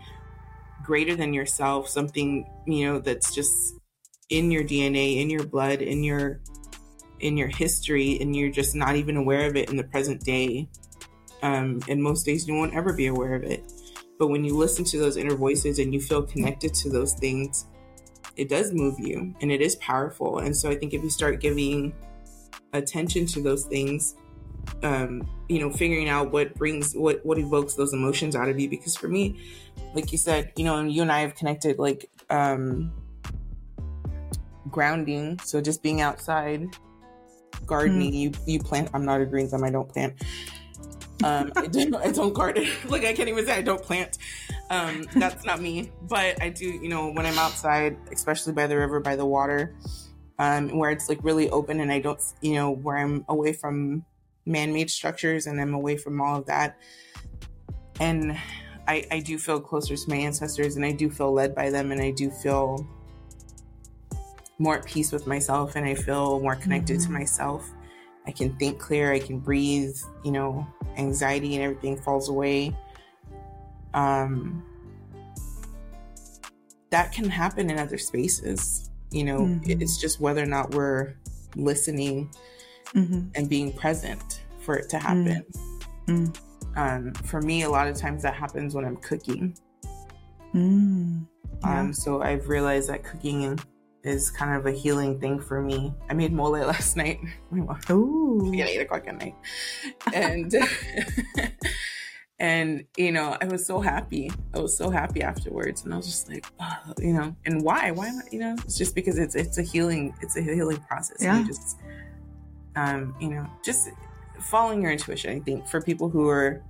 greater 0.84 1.16
than 1.16 1.32
yourself 1.32 1.88
something 1.88 2.46
you 2.66 2.86
know 2.86 2.98
that's 2.98 3.34
just 3.34 3.74
in 4.28 4.50
your 4.50 4.62
dna 4.62 5.20
in 5.20 5.30
your 5.30 5.44
blood 5.44 5.80
in 5.80 6.04
your 6.04 6.40
in 7.24 7.36
your 7.36 7.48
history 7.48 8.18
and 8.20 8.36
you're 8.36 8.50
just 8.50 8.74
not 8.74 8.96
even 8.96 9.16
aware 9.16 9.46
of 9.46 9.56
it 9.56 9.70
in 9.70 9.76
the 9.76 9.84
present 9.84 10.22
day. 10.22 10.68
Um, 11.42 11.80
and 11.88 12.02
most 12.02 12.24
days 12.24 12.46
you 12.46 12.54
won't 12.54 12.74
ever 12.74 12.92
be 12.92 13.06
aware 13.06 13.34
of 13.34 13.42
it. 13.42 13.64
But 14.18 14.28
when 14.28 14.44
you 14.44 14.56
listen 14.56 14.84
to 14.86 14.98
those 14.98 15.16
inner 15.16 15.34
voices 15.34 15.78
and 15.78 15.92
you 15.92 16.00
feel 16.00 16.22
connected 16.22 16.74
to 16.74 16.90
those 16.90 17.14
things 17.14 17.66
it 18.36 18.48
does 18.48 18.72
move 18.72 18.98
you 18.98 19.34
and 19.40 19.52
it 19.52 19.60
is 19.60 19.76
powerful. 19.76 20.38
And 20.38 20.56
so 20.56 20.70
I 20.70 20.76
think 20.76 20.94
if 20.94 21.02
you 21.02 21.10
start 21.10 21.40
giving 21.40 21.94
attention 22.72 23.26
to 23.26 23.40
those 23.40 23.64
things, 23.64 24.16
um, 24.82 25.28
you 25.48 25.60
know, 25.60 25.70
figuring 25.70 26.08
out 26.08 26.32
what 26.32 26.54
brings 26.54 26.94
what 26.94 27.24
what 27.24 27.38
evokes 27.38 27.74
those 27.74 27.92
emotions 27.92 28.34
out 28.34 28.48
of 28.48 28.58
you. 28.58 28.68
Because 28.68 28.96
for 28.96 29.08
me, 29.08 29.36
like 29.94 30.12
you 30.12 30.18
said, 30.18 30.52
you 30.56 30.64
know, 30.64 30.76
and 30.76 30.92
you 30.92 31.02
and 31.02 31.12
I 31.12 31.20
have 31.20 31.34
connected 31.34 31.78
like 31.78 32.10
um 32.30 32.92
grounding. 34.70 35.38
So 35.44 35.60
just 35.60 35.82
being 35.82 36.00
outside, 36.00 36.76
gardening, 37.66 38.12
mm. 38.12 38.18
you 38.18 38.32
you 38.46 38.58
plant. 38.60 38.90
I'm 38.94 39.04
not 39.04 39.20
a 39.20 39.26
green 39.26 39.48
thumb. 39.48 39.64
I 39.64 39.70
don't 39.70 39.88
plant. 39.88 40.14
Um, 41.22 41.52
I 41.56 41.66
don't, 41.68 41.94
I 41.94 42.10
don't 42.10 42.34
garden. 42.34 42.66
like 42.88 43.04
I 43.04 43.12
can't 43.12 43.28
even 43.28 43.46
say 43.46 43.52
I 43.52 43.62
don't 43.62 43.82
plant. 43.82 44.18
Um, 44.70 45.06
that's 45.14 45.44
not 45.44 45.60
me. 45.60 45.92
But 46.02 46.42
I 46.42 46.48
do, 46.48 46.66
you 46.66 46.88
know, 46.88 47.10
when 47.12 47.26
I'm 47.26 47.38
outside, 47.38 47.96
especially 48.12 48.52
by 48.52 48.66
the 48.66 48.76
river, 48.76 49.00
by 49.00 49.16
the 49.16 49.26
water, 49.26 49.74
um, 50.38 50.76
where 50.76 50.90
it's 50.90 51.08
like 51.08 51.22
really 51.22 51.50
open 51.50 51.80
and 51.80 51.92
I 51.92 52.00
don't, 52.00 52.20
you 52.40 52.54
know, 52.54 52.70
where 52.70 52.96
I'm 52.96 53.24
away 53.28 53.52
from 53.52 54.04
man-made 54.46 54.90
structures 54.90 55.46
and 55.46 55.60
I'm 55.60 55.74
away 55.74 55.96
from 55.96 56.20
all 56.20 56.36
of 56.38 56.46
that. 56.46 56.78
And 58.00 58.36
I, 58.86 59.06
I 59.10 59.20
do 59.20 59.38
feel 59.38 59.60
closer 59.60 59.96
to 59.96 60.08
my 60.08 60.16
ancestors 60.16 60.76
and 60.76 60.84
I 60.84 60.92
do 60.92 61.10
feel 61.10 61.32
led 61.32 61.54
by 61.54 61.70
them 61.70 61.92
and 61.92 62.00
I 62.00 62.10
do 62.10 62.30
feel 62.30 62.86
more 64.58 64.78
at 64.78 64.84
peace 64.84 65.12
with 65.12 65.26
myself 65.26 65.76
and 65.76 65.86
I 65.86 65.94
feel 65.94 66.40
more 66.40 66.56
connected 66.56 66.98
mm-hmm. 66.98 67.12
to 67.12 67.18
myself. 67.18 67.70
I 68.26 68.32
can 68.32 68.56
think 68.56 68.78
clear, 68.78 69.12
I 69.12 69.18
can 69.18 69.38
breathe, 69.38 69.96
you 70.24 70.32
know, 70.32 70.66
anxiety 70.96 71.54
and 71.54 71.64
everything 71.64 71.96
falls 71.96 72.28
away. 72.28 72.76
Um, 73.94 74.62
that 76.90 77.12
can 77.12 77.28
happen 77.28 77.70
in 77.70 77.78
other 77.78 77.98
spaces. 77.98 78.90
You 79.10 79.24
know, 79.24 79.40
mm-hmm. 79.40 79.80
it's 79.80 79.96
just 79.96 80.20
whether 80.20 80.42
or 80.42 80.46
not 80.46 80.74
we're 80.74 81.14
listening 81.56 82.30
mm-hmm. 82.94 83.28
and 83.34 83.48
being 83.48 83.72
present 83.72 84.42
for 84.60 84.76
it 84.76 84.88
to 84.90 84.98
happen. 84.98 85.44
Mm-hmm. 86.06 86.78
Um, 86.78 87.12
for 87.14 87.40
me, 87.40 87.62
a 87.62 87.70
lot 87.70 87.86
of 87.86 87.96
times 87.96 88.22
that 88.22 88.34
happens 88.34 88.74
when 88.74 88.84
I'm 88.84 88.96
cooking. 88.96 89.56
Mm. 90.54 91.26
Yeah. 91.62 91.80
Um, 91.80 91.92
so 91.92 92.22
I've 92.22 92.48
realized 92.48 92.88
that 92.88 93.04
cooking 93.04 93.58
is 94.02 94.30
kind 94.30 94.56
of 94.56 94.66
a 94.66 94.72
healing 94.72 95.18
thing 95.20 95.40
for 95.40 95.62
me. 95.62 95.92
I 96.08 96.14
made 96.14 96.32
mole 96.32 96.50
last 96.66 96.96
night. 96.96 97.20
Ooh. 97.90 98.52
At 98.54 98.68
eight 98.68 98.80
o'clock 98.80 99.06
at 99.06 99.18
night. 99.18 99.34
And 100.12 100.52
and 102.38 102.84
you 102.96 103.12
know, 103.12 103.36
I 103.40 103.46
was 103.46 103.66
so 103.66 103.80
happy. 103.80 104.30
I 104.54 104.58
was 104.58 104.76
so 104.76 104.90
happy 104.90 105.22
afterwards. 105.22 105.84
And 105.84 105.94
I 105.94 105.96
was 105.96 106.06
just 106.06 106.28
like, 106.28 106.46
oh, 106.60 106.94
you 106.98 107.12
know, 107.12 107.34
and 107.46 107.62
why? 107.62 107.90
Why 107.90 108.10
not 108.10 108.32
you 108.32 108.40
know, 108.40 108.56
it's 108.64 108.78
just 108.78 108.94
because 108.94 109.18
it's 109.18 109.34
it's 109.34 109.58
a 109.58 109.62
healing, 109.62 110.14
it's 110.20 110.36
a 110.36 110.42
healing 110.42 110.78
process. 110.88 111.18
Yeah. 111.20 111.38
You 111.38 111.46
just 111.46 111.78
um, 112.76 113.14
you 113.20 113.28
know, 113.28 113.46
just 113.64 113.88
following 114.40 114.82
your 114.82 114.90
intuition, 114.90 115.30
I 115.36 115.40
think, 115.40 115.68
for 115.68 115.80
people 115.80 116.08
who 116.08 116.28
are 116.28 116.62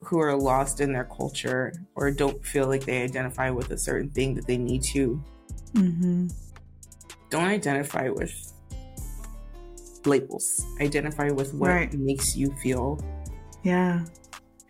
who 0.00 0.18
are 0.18 0.36
lost 0.36 0.80
in 0.80 0.92
their 0.92 1.04
culture 1.04 1.72
or 1.94 2.10
don't 2.10 2.44
feel 2.44 2.66
like 2.66 2.84
they 2.84 3.02
identify 3.02 3.50
with 3.50 3.70
a 3.70 3.78
certain 3.78 4.10
thing 4.10 4.34
that 4.34 4.46
they 4.46 4.58
need 4.58 4.82
to 4.82 5.22
Mm-hmm. 5.74 6.28
Don't 7.30 7.44
identify 7.44 8.08
with 8.10 8.52
labels. 10.04 10.66
Identify 10.80 11.30
with 11.30 11.54
what 11.54 11.68
right. 11.68 11.94
makes 11.94 12.36
you 12.36 12.54
feel 12.62 12.98
yeah 13.64 14.04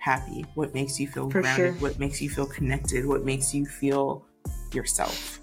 happy, 0.02 0.44
what 0.54 0.74
makes 0.74 0.98
you 0.98 1.06
feel 1.06 1.30
For 1.30 1.42
grounded, 1.42 1.74
sure. 1.74 1.88
what 1.88 1.98
makes 2.00 2.20
you 2.20 2.28
feel 2.28 2.46
connected, 2.46 3.06
what 3.06 3.24
makes 3.24 3.54
you 3.54 3.64
feel 3.64 4.26
yourself. 4.74 5.38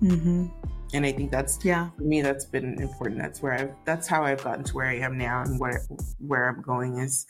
Mm-hmm. 0.00 0.46
And 0.94 1.04
I 1.04 1.10
think 1.10 1.32
that's 1.32 1.58
yeah 1.64 1.90
for 1.96 2.04
me 2.04 2.22
that's 2.22 2.44
been 2.44 2.80
important. 2.80 3.20
That's 3.20 3.42
where 3.42 3.54
I've 3.54 3.74
that's 3.84 4.06
how 4.06 4.22
I've 4.22 4.44
gotten 4.44 4.62
to 4.62 4.74
where 4.74 4.86
I 4.86 4.98
am 4.98 5.18
now 5.18 5.42
and 5.42 5.58
where 5.58 5.84
where 6.20 6.48
I'm 6.48 6.62
going 6.62 6.98
is 6.98 7.26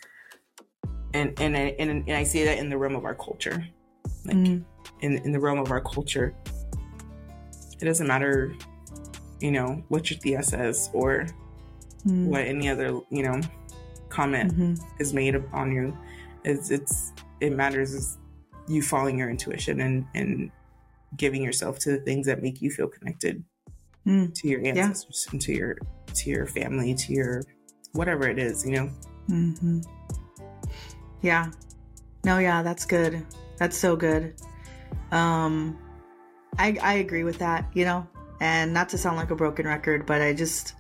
and 1.15 1.33
and 1.41 1.57
I, 1.57 1.75
and, 1.79 1.91
and 2.07 2.13
I 2.13 2.25
see 2.25 2.45
that 2.45 2.59
in 2.59 2.69
the 2.69 2.77
realm 2.77 2.95
of 2.95 3.07
our 3.07 3.15
culture, 3.15 3.67
like 4.27 4.37
mm. 4.37 4.63
in 5.01 5.17
in 5.25 5.33
the 5.33 5.41
realm 5.41 5.59
of 5.59 5.71
our 5.71 5.81
culture, 5.81 6.35
it 7.81 7.87
doesn't 7.87 8.07
matter, 8.07 8.55
you 9.41 9.51
know, 9.51 9.83
what 9.89 10.11
your 10.11 10.19
tía 10.19 10.45
says 10.45 10.91
or 10.93 11.27
mm. 12.07 12.27
what 12.27 12.43
any 12.43 12.69
other, 12.69 13.01
you 13.09 13.23
know, 13.23 13.41
comment 14.11 14.53
mm-hmm. 14.53 14.75
is 15.01 15.15
made 15.15 15.35
upon 15.35 15.73
you. 15.73 15.97
It's, 16.47 16.71
it's 16.71 17.13
it 17.41 17.53
matters 17.53 17.93
is 17.93 18.19
you 18.69 18.81
following 18.81 19.19
your 19.19 19.29
intuition 19.29 19.81
and 19.81 20.07
and 20.15 20.51
giving 21.17 21.43
yourself 21.43 21.79
to 21.81 21.91
the 21.91 21.99
things 21.99 22.27
that 22.27 22.43
make 22.43 22.63
you 22.63 22.71
feel 22.71 22.89
connected 22.89 23.45
mm. 24.07 24.33
to 24.35 24.49
your 24.49 24.65
ancestors 24.65 25.27
yeah. 25.27 25.33
and 25.33 25.41
to 25.43 25.53
your 25.53 25.77
to 26.15 26.31
your 26.31 26.47
family 26.47 26.95
to 26.95 27.13
your 27.13 27.43
whatever 27.93 28.29
it 28.29 28.39
is 28.39 28.67
you 28.67 28.73
know 28.73 28.91
mm-hmm. 29.29 29.81
Yeah. 31.23 31.51
No, 32.25 32.39
yeah, 32.39 32.63
that's 32.63 32.85
good. 32.85 33.25
That's 33.59 33.77
so 33.77 33.97
good. 33.97 34.35
Um 35.11 35.79
I 36.59 36.77
I 36.81 36.95
agree 36.95 37.25
with 37.25 37.39
that, 37.39 37.67
you 37.75 37.85
know. 37.85 38.07
And 38.41 38.73
not 38.73 38.89
to 38.91 38.99
sound 38.99 39.17
like 39.17 39.31
a 39.31 39.37
broken 39.37 39.67
record, 39.67 40.07
but 40.07 40.21
I 40.21 40.33
just 40.33 40.75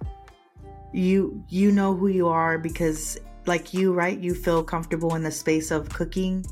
you 0.93 1.43
you 1.49 1.73
know 1.73 1.95
who 1.95 2.09
you 2.09 2.29
are 2.29 2.59
because 2.59 3.19
like 3.47 3.73
you, 3.75 3.93
right? 3.93 4.19
You 4.19 4.35
feel 4.35 4.63
comfortable 4.63 5.15
in 5.15 5.23
the 5.23 5.31
space 5.31 5.71
of 5.71 5.89
cooking. 5.89 6.45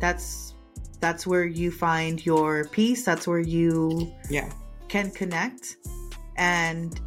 That's 0.00 0.54
that's 1.00 1.26
where 1.26 1.44
you 1.44 1.70
find 1.70 2.24
your 2.24 2.66
peace. 2.68 3.04
That's 3.04 3.26
where 3.26 3.40
you 3.40 4.12
Yeah. 4.30 4.50
can 4.88 5.10
connect 5.10 5.76
and 6.36 7.00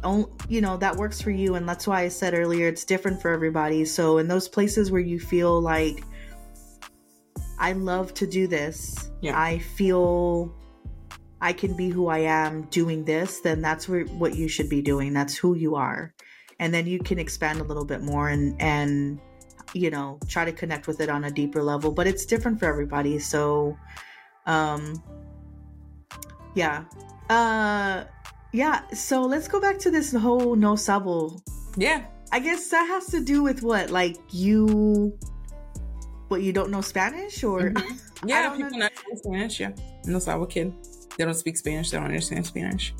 you 0.48 0.60
know 0.62 0.76
that 0.78 0.96
works 0.96 1.20
for 1.20 1.30
you 1.30 1.54
and 1.54 1.68
that's 1.68 1.86
why 1.86 2.00
i 2.00 2.08
said 2.08 2.32
earlier 2.32 2.66
it's 2.66 2.84
different 2.84 3.20
for 3.20 3.30
everybody 3.30 3.84
so 3.84 4.16
in 4.16 4.26
those 4.26 4.48
places 4.48 4.90
where 4.90 5.02
you 5.02 5.20
feel 5.20 5.60
like 5.60 6.02
i 7.58 7.72
love 7.72 8.14
to 8.14 8.26
do 8.26 8.46
this 8.46 9.10
Yeah. 9.20 9.38
i 9.38 9.58
feel 9.58 10.50
i 11.42 11.52
can 11.52 11.76
be 11.76 11.90
who 11.90 12.06
i 12.08 12.18
am 12.20 12.62
doing 12.70 13.04
this 13.04 13.40
then 13.40 13.60
that's 13.60 13.86
where, 13.86 14.04
what 14.04 14.34
you 14.34 14.48
should 14.48 14.70
be 14.70 14.80
doing 14.80 15.12
that's 15.12 15.36
who 15.36 15.54
you 15.54 15.74
are 15.74 16.14
and 16.58 16.72
then 16.72 16.86
you 16.86 16.98
can 16.98 17.18
expand 17.18 17.60
a 17.60 17.64
little 17.64 17.84
bit 17.84 18.02
more 18.02 18.30
and 18.30 18.60
and 18.62 19.20
you 19.74 19.90
know 19.90 20.18
try 20.28 20.44
to 20.44 20.52
connect 20.52 20.86
with 20.86 21.00
it 21.00 21.08
on 21.08 21.24
a 21.24 21.30
deeper 21.30 21.62
level 21.62 21.90
but 21.92 22.06
it's 22.06 22.24
different 22.26 22.58
for 22.58 22.66
everybody 22.66 23.18
so 23.18 23.76
um 24.46 24.94
yeah 26.54 26.84
uh 27.30 28.04
yeah 28.52 28.80
so 28.94 29.22
let's 29.22 29.48
go 29.48 29.60
back 29.60 29.78
to 29.78 29.90
this 29.90 30.12
whole 30.12 30.56
no 30.56 30.74
sabo 30.76 31.36
Yeah. 31.76 32.04
i 32.32 32.38
guess 32.40 32.68
that 32.70 32.86
has 32.86 33.06
to 33.08 33.20
do 33.22 33.42
with 33.42 33.62
what 33.62 33.90
like 33.90 34.16
you 34.30 35.16
what 36.28 36.42
you 36.42 36.52
don't 36.52 36.70
know 36.70 36.80
spanish 36.80 37.44
or 37.44 37.72
Yeah, 38.26 38.42
don't 38.48 38.56
people 38.56 38.78
know- 38.78 38.88
not 38.88 39.18
Spanish. 39.18 39.60
Yeah, 39.60 39.70
no 40.06 40.18
sabo 40.18 40.44
kid. 40.44 40.74
They 41.16 41.24
don't 41.24 41.34
speak 41.34 41.56
Spanish. 41.56 41.90
They 41.90 41.98
don't 41.98 42.06
understand 42.06 42.44
Spanish. 42.44 42.92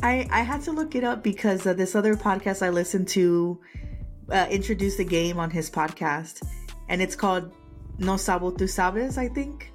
I 0.00 0.28
I 0.30 0.42
had 0.42 0.62
to 0.62 0.70
look 0.70 0.94
it 0.94 1.02
up 1.02 1.24
because 1.24 1.66
uh, 1.66 1.74
this 1.74 1.96
other 1.96 2.14
podcast 2.14 2.62
I 2.64 2.70
listened 2.70 3.08
to 3.18 3.58
uh, 4.30 4.46
introduced 4.50 4.98
the 4.98 5.04
game 5.04 5.38
on 5.38 5.50
his 5.50 5.70
podcast, 5.70 6.42
and 6.88 7.00
it's 7.02 7.16
called 7.16 7.52
No 7.98 8.16
Sabo 8.16 8.50
Tu 8.50 8.64
Sabes, 8.64 9.18
I 9.18 9.28
think. 9.28 9.72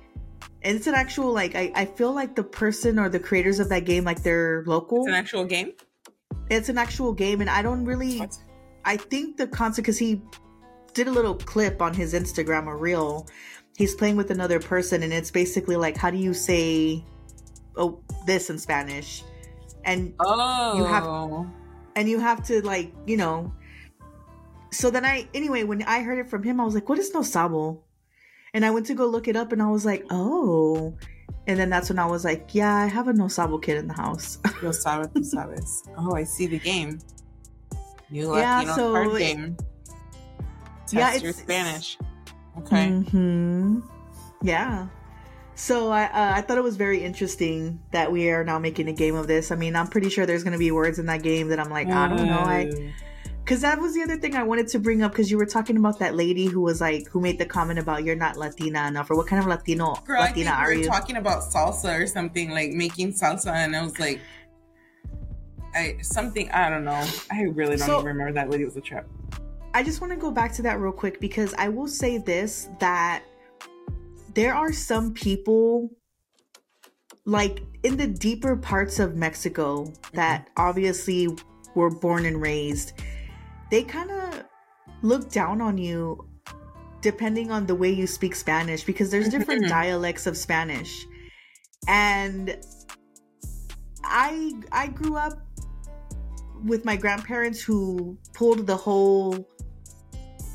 And 0.63 0.77
it's 0.77 0.87
an 0.87 0.93
actual 0.95 1.33
like 1.33 1.55
I, 1.55 1.71
I 1.75 1.85
feel 1.85 2.13
like 2.13 2.35
the 2.35 2.43
person 2.43 2.97
or 2.97 3.09
the 3.09 3.19
creators 3.19 3.59
of 3.59 3.69
that 3.69 3.85
game 3.85 4.03
like 4.05 4.23
they're 4.23 4.63
local. 4.65 4.99
It's 5.03 5.09
an 5.09 5.13
actual 5.15 5.45
game. 5.45 5.73
It's 6.49 6.69
an 6.69 6.77
actual 6.77 7.13
game, 7.13 7.41
and 7.41 7.49
I 7.49 7.61
don't 7.61 7.85
really. 7.85 8.19
What? 8.19 8.37
I 8.85 8.97
think 8.97 9.37
the 9.37 9.47
concept 9.47 9.85
because 9.85 9.97
he 9.97 10.21
did 10.93 11.07
a 11.07 11.11
little 11.11 11.35
clip 11.35 11.81
on 11.81 11.93
his 11.93 12.13
Instagram, 12.13 12.67
a 12.67 12.75
reel. 12.75 13.27
He's 13.77 13.95
playing 13.95 14.17
with 14.17 14.29
another 14.29 14.59
person, 14.59 15.03
and 15.03 15.11
it's 15.11 15.31
basically 15.31 15.75
like, 15.77 15.97
how 15.97 16.11
do 16.11 16.17
you 16.17 16.33
say, 16.33 17.03
oh, 17.75 17.99
this 18.27 18.49
in 18.49 18.59
Spanish? 18.59 19.23
And 19.83 20.13
Oh, 20.19 20.77
You 20.77 20.85
have- 20.85 21.03
and 21.95 22.07
you 22.09 22.19
have 22.19 22.43
to 22.47 22.61
like 22.65 22.91
you 23.05 23.17
know 23.17 23.53
so 24.73 24.89
then 24.89 25.05
i 25.05 25.27
anyway 25.33 25.63
when 25.63 25.83
i 25.83 26.01
heard 26.01 26.19
it 26.19 26.29
from 26.29 26.43
him 26.43 26.59
i 26.59 26.65
was 26.65 26.73
like 26.73 26.89
what 26.89 26.99
is 26.99 27.13
no 27.13 27.21
sabo 27.21 27.81
and 28.53 28.65
i 28.65 28.71
went 28.71 28.85
to 28.85 28.93
go 28.93 29.05
look 29.05 29.27
it 29.27 29.35
up 29.35 29.51
and 29.51 29.61
i 29.61 29.69
was 29.69 29.85
like 29.85 30.05
oh 30.09 30.93
and 31.47 31.59
then 31.59 31.69
that's 31.69 31.89
when 31.89 31.99
i 31.99 32.05
was 32.05 32.25
like 32.25 32.53
yeah 32.53 32.75
i 32.75 32.85
have 32.85 33.07
a 33.07 33.13
no 33.13 33.27
sabo 33.27 33.57
kid 33.57 33.77
in 33.77 33.87
the 33.87 33.93
house 33.93 34.39
Yo 34.63 34.71
sabes. 34.71 35.83
Oh, 35.97 36.15
I 36.15 36.23
see 36.23 36.47
the 36.47 36.57
game. 36.57 36.99
You 38.09 38.33
Yeah, 38.33 38.59
Latino 38.59 38.75
so 38.75 38.93
card 38.93 39.17
game. 39.17 39.57
Test 40.87 40.93
Yeah, 40.93 41.15
your 41.15 41.33
Spanish. 41.33 41.97
Okay. 42.59 42.89
hmm 42.89 43.79
yeah 44.41 44.87
so 45.55 45.91
I, 45.91 46.05
uh, 46.05 46.37
I 46.37 46.41
thought 46.41 46.57
it 46.57 46.63
was 46.63 46.77
very 46.77 47.03
interesting 47.03 47.79
that 47.91 48.11
we 48.11 48.29
are 48.31 48.43
now 48.43 48.57
making 48.57 48.87
a 48.87 48.93
game 48.93 49.15
of 49.15 49.27
this. 49.27 49.51
I 49.51 49.55
mean, 49.55 49.75
I'm 49.75 49.87
pretty 49.87 50.09
sure 50.09 50.25
there's 50.25 50.43
going 50.43 50.53
to 50.53 50.59
be 50.59 50.71
words 50.71 50.97
in 50.97 51.05
that 51.05 51.21
game 51.21 51.49
that 51.49 51.59
I'm 51.59 51.69
like, 51.69 51.87
I 51.89 52.07
don't 52.07 52.27
know. 52.27 52.39
I. 52.39 52.93
Because 53.43 53.59
that 53.61 53.79
was 53.79 53.93
the 53.93 54.01
other 54.01 54.17
thing 54.17 54.35
I 54.35 54.43
wanted 54.43 54.69
to 54.69 54.79
bring 54.79 55.01
up 55.03 55.11
because 55.11 55.29
you 55.29 55.37
were 55.37 55.45
talking 55.45 55.75
about 55.75 55.99
that 55.99 56.15
lady 56.15 56.45
who 56.45 56.61
was 56.61 56.79
like, 56.79 57.09
who 57.09 57.19
made 57.19 57.37
the 57.37 57.45
comment 57.45 57.77
about 57.77 58.05
you're 58.05 58.15
not 58.15 58.37
Latina 58.37 58.87
enough, 58.87 59.11
or 59.11 59.17
what 59.17 59.27
kind 59.27 59.41
of 59.41 59.47
Latino 59.47 59.95
Girl, 60.05 60.21
I 60.21 60.27
think 60.31 60.47
Latina 60.47 60.57
we 60.59 60.63
are 60.63 60.73
you? 60.73 60.87
talking 60.87 61.17
about 61.17 61.43
salsa 61.43 62.01
or 62.01 62.07
something, 62.07 62.51
like 62.51 62.71
making 62.71 63.11
salsa, 63.11 63.51
and 63.53 63.75
I 63.75 63.83
was 63.83 63.99
like, 63.99 64.21
I 65.75 65.97
something 66.01 66.49
I 66.51 66.69
don't 66.69 66.85
know. 66.85 67.05
I 67.31 67.41
really 67.41 67.75
don't 67.75 67.87
So- 67.87 67.95
even 67.99 68.05
remember 68.05 68.33
that 68.33 68.49
lady 68.49 68.63
was 68.63 68.77
a 68.77 68.81
trip. 68.81 69.07
I 69.73 69.81
just 69.81 70.01
want 70.01 70.13
to 70.13 70.17
go 70.17 70.29
back 70.29 70.53
to 70.53 70.61
that 70.61 70.79
real 70.79 70.91
quick 70.91 71.19
because 71.19 71.53
I 71.57 71.67
will 71.67 71.87
say 71.87 72.19
this 72.19 72.69
that 72.79 73.23
there 74.35 74.53
are 74.53 74.71
some 74.71 75.13
people 75.13 75.89
like 77.25 77.61
in 77.83 77.97
the 77.97 78.07
deeper 78.07 78.55
parts 78.55 78.99
of 78.99 79.15
Mexico 79.15 79.91
that 80.13 80.41
mm-hmm. 80.41 80.61
obviously 80.61 81.27
were 81.75 81.89
born 81.89 82.25
and 82.25 82.41
raised. 82.41 82.93
They 83.73 83.81
kind 83.81 84.11
of 84.11 84.43
look 85.01 85.31
down 85.31 85.59
on 85.59 85.79
you 85.79 86.27
depending 87.01 87.49
on 87.49 87.65
the 87.65 87.73
way 87.73 87.89
you 87.89 88.05
speak 88.05 88.35
Spanish 88.35 88.83
because 88.83 89.09
there's 89.09 89.29
different 89.29 89.63
Mhm. 89.63 89.69
dialects 89.69 90.27
of 90.27 90.37
Spanish. 90.37 91.07
And 91.87 92.55
I 94.03 94.53
I 94.71 94.85
grew 94.99 95.15
up 95.15 95.33
with 96.63 96.85
my 96.85 96.95
grandparents 96.95 97.61
who 97.61 98.15
pulled 98.35 98.67
the 98.67 98.77
whole 98.77 99.35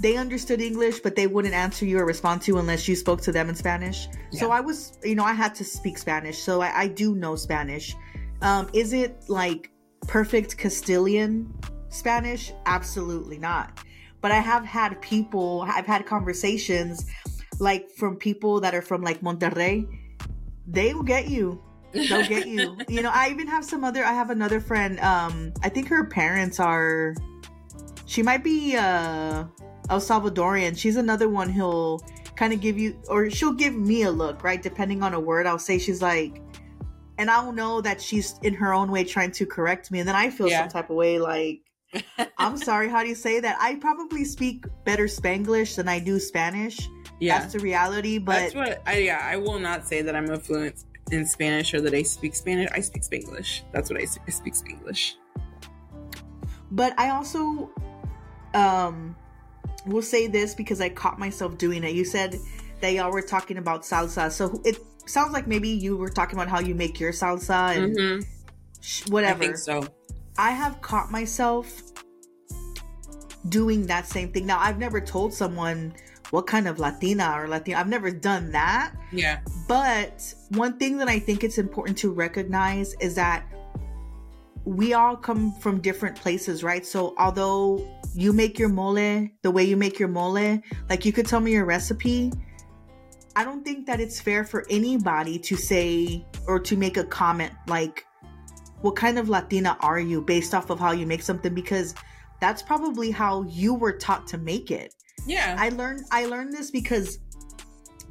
they 0.00 0.16
understood 0.16 0.60
English, 0.60 1.00
but 1.00 1.16
they 1.16 1.26
wouldn't 1.26 1.54
answer 1.54 1.84
you 1.84 1.98
or 1.98 2.06
respond 2.06 2.42
to 2.42 2.52
you 2.52 2.58
unless 2.58 2.86
you 2.86 2.94
spoke 2.94 3.20
to 3.22 3.32
them 3.32 3.48
in 3.48 3.56
Spanish. 3.56 4.08
So 4.30 4.52
I 4.52 4.60
was, 4.60 4.92
you 5.02 5.16
know, 5.16 5.24
I 5.24 5.32
had 5.32 5.56
to 5.56 5.64
speak 5.64 5.98
Spanish. 5.98 6.38
So 6.38 6.60
I, 6.60 6.82
I 6.82 6.86
do 6.86 7.16
know 7.16 7.34
Spanish. 7.34 7.96
Um, 8.42 8.70
is 8.72 8.92
it 8.92 9.24
like 9.26 9.72
perfect 10.06 10.56
Castilian 10.56 11.52
Spanish? 11.88 12.52
Absolutely 12.66 13.38
not. 13.38 13.78
But 14.20 14.32
I 14.32 14.38
have 14.40 14.64
had 14.64 15.00
people, 15.00 15.64
I've 15.68 15.86
had 15.86 16.06
conversations 16.06 17.06
like 17.60 17.90
from 17.90 18.16
people 18.16 18.60
that 18.60 18.74
are 18.74 18.82
from 18.82 19.02
like 19.02 19.20
Monterrey. 19.20 19.86
They 20.66 20.94
will 20.94 21.02
get 21.02 21.28
you 21.28 21.62
they'll 21.92 22.26
get 22.26 22.46
you. 22.46 22.76
You 22.88 23.02
know, 23.02 23.10
I 23.12 23.30
even 23.30 23.46
have 23.46 23.64
some 23.64 23.84
other. 23.84 24.04
I 24.04 24.12
have 24.12 24.30
another 24.30 24.60
friend. 24.60 24.98
Um, 25.00 25.52
I 25.62 25.68
think 25.68 25.88
her 25.88 26.04
parents 26.04 26.60
are. 26.60 27.14
She 28.06 28.22
might 28.22 28.42
be 28.42 28.76
uh, 28.76 29.44
El 29.90 30.00
Salvadorian. 30.00 30.76
She's 30.76 30.96
another 30.96 31.28
one. 31.28 31.48
who'll 31.50 32.02
kind 32.36 32.52
of 32.52 32.60
give 32.60 32.78
you, 32.78 33.00
or 33.08 33.30
she'll 33.30 33.52
give 33.52 33.74
me 33.74 34.02
a 34.02 34.10
look, 34.10 34.44
right? 34.44 34.62
Depending 34.62 35.02
on 35.02 35.12
a 35.14 35.20
word, 35.20 35.46
I'll 35.46 35.58
say 35.58 35.78
she's 35.78 36.00
like, 36.00 36.40
and 37.18 37.30
I'll 37.30 37.52
know 37.52 37.80
that 37.80 38.00
she's 38.00 38.38
in 38.42 38.54
her 38.54 38.72
own 38.72 38.90
way 38.90 39.04
trying 39.04 39.32
to 39.32 39.46
correct 39.46 39.90
me, 39.90 39.98
and 40.00 40.08
then 40.08 40.16
I 40.16 40.30
feel 40.30 40.48
Yeah. 40.48 40.60
some 40.60 40.68
type 40.68 40.90
of 40.90 40.96
way, 40.96 41.18
like. 41.18 41.62
I'm 42.38 42.56
sorry, 42.56 42.88
how 42.88 43.02
do 43.02 43.08
you 43.08 43.14
say 43.14 43.40
that? 43.40 43.56
I 43.60 43.76
probably 43.76 44.24
speak 44.24 44.64
better 44.84 45.04
Spanglish 45.06 45.76
than 45.76 45.88
I 45.88 45.98
do 45.98 46.18
Spanish. 46.20 46.78
yeah, 47.20 47.38
That's 47.40 47.52
the 47.54 47.58
reality, 47.60 48.18
but 48.18 48.34
that's 48.40 48.54
what 48.54 48.82
I 48.86 48.98
yeah. 48.98 49.20
I 49.22 49.36
will 49.36 49.58
not 49.58 49.86
say 49.86 50.02
that 50.02 50.14
I'm 50.14 50.26
fluent 50.40 50.84
in 51.10 51.24
Spanish 51.26 51.72
or 51.74 51.80
that 51.80 51.94
I 51.94 52.02
speak 52.02 52.34
Spanish. 52.34 52.68
I 52.72 52.80
speak 52.80 53.02
Spanglish. 53.02 53.62
That's 53.72 53.90
what 53.90 54.00
I 54.00 54.04
speak 54.04 54.54
Spanglish. 54.54 55.14
but 56.70 56.98
I 56.98 57.10
also 57.10 57.70
um 58.54 59.16
will 59.86 60.02
say 60.02 60.26
this 60.26 60.54
because 60.54 60.80
I 60.80 60.88
caught 60.90 61.18
myself 61.18 61.56
doing 61.58 61.84
it. 61.84 61.94
You 61.94 62.04
said 62.04 62.36
that 62.80 62.92
y'all 62.92 63.10
were 63.10 63.22
talking 63.22 63.56
about 63.58 63.82
salsa, 63.82 64.30
so 64.30 64.60
it 64.64 64.76
sounds 65.06 65.32
like 65.32 65.46
maybe 65.46 65.68
you 65.68 65.96
were 65.96 66.10
talking 66.10 66.36
about 66.38 66.48
how 66.48 66.60
you 66.60 66.74
make 66.74 67.00
your 67.00 67.12
salsa 67.12 67.74
and 67.76 67.96
Mhm. 67.96 68.26
sh- 68.80 69.04
I 69.06 69.10
whatever. 69.10 69.40
think 69.40 69.56
so. 69.56 69.82
I 70.38 70.52
have 70.52 70.80
caught 70.80 71.10
myself 71.10 71.82
doing 73.48 73.86
that 73.86 74.06
same 74.06 74.32
thing. 74.32 74.46
Now, 74.46 74.58
I've 74.60 74.78
never 74.78 75.00
told 75.00 75.34
someone 75.34 75.92
what 76.30 76.46
kind 76.46 76.68
of 76.68 76.78
Latina 76.78 77.32
or 77.36 77.48
Latina. 77.48 77.78
I've 77.78 77.88
never 77.88 78.10
done 78.10 78.52
that. 78.52 78.94
Yeah, 79.12 79.40
But 79.66 80.34
one 80.50 80.78
thing 80.78 80.98
that 80.98 81.08
I 81.08 81.18
think 81.18 81.42
it's 81.42 81.58
important 81.58 81.98
to 81.98 82.12
recognize 82.12 82.94
is 83.00 83.14
that 83.14 83.44
we 84.64 84.92
all 84.92 85.16
come 85.16 85.52
from 85.52 85.80
different 85.80 86.14
places, 86.16 86.62
right? 86.62 86.84
So 86.84 87.14
although 87.18 87.86
you 88.14 88.32
make 88.32 88.58
your 88.58 88.68
mole 88.68 88.94
the 89.42 89.50
way 89.50 89.64
you 89.64 89.76
make 89.76 89.98
your 89.98 90.08
mole, 90.08 90.60
like 90.90 91.04
you 91.04 91.12
could 91.12 91.26
tell 91.26 91.40
me 91.40 91.52
your 91.52 91.64
recipe, 91.64 92.30
I 93.34 93.44
don't 93.44 93.64
think 93.64 93.86
that 93.86 94.00
it's 94.00 94.20
fair 94.20 94.44
for 94.44 94.66
anybody 94.68 95.38
to 95.38 95.56
say 95.56 96.26
or 96.46 96.60
to 96.60 96.76
make 96.76 96.96
a 96.96 97.04
comment 97.04 97.52
like, 97.66 98.04
what 98.82 98.96
kind 98.96 99.18
of 99.18 99.28
Latina 99.28 99.76
are 99.80 99.98
you 100.00 100.20
based 100.20 100.54
off 100.54 100.70
of 100.70 100.78
how 100.78 100.92
you 100.92 101.06
make 101.06 101.22
something? 101.22 101.54
Because 101.54 101.94
that's 102.40 102.62
probably 102.62 103.10
how 103.10 103.42
you 103.44 103.74
were 103.74 103.92
taught 103.92 104.26
to 104.28 104.38
make 104.38 104.70
it. 104.70 104.94
yeah. 105.26 105.56
I 105.58 105.70
learned 105.70 106.04
I 106.12 106.26
learned 106.26 106.52
this 106.52 106.70
because 106.70 107.18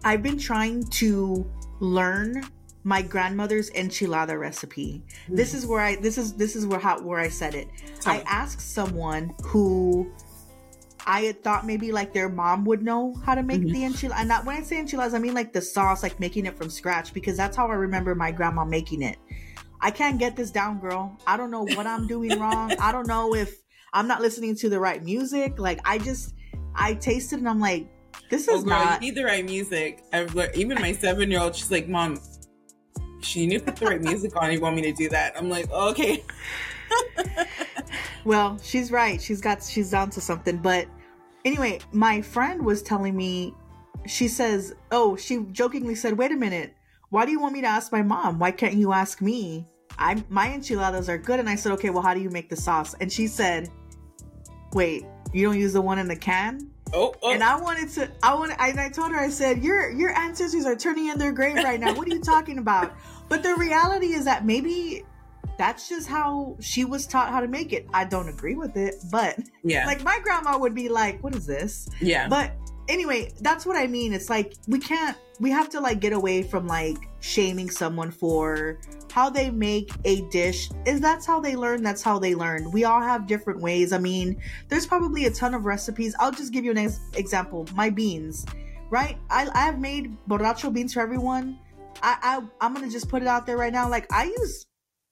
I've 0.04 0.22
been 0.22 0.38
trying 0.38 0.84
to 1.02 1.50
learn 1.80 2.44
my 2.84 3.02
grandmother's 3.02 3.70
enchilada 3.72 4.40
recipe. 4.40 5.04
This 5.30 5.54
is 5.54 5.66
where 5.66 5.82
I 5.82 5.96
this 5.96 6.18
is 6.18 6.34
this 6.34 6.56
is 6.56 6.66
where 6.66 6.80
how 6.80 7.02
where 7.02 7.20
I 7.20 7.30
said 7.30 7.56
it. 7.56 7.68
Tell 8.02 8.14
I 8.14 8.24
asked 8.28 8.62
someone 8.62 9.34
who 9.44 10.12
I 11.06 11.22
had 11.22 11.42
thought 11.44 11.66
maybe 11.66 11.92
like 11.94 12.14
their 12.14 12.28
mom 12.30 12.66
would 12.66 12.84
know 12.84 13.16
how 13.26 13.34
to 13.36 13.42
make 13.44 13.62
Mhm. 13.62 13.72
the 13.72 13.84
enchilada. 13.84 14.20
And 14.20 14.28
not 14.28 14.46
when 14.46 14.58
I 14.58 14.62
say 14.64 14.78
enchiladas, 14.80 15.14
I 15.14 15.20
mean 15.20 15.34
like 15.34 15.54
the 15.54 15.62
sauce, 15.62 16.04
like 16.04 16.20
making 16.20 16.46
it 16.46 16.58
from 16.58 16.70
scratch, 16.70 17.14
because 17.14 17.38
that's 17.38 17.56
how 17.56 17.68
I 17.68 17.76
remember 17.76 18.14
my 18.16 18.32
grandma 18.32 18.66
making 18.66 19.02
it. 19.02 19.18
I 19.82 19.92
can't 19.92 20.18
get 20.20 20.36
this 20.36 20.52
down, 20.52 20.80
girl. 20.80 21.16
I 21.28 21.38
don't 21.38 21.52
know 21.52 21.64
what 21.64 21.86
I'm 21.88 22.08
doing 22.08 22.40
wrong. 22.40 22.74
I 22.80 22.92
don't 22.92 23.08
know 23.08 23.36
if 23.36 23.56
I'm 23.94 24.08
not 24.08 24.22
listening 24.22 24.56
to 24.58 24.70
the 24.70 24.80
right 24.80 25.04
music. 25.04 25.60
Like 25.60 25.80
I 25.86 25.98
just, 26.00 26.34
I 26.76 26.94
tasted 26.96 27.40
and 27.40 27.48
I'm 27.50 27.60
like, 27.60 27.88
this 28.30 28.48
Oh, 28.50 28.56
is 28.58 28.64
girl, 28.64 28.72
not. 28.72 29.02
you 29.02 29.08
need 29.12 29.16
the 29.16 29.24
right 29.26 29.46
music. 29.46 30.04
I've 30.12 30.34
learned, 30.36 30.56
even 30.56 30.82
my 30.82 30.92
seven 30.94 31.30
year 31.32 31.40
old, 31.40 31.56
she's 31.56 31.72
like, 31.72 31.88
Mom, 31.88 32.20
she 33.22 33.48
to 33.48 33.60
put 33.60 33.76
the 33.78 33.86
right 33.86 34.02
music 34.02 34.36
on. 34.36 34.52
You 34.52 34.60
want 34.60 34.76
me 34.76 34.82
to 34.84 34.92
do 34.94 35.10
that? 35.10 35.38
I'm 35.38 35.50
like, 35.50 35.70
okay. 35.72 36.24
Well, 38.26 38.58
she's 38.62 38.92
right. 38.92 39.22
She's 39.22 39.40
got 39.40 39.64
she's 39.64 39.92
down 39.92 40.10
to 40.10 40.20
something. 40.22 40.58
But 40.58 40.88
anyway, 41.46 41.80
my 41.94 42.22
friend 42.22 42.66
was 42.66 42.82
telling 42.82 43.16
me 43.16 43.54
she 44.06 44.28
says, 44.28 44.74
"Oh, 44.92 45.16
she 45.16 45.46
jokingly 45.54 45.96
said, 45.96 46.18
"Wait 46.18 46.34
a 46.34 46.36
minute. 46.36 46.76
Why 47.10 47.26
do 47.26 47.32
you 47.32 47.40
want 47.40 47.54
me 47.54 47.62
to 47.62 47.68
ask 47.68 47.92
my 47.92 48.02
mom? 48.02 48.40
Why 48.40 48.52
can't 48.52 48.76
you 48.76 48.94
ask 48.94 49.22
me? 49.22 49.68
I 49.98 50.24
my 50.30 50.54
enchiladas 50.54 51.10
are 51.10 51.18
good." 51.18 51.40
And 51.40 51.50
I 51.50 51.56
said, 51.56 51.72
"Okay, 51.74 51.90
well, 51.90 52.04
how 52.04 52.14
do 52.14 52.20
you 52.20 52.30
make 52.30 52.50
the 52.50 52.56
sauce?" 52.56 52.96
And 53.00 53.12
she 53.12 53.28
said, 53.28 53.70
"Wait, 54.74 55.06
you 55.34 55.46
don't 55.46 55.58
use 55.58 55.74
the 55.74 55.82
one 55.82 56.00
in 56.00 56.08
the 56.08 56.16
can?" 56.16 56.70
Oh, 56.94 57.14
oh. 57.22 57.32
And 57.32 57.44
I 57.44 57.60
wanted 57.60 57.90
to 57.94 58.10
I 58.24 58.34
want 58.34 58.54
and 58.60 58.80
I 58.80 58.90
told 58.90 59.12
her 59.12 59.20
I 59.20 59.30
said, 59.30 59.64
"Your 59.64 59.90
your 59.92 60.12
ancestors 60.12 60.66
are 60.66 60.76
turning 60.76 61.08
in 61.08 61.18
their 61.18 61.32
grave 61.32 61.56
right 61.56 61.80
now. 61.80 61.94
What 61.94 62.08
are 62.08 62.14
you 62.14 62.22
talking 62.22 62.58
about?" 62.58 62.94
But 63.30 63.44
the 63.44 63.56
reality 63.56 64.14
is 64.14 64.24
that 64.24 64.46
maybe 64.46 65.04
that's 65.58 65.90
just 65.90 66.08
how 66.08 66.56
she 66.62 66.86
was 66.86 67.06
taught 67.06 67.30
how 67.30 67.42
to 67.42 67.48
make 67.48 67.74
it. 67.74 67.86
I 67.94 68.06
don't 68.06 68.30
agree 68.30 68.56
with 68.56 68.78
it, 68.78 68.96
but 69.12 69.38
yeah. 69.64 69.86
like 69.86 70.02
my 70.02 70.20
grandma 70.24 70.58
would 70.58 70.74
be 70.74 70.88
like, 70.88 71.22
"What 71.22 71.36
is 71.36 71.46
this?" 71.46 71.90
yeah. 72.00 72.30
But 72.30 72.54
anyway, 72.90 73.34
that's 73.42 73.66
what 73.66 73.78
I 73.78 73.88
mean. 73.88 74.14
It's 74.14 74.30
like 74.30 74.54
we 74.68 74.80
can't 74.80 75.18
we 75.40 75.52
have 75.52 75.70
to 75.70 75.80
like 75.80 76.00
get 76.00 76.14
away 76.14 76.42
from 76.44 76.68
like 76.68 76.98
shaming 77.20 77.70
someone 77.70 78.12
for 78.12 78.80
how 79.12 79.30
they 79.30 79.50
make 79.50 79.92
a 80.06 80.22
dish. 80.30 80.70
Is 80.86 81.00
that's 81.00 81.26
how 81.26 81.40
they 81.40 81.56
learn, 81.56 81.84
that's 81.84 82.02
how 82.02 82.20
they 82.20 82.36
learn. 82.36 82.72
We 82.72 82.86
all 82.86 83.02
have 83.02 83.28
different 83.28 83.62
ways. 83.62 83.94
I 83.94 83.98
mean, 83.98 84.42
there's 84.70 84.86
probably 84.86 85.26
a 85.26 85.32
ton 85.32 85.54
of 85.54 85.66
recipes. 85.66 86.16
I'll 86.20 86.32
just 86.32 86.54
give 86.54 86.66
you 86.66 86.72
an 86.72 86.78
ex- 86.78 87.00
example. 87.16 87.68
My 87.76 87.90
beans, 87.90 88.46
right? 88.90 89.18
I 89.30 89.50
I've 89.54 89.80
made 89.80 90.18
borracho 90.28 90.74
beans 90.74 90.94
for 90.94 91.02
everyone. 91.02 91.60
I, 92.02 92.18
I 92.22 92.66
I'm 92.66 92.74
gonna 92.74 92.90
just 92.90 93.10
put 93.10 93.22
it 93.22 93.28
out 93.28 93.46
there 93.46 93.58
right 93.58 93.74
now. 93.74 93.90
Like 93.90 94.12
I 94.12 94.26
use 94.26 94.66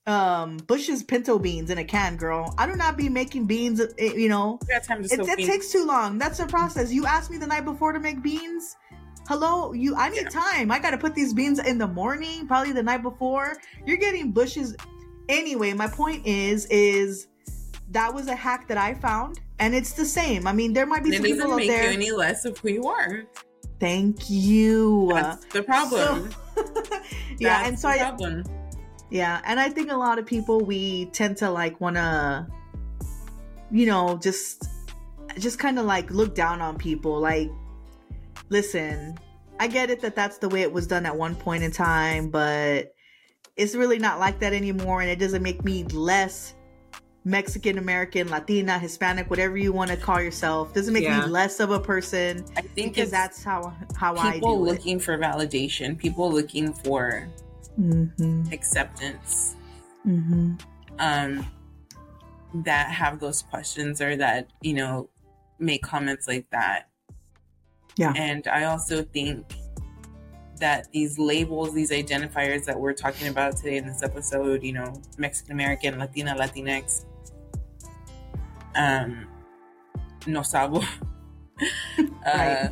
um 0.06 0.58
Bush's 0.68 1.02
pinto 1.02 1.38
beans 1.38 1.70
in 1.70 1.78
a 1.78 1.84
can, 1.84 2.16
girl. 2.16 2.54
I 2.58 2.66
do 2.66 2.76
not 2.76 2.96
be 2.96 3.08
making 3.08 3.46
beans, 3.46 3.80
eh, 3.80 4.12
you 4.14 4.28
know, 4.28 4.58
We 4.62 4.68
got 4.74 4.84
time 4.84 5.02
to 5.02 5.12
it, 5.12 5.20
it 5.20 5.46
takes 5.46 5.72
too 5.72 5.84
long. 5.84 6.18
That's 6.18 6.38
the 6.38 6.46
process. 6.46 6.92
You 6.92 7.06
asked 7.06 7.30
me 7.30 7.38
the 7.38 7.46
night 7.46 7.64
before 7.64 7.92
to 7.92 7.98
make 8.00 8.22
beans. 8.22 8.76
Hello, 9.28 9.72
you. 9.72 9.96
I 9.96 10.08
need 10.10 10.22
Yeah. 10.22 10.28
time. 10.28 10.70
I 10.70 10.78
got 10.78 10.90
to 10.90 10.98
put 10.98 11.14
these 11.14 11.34
beans 11.34 11.58
in 11.58 11.78
the 11.78 11.88
morning, 11.88 12.46
probably 12.46 12.72
the 12.72 12.82
night 12.82 13.02
before. 13.02 13.56
You're 13.84 13.96
getting 13.96 14.30
Bush's. 14.30 14.76
Anyway, 15.28 15.72
my 15.72 15.88
point 15.88 16.24
is, 16.24 16.66
is 16.66 17.26
that 17.90 18.14
was 18.14 18.28
a 18.28 18.36
hack 18.36 18.68
that 18.68 18.78
I 18.78 18.94
found, 18.94 19.40
and 19.58 19.74
it's 19.74 19.94
the 19.94 20.04
same. 20.04 20.46
I 20.46 20.52
mean, 20.52 20.72
there 20.72 20.86
might 20.86 21.02
be 21.02 21.10
it 21.10 21.14
some 21.14 21.24
people 21.24 21.38
doesn't 21.38 21.52
out 21.52 21.56
make 21.56 21.68
there. 21.68 21.84
you 21.84 21.90
any 21.90 22.12
less 22.12 22.44
of 22.44 22.56
who 22.58 22.68
you 22.68 22.84
are. 22.84 23.24
Thank 23.80 24.30
you. 24.30 25.10
That's 25.12 25.44
the 25.46 25.64
problem. 25.64 26.30
So- 26.30 26.62
yeah, 27.40 27.64
That's 27.64 27.68
and 27.68 27.78
so 27.80 27.88
the 27.88 27.94
I, 27.94 27.98
problem. 27.98 28.44
Yeah, 29.10 29.40
and 29.44 29.60
I 29.60 29.68
think 29.68 29.90
a 29.90 29.96
lot 29.96 30.18
of 30.18 30.26
people 30.26 30.60
we 30.64 31.06
tend 31.06 31.36
to 31.38 31.50
like 31.50 31.80
want 31.80 31.96
to 31.96 32.46
you 33.70 33.86
know, 33.86 34.18
just 34.18 34.64
just 35.38 35.58
kind 35.58 35.78
of 35.78 35.84
like 35.84 36.10
look 36.10 36.34
down 36.34 36.60
on 36.60 36.78
people 36.78 37.18
like 37.20 37.50
listen, 38.48 39.18
I 39.58 39.66
get 39.66 39.90
it 39.90 40.00
that 40.02 40.14
that's 40.14 40.38
the 40.38 40.48
way 40.48 40.62
it 40.62 40.72
was 40.72 40.86
done 40.86 41.04
at 41.06 41.16
one 41.16 41.34
point 41.34 41.62
in 41.62 41.72
time, 41.72 42.30
but 42.30 42.94
it's 43.56 43.74
really 43.74 43.98
not 43.98 44.18
like 44.20 44.38
that 44.40 44.52
anymore 44.52 45.00
and 45.00 45.10
it 45.10 45.18
doesn't 45.18 45.42
make 45.42 45.64
me 45.64 45.84
less 45.84 46.54
Mexican 47.24 47.78
American, 47.78 48.28
Latina, 48.28 48.78
Hispanic, 48.78 49.28
whatever 49.28 49.56
you 49.56 49.72
want 49.72 49.90
to 49.90 49.96
call 49.96 50.20
yourself. 50.20 50.72
Doesn't 50.72 50.94
make 50.94 51.02
Yeah. 51.02 51.24
me 51.26 51.30
less 51.32 51.58
of 51.58 51.70
a 51.70 51.80
person 51.80 52.44
I 52.56 52.60
think 52.60 52.94
because 52.94 53.10
that's 53.10 53.42
how 53.42 53.74
how 53.96 54.16
I 54.16 54.32
people 54.32 54.58
do 54.58 54.66
it. 54.66 54.74
looking 54.74 54.98
for 55.00 55.18
validation, 55.18 55.98
people 55.98 56.30
looking 56.30 56.72
for 56.72 57.26
Mhm. 57.78 58.52
acceptance, 58.52 59.56
Mhm. 60.06 60.60
um, 60.98 61.46
that 62.54 62.90
have 62.90 63.20
those 63.20 63.42
questions 63.42 64.00
or 64.00 64.16
that, 64.16 64.48
you 64.62 64.74
know, 64.74 65.10
make 65.58 65.82
comments 65.82 66.26
like 66.26 66.48
that. 66.50 66.88
Yeah. 67.96 68.12
And 68.16 68.46
I 68.48 68.64
also 68.64 69.02
think 69.02 69.46
that 70.58 70.90
these 70.92 71.18
labels, 71.18 71.74
these 71.74 71.90
identifiers 71.90 72.64
that 72.64 72.78
we're 72.78 72.94
talking 72.94 73.28
about 73.28 73.56
today 73.56 73.76
in 73.76 73.86
this 73.86 74.02
episode, 74.02 74.62
you 74.62 74.72
know, 74.72 75.02
Mexican 75.18 75.52
American, 75.52 75.98
Latina, 75.98 76.34
Latinx, 76.34 77.04
um, 78.74 79.26
no 80.26 80.42
sabo. 80.42 80.82
uh. 82.26 82.68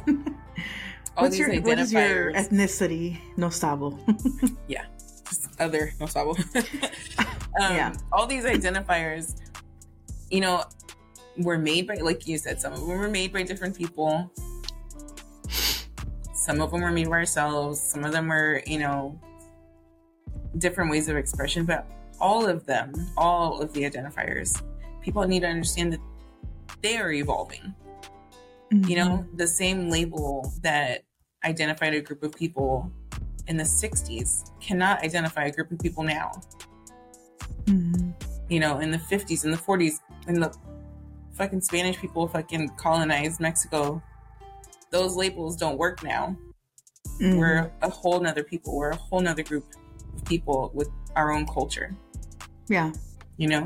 What's 1.17 1.39
your 1.39 1.61
what 1.63 1.79
is 1.79 1.93
your 1.93 2.33
ethnicity? 2.33 3.19
No 3.37 3.49
sabo. 3.49 3.99
just 4.69 4.94
other 5.59 5.93
no 6.01 6.07
sabo. 6.07 6.31
um, 6.55 7.27
Yeah. 7.57 7.95
All 8.13 8.27
these 8.27 8.45
identifiers, 8.45 9.41
you 10.31 10.41
know, 10.41 10.65
were 11.39 11.59
made 11.59 11.87
by, 11.87 11.97
like 11.97 12.27
you 12.27 12.39
said, 12.39 12.61
some 12.61 12.73
of 12.73 12.81
them 12.81 12.89
were 12.89 13.09
made 13.09 13.33
by 13.33 13.43
different 13.43 13.77
people. 13.77 14.31
Some 16.33 16.61
of 16.61 16.71
them 16.71 16.83
were 16.83 16.91
made 16.91 17.09
by 17.09 17.17
ourselves. 17.17 17.81
Some 17.81 18.05
of 18.05 18.13
them 18.13 18.29
were, 18.29 18.63
you 18.67 18.79
know, 18.79 19.19
different 20.59 20.91
ways 20.91 21.09
of 21.09 21.17
expression. 21.17 21.65
But 21.65 21.91
all 22.21 22.47
of 22.47 22.67
them, 22.67 22.93
all 23.17 23.61
of 23.61 23.73
the 23.73 23.83
identifiers, 23.83 24.61
people 25.01 25.27
need 25.27 25.41
to 25.41 25.49
understand 25.49 25.95
that 25.95 26.01
they 26.83 26.97
are 26.97 27.13
evolving. 27.13 27.75
You 28.71 28.97
know, 28.97 29.27
the 29.35 29.47
same 29.47 29.89
label 29.89 30.53
that 30.63 31.05
identified 31.45 31.95
a 31.95 32.01
group 32.01 32.23
of 32.23 32.35
people 32.35 32.91
in 33.47 33.57
the 33.57 33.65
60s 33.65 34.51
cannot 34.61 35.03
identify 35.03 35.45
a 35.45 35.53
group 35.53 35.71
of 35.71 35.79
people 35.79 36.03
now. 36.03 36.41
Mhm. 37.65 38.15
You 38.49 38.61
know, 38.61 38.79
in 38.79 38.91
the 38.91 38.99
50s, 38.99 39.45
in 39.45 39.51
the 39.51 39.57
40s, 39.57 40.01
in 40.29 40.41
the 40.41 40.55
fucking 41.33 41.61
Spanish 41.61 41.99
people 41.99 42.27
fucking 42.29 42.71
colonized 42.77 43.41
Mexico. 43.41 44.03
Those 44.91 45.17
labels 45.17 45.57
don't 45.57 45.79
work 45.79 46.03
now. 46.03 46.37
Mhm. 47.21 47.39
We're 47.39 47.71
a 47.83 47.91
whole 47.91 48.21
nother 48.21 48.45
people. 48.45 48.77
We're 48.77 48.91
a 48.91 48.97
whole 48.97 49.21
nother 49.21 49.43
group 49.43 49.65
of 50.15 50.25
people 50.25 50.71
with 50.75 50.89
our 51.17 51.33
own 51.33 51.47
culture. 51.47 51.95
yeah. 52.69 52.93
You 53.37 53.49
know? 53.49 53.65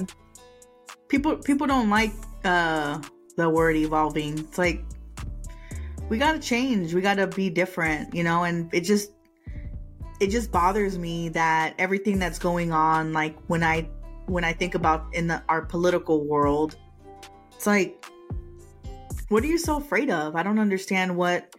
People 1.08 1.36
people 1.36 1.66
don't 1.66 1.88
like 1.88 2.12
uh 2.44 3.00
the 3.36 3.48
word 3.48 3.76
evolving. 3.76 4.38
It's 4.38 4.58
like 4.58 4.84
we 6.08 6.18
got 6.18 6.32
to 6.32 6.38
change. 6.40 6.94
We 6.94 7.00
got 7.00 7.14
to 7.14 7.26
be 7.26 7.50
different, 7.50 8.14
you 8.14 8.24
know, 8.24 8.44
and 8.44 8.72
it 8.74 8.80
just 8.80 9.12
it 10.20 10.28
just 10.30 10.50
bothers 10.50 10.98
me 10.98 11.28
that 11.30 11.74
everything 11.78 12.18
that's 12.18 12.38
going 12.38 12.72
on 12.72 13.12
like 13.12 13.36
when 13.46 13.62
I 13.62 13.88
when 14.26 14.44
I 14.44 14.52
think 14.52 14.74
about 14.74 15.06
in 15.14 15.28
the, 15.28 15.42
our 15.48 15.62
political 15.62 16.26
world, 16.26 16.76
it's 17.54 17.66
like 17.66 18.04
what 19.28 19.42
are 19.42 19.46
you 19.46 19.58
so 19.58 19.76
afraid 19.76 20.10
of? 20.10 20.36
I 20.36 20.42
don't 20.42 20.58
understand 20.58 21.16
what 21.16 21.54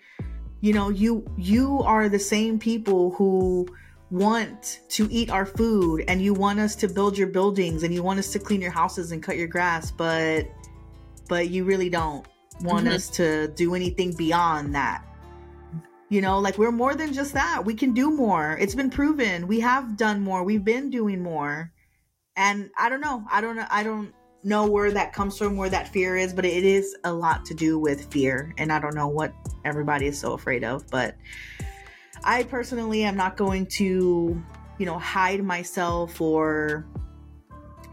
you 0.62 0.74
know, 0.74 0.90
you 0.90 1.26
you 1.38 1.82
are 1.84 2.10
the 2.10 2.20
same 2.20 2.60
people 2.60 3.12
who 3.12 3.68
want 4.12 4.82
to 4.90 5.08
eat 5.12 5.30
our 5.30 5.46
food 5.46 6.04
and 6.08 6.22
you 6.22 6.34
want 6.34 6.60
us 6.60 6.76
to 6.76 6.88
build 6.88 7.18
your 7.18 7.28
buildings 7.28 7.84
and 7.84 7.94
you 7.94 8.02
want 8.02 8.18
us 8.20 8.32
to 8.32 8.40
clean 8.40 8.60
your 8.60 8.72
houses 8.72 9.12
and 9.12 9.22
cut 9.22 9.38
your 9.38 9.48
grass, 9.48 9.92
but 9.92 10.48
but 11.28 11.50
you 11.50 11.64
really 11.64 11.90
don't 11.90 12.26
want 12.62 12.88
Mhm. 12.88 12.94
us 12.94 13.10
to 13.12 13.48
do 13.50 13.76
anything 13.76 14.14
beyond 14.16 14.76
that. 14.76 15.04
You 16.10 16.22
know, 16.22 16.40
like 16.40 16.58
we're 16.58 16.72
more 16.72 16.96
than 16.96 17.14
just 17.14 17.34
that. 17.34 17.64
We 17.64 17.76
can 17.76 17.94
do 17.94 18.12
more. 18.12 18.58
It's 18.60 18.76
been 18.76 18.90
proven. 18.90 19.48
We 19.48 19.60
have 19.60 19.96
done 19.96 20.22
more. 20.22 20.44
We've 20.44 20.64
been 20.64 20.90
doing 20.90 21.22
more. 21.22 21.72
And 22.36 22.72
I 22.78 22.90
don't 22.90 23.02
know. 23.02 23.24
I 23.32 23.42
don't 23.42 23.56
know. 23.56 23.68
I 23.70 23.84
don't 23.84 24.14
know 24.44 24.66
where 24.66 24.92
that 24.92 25.14
comes 25.14 25.38
from, 25.38 25.58
where 25.58 25.70
that 25.70 25.90
fear 25.90 26.16
is, 26.16 26.34
but 26.34 26.46
it 26.46 26.64
is 26.64 26.96
a 27.04 27.14
lot 27.14 27.46
to 27.46 27.54
do 27.54 27.78
with 27.78 28.12
fear. 28.12 28.54
And 28.58 28.72
I 28.72 28.80
don't 28.80 28.96
know 28.96 29.08
what 29.08 29.34
everybody 29.66 30.08
is 30.08 30.18
so 30.18 30.34
afraid 30.34 30.64
of, 30.64 30.88
but 30.90 31.16
I 32.24 32.44
personally 32.44 33.04
am 33.04 33.16
not 33.16 33.38
going 33.38 33.66
to, 33.78 34.42
you 34.78 34.86
know, 34.86 34.98
hide 34.98 35.44
myself 35.44 36.22
or 36.22 36.86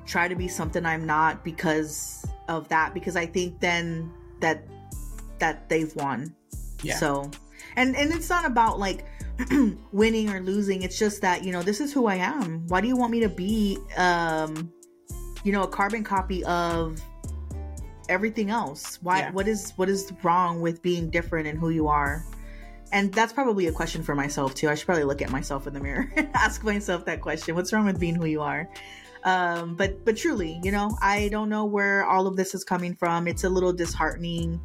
try 0.06 0.28
to 0.28 0.36
be 0.36 0.48
something 0.48 0.86
I'm 0.86 1.04
not 1.04 1.44
because 1.44 2.24
of 2.48 2.68
that 2.68 2.94
because 2.94 3.16
I 3.16 3.26
think 3.26 3.60
then 3.60 4.12
that 4.40 4.64
that 5.38 5.68
they've 5.68 5.94
won. 5.96 6.34
Yeah. 6.82 6.96
So, 6.96 7.30
and 7.76 7.96
and 7.96 8.12
it's 8.12 8.28
not 8.28 8.44
about 8.44 8.78
like 8.78 9.04
winning 9.92 10.30
or 10.30 10.40
losing. 10.40 10.82
It's 10.82 10.98
just 10.98 11.20
that, 11.22 11.44
you 11.44 11.52
know, 11.52 11.62
this 11.62 11.80
is 11.80 11.92
who 11.92 12.06
I 12.06 12.16
am. 12.16 12.66
Why 12.68 12.80
do 12.80 12.88
you 12.88 12.96
want 12.96 13.12
me 13.12 13.20
to 13.20 13.28
be 13.28 13.78
um 13.96 14.72
you 15.44 15.52
know, 15.52 15.62
a 15.62 15.68
carbon 15.68 16.02
copy 16.02 16.42
of 16.44 17.00
everything 18.08 18.50
else? 18.50 18.98
Why 19.02 19.18
Yeah. 19.20 19.30
what 19.32 19.46
is 19.48 19.72
what 19.76 19.88
is 19.88 20.12
wrong 20.22 20.60
with 20.60 20.82
being 20.82 21.10
different 21.10 21.46
and 21.46 21.58
who 21.58 21.70
you 21.70 21.88
are? 21.88 22.24
And 22.92 23.12
that's 23.12 23.32
probably 23.32 23.66
a 23.66 23.72
question 23.72 24.02
for 24.02 24.14
myself 24.14 24.54
too. 24.54 24.68
I 24.68 24.74
should 24.74 24.86
probably 24.86 25.04
look 25.04 25.20
at 25.20 25.30
myself 25.30 25.66
in 25.66 25.74
the 25.74 25.80
mirror 25.80 26.10
and 26.16 26.28
ask 26.34 26.62
myself 26.64 27.04
that 27.06 27.20
question. 27.20 27.54
What's 27.54 27.72
wrong 27.72 27.84
with 27.84 27.98
being 28.00 28.14
who 28.14 28.26
you 28.26 28.40
are? 28.42 28.68
Um, 29.24 29.74
but 29.74 30.04
but 30.04 30.16
truly, 30.16 30.60
you 30.62 30.70
know, 30.70 30.96
I 31.02 31.28
don't 31.30 31.48
know 31.48 31.64
where 31.64 32.04
all 32.06 32.28
of 32.28 32.36
this 32.36 32.54
is 32.54 32.62
coming 32.62 32.94
from. 32.94 33.26
It's 33.26 33.42
a 33.44 33.48
little 33.48 33.72
disheartening. 33.72 34.60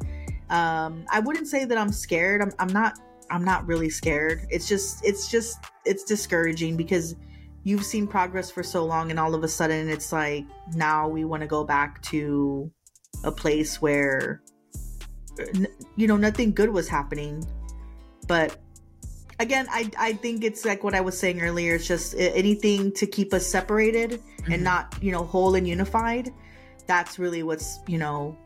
Um, 0.52 1.04
I 1.10 1.18
wouldn't 1.20 1.48
say 1.48 1.64
that 1.64 1.76
I'm 1.78 1.90
scared. 1.90 2.42
I'm, 2.42 2.52
I'm 2.58 2.72
not. 2.72 2.98
I'm 3.30 3.44
not 3.44 3.66
really 3.66 3.88
scared. 3.88 4.46
It's 4.50 4.68
just 4.68 5.02
it's 5.04 5.30
just 5.30 5.58
it's 5.86 6.04
discouraging 6.04 6.76
because 6.76 7.16
you've 7.64 7.84
seen 7.84 8.06
progress 8.06 8.50
for 8.50 8.62
so 8.62 8.84
long, 8.84 9.10
and 9.10 9.18
all 9.18 9.34
of 9.34 9.42
a 9.42 9.48
sudden 9.48 9.88
it's 9.88 10.12
like 10.12 10.44
now 10.74 11.08
we 11.08 11.24
want 11.24 11.40
to 11.40 11.46
go 11.46 11.64
back 11.64 12.02
to 12.02 12.70
a 13.24 13.32
place 13.32 13.80
where 13.80 14.42
n- 15.54 15.66
you 15.96 16.06
know 16.06 16.18
nothing 16.18 16.52
good 16.52 16.68
was 16.68 16.88
happening. 16.88 17.42
But 18.28 18.58
again, 19.38 19.66
I 19.70 19.90
I 19.98 20.12
think 20.12 20.44
it's 20.44 20.66
like 20.66 20.84
what 20.84 20.94
I 20.94 21.00
was 21.00 21.18
saying 21.18 21.40
earlier. 21.40 21.76
It's 21.76 21.88
just 21.88 22.14
anything 22.18 22.92
to 22.92 23.06
keep 23.06 23.32
us 23.32 23.46
separated 23.46 24.20
Mhm. 24.42 24.54
and 24.54 24.64
not 24.64 24.94
you 25.00 25.12
know 25.12 25.24
whole 25.24 25.54
and 25.54 25.66
unified 25.66 26.30
that's 26.88 27.16
really 27.18 27.42
what's 27.44 27.78
you 27.86 27.96
know 27.96 28.36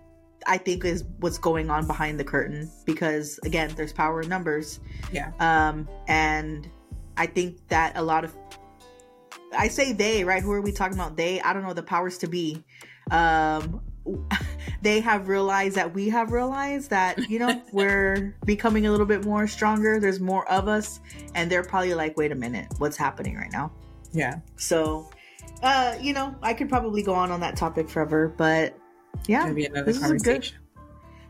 i 0.47 0.57
think 0.57 0.85
is 0.85 1.05
what's 1.19 1.39
going 1.39 1.71
on 1.71 1.87
behind 1.87 2.19
the 2.19 2.25
curtain 2.25 2.71
because 2.85 3.39
again 3.45 3.73
there's 3.77 3.93
power 3.93 4.23
in 4.23 4.29
numbers. 4.29 4.81
Yeah. 5.13 5.33
um 5.41 5.89
and 6.09 6.69
i 7.17 7.27
think 7.27 7.67
that 7.69 7.97
a 7.97 8.03
lot 8.03 8.25
of 8.25 8.35
i 9.57 9.69
say 9.69 9.93
they 9.93 10.25
right? 10.25 10.43
Who 10.43 10.53
are 10.53 10.61
we 10.61 10.73
talking 10.73 10.95
about? 10.95 11.17
They 11.17 11.41
i 11.41 11.53
don't 11.53 11.63
know 11.63 11.75
the 11.75 11.83
powers 11.83 12.19
to 12.19 12.27
be. 12.27 12.65
Um 13.11 13.81
they 14.83 15.01
have 15.01 15.29
realized 15.29 15.77
that 15.77 15.93
we 15.93 16.09
have 16.09 16.31
realized 16.31 16.91
that 16.91 17.19
you 17.29 17.39
know 17.39 17.61
we're 17.73 18.37
becoming 18.45 18.87
a 18.87 18.91
little 18.91 19.07
bit 19.07 19.25
more 19.25 19.47
stronger. 19.47 19.99
There's 19.99 20.21
more 20.21 20.49
of 20.51 20.69
us. 20.69 21.01
And 21.35 21.51
they're 21.51 21.65
probably 21.65 21.95
like 21.95 22.17
wait 22.17 22.33
a 22.33 22.37
minute 22.37 22.67
what's 22.79 22.97
happening 22.97 23.37
right 23.37 23.51
now? 23.53 23.73
Yeah. 24.13 24.37
so, 24.57 25.11
uh, 25.63 25.97
you 26.01 26.13
know, 26.15 26.35
I 26.41 26.55
could 26.55 26.69
probably 26.69 27.03
go 27.03 27.13
on 27.13 27.31
on 27.31 27.41
that 27.41 27.57
topic 27.57 27.89
forever, 27.89 28.29
but 28.29 28.79
yeah, 29.27 29.47
Maybe 29.47 29.67
another 29.67 29.85
this 29.93 29.97
is 29.97 30.23
good- 30.23 30.43
conversation. 30.43 30.59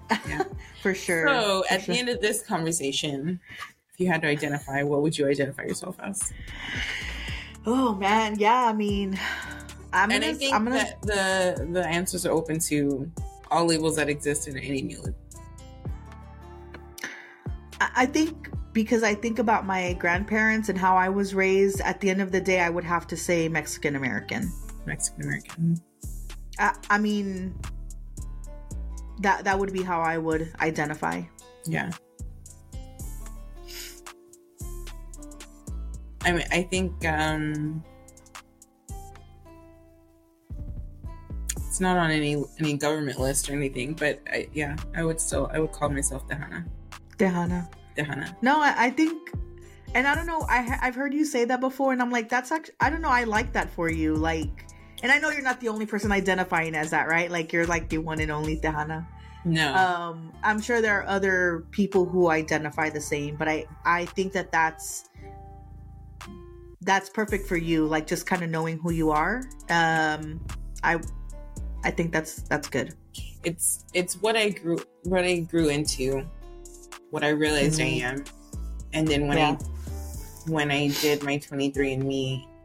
for 0.83 0.95
sure. 0.95 1.27
So, 1.27 1.65
for 1.67 1.75
at 1.75 1.83
sure. 1.83 1.95
the 1.95 1.99
end 2.01 2.09
of 2.09 2.21
this 2.21 2.43
conversation, 2.43 3.41
if 3.93 3.99
you 4.01 4.07
had 4.09 4.23
to 4.23 4.29
identify, 4.29 4.83
what 4.83 5.03
would 5.03 5.19
you 5.19 5.27
identify 5.29 5.63
yourself 5.63 5.97
as? 6.01 6.33
oh 7.67 7.95
man, 7.97 8.39
yeah, 8.39 8.67
I 8.67 8.73
mean, 8.73 9.19
I'm 9.93 10.11
and 10.13 10.23
gonna, 10.23 10.33
I 10.33 10.37
think 10.37 10.55
I'm 10.55 10.65
gonna, 10.65 10.77
that 10.77 11.03
the 11.03 11.69
the 11.73 11.87
answers 11.87 12.25
are 12.27 12.31
open 12.33 12.61
to 12.71 13.11
all 13.51 13.67
labels 13.67 13.97
that 13.97 14.09
exist 14.09 14.47
in 14.49 14.57
any 14.59 14.83
new. 14.83 15.03
I 17.81 17.91
I 17.97 18.07
think 18.07 18.51
because 18.73 19.03
I 19.03 19.15
think 19.15 19.39
about 19.39 19.65
my 19.67 19.95
grandparents 19.95 20.69
and 20.69 20.79
how 20.79 20.97
I 20.97 21.09
was 21.09 21.35
raised. 21.35 21.81
At 21.81 22.01
the 22.01 22.11
end 22.11 22.21
of 22.21 22.31
the 22.31 22.41
day, 22.41 22.61
I 22.61 22.69
would 22.69 22.85
have 22.85 23.07
to 23.09 23.17
say 23.17 23.49
Mexican 23.49 23.97
American. 23.97 24.53
Mexican 24.85 25.23
American. 25.23 25.81
I, 26.59 26.75
I 26.91 26.99
mean, 26.99 27.59
that 29.21 29.45
that 29.45 29.59
would 29.59 29.73
be 29.73 29.83
how 29.83 30.01
I 30.01 30.19
would 30.19 30.53
identify. 30.61 31.23
Yeah. 31.65 31.91
I 36.23 36.33
mean, 36.33 36.45
I 36.51 36.63
think 36.63 37.07
um, 37.07 37.85
it's 41.57 41.81
not 41.81 41.97
on 41.97 42.11
any 42.11 42.43
any 42.59 42.77
government 42.77 43.21
list 43.21 43.49
or 43.49 43.53
anything, 43.53 43.95
but 43.95 44.21
I, 44.27 44.49
yeah, 44.53 44.77
I 44.95 45.05
would 45.05 45.21
still 45.21 45.49
I 45.53 45.61
would 45.61 45.73
call 45.73 45.89
myself 45.89 46.27
Tejana. 46.27 46.67
Tejana. 47.17 47.71
Tejana. 47.97 48.35
No, 48.43 48.61
I, 48.61 48.75
I 48.77 48.91
think, 48.91 49.31
and 49.95 50.07
I 50.07 50.17
don't 50.17 50.27
know. 50.27 50.45
I 50.49 50.79
I've 50.83 50.97
heard 50.97 51.15
you 51.15 51.25
say 51.25 51.45
that 51.45 51.61
before, 51.61 51.93
and 51.93 52.03
I'm 52.03 52.11
like, 52.11 52.29
that's 52.29 52.51
actually. 52.51 52.75
I 52.81 52.91
don't 52.91 53.03
know. 53.03 53.09
I 53.09 53.23
like 53.23 53.53
that 53.53 53.71
for 53.71 53.89
you. 53.89 54.15
Like, 54.15 54.66
and 55.03 55.13
I 55.13 55.19
know 55.19 55.31
you're 55.31 55.43
not 55.43 55.61
the 55.61 55.69
only 55.69 55.87
person 55.87 56.13
identifying 56.13 56.75
as 56.75 56.91
that, 56.91 57.09
right? 57.09 57.31
Like, 57.31 57.53
you're 57.53 57.67
like 57.67 57.89
the 57.89 57.99
one 57.99 58.21
and 58.21 58.31
only 58.31 58.57
Tejana. 58.59 59.07
No. 59.45 59.75
Um, 59.75 60.33
I'm 60.43 60.61
sure 60.61 60.81
there 60.83 61.01
are 61.01 61.07
other 61.07 61.65
people 61.71 62.05
who 62.05 62.29
identify 62.31 62.91
the 62.91 63.01
same, 63.01 63.37
but 63.37 63.49
I 63.49 63.67
I 63.85 64.07
think 64.07 64.33
that 64.33 64.51
that's 64.51 65.09
that's 66.83 67.09
perfect 67.09 67.47
for 67.47 67.57
you. 67.57 67.87
Like, 67.87 68.07
just 68.07 68.27
kind 68.27 68.43
of 68.43 68.51
knowing 68.51 68.79
who 68.79 68.91
you 68.91 69.11
are. 69.11 69.43
Um, 69.71 70.41
I 70.83 70.99
I 71.85 71.91
think 71.91 72.13
that's 72.13 72.43
that's 72.43 72.69
good. 72.69 72.95
it's 73.45 73.85
it's 73.95 74.21
what 74.21 74.35
I 74.37 74.49
grew 74.51 74.79
what 75.05 75.25
I 75.25 75.39
grew 75.41 75.69
into, 75.69 76.27
what 77.11 77.23
I 77.23 77.29
realized 77.29 77.79
Mhm. 77.79 77.85
I 77.85 78.07
am, 78.09 78.25
and 78.93 79.07
then 79.07 79.29
when 79.29 79.39
Yeah. 79.39 79.57
I 79.61 80.51
when 80.51 80.71
I 80.73 80.89
did 80.89 81.23
my 81.23 81.39
23 81.39 81.93
and 81.95 82.05
Me, 82.05 82.49
it 82.49 82.56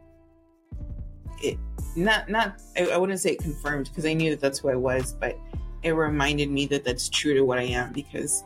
not 1.96 2.28
not 2.28 2.60
I, 2.76 2.86
I 2.86 2.96
wouldn't 2.96 3.20
say 3.20 3.32
it 3.32 3.40
confirmed 3.40 3.88
because 3.88 4.06
I 4.06 4.14
knew 4.14 4.30
that 4.30 4.40
that's 4.40 4.58
who 4.58 4.68
I 4.68 4.74
was, 4.74 5.14
but 5.14 5.38
it 5.82 5.92
reminded 5.92 6.50
me 6.50 6.66
that 6.66 6.84
that's 6.84 7.08
true 7.08 7.34
to 7.34 7.42
what 7.42 7.58
I 7.58 7.64
am 7.64 7.92
because 7.92 8.44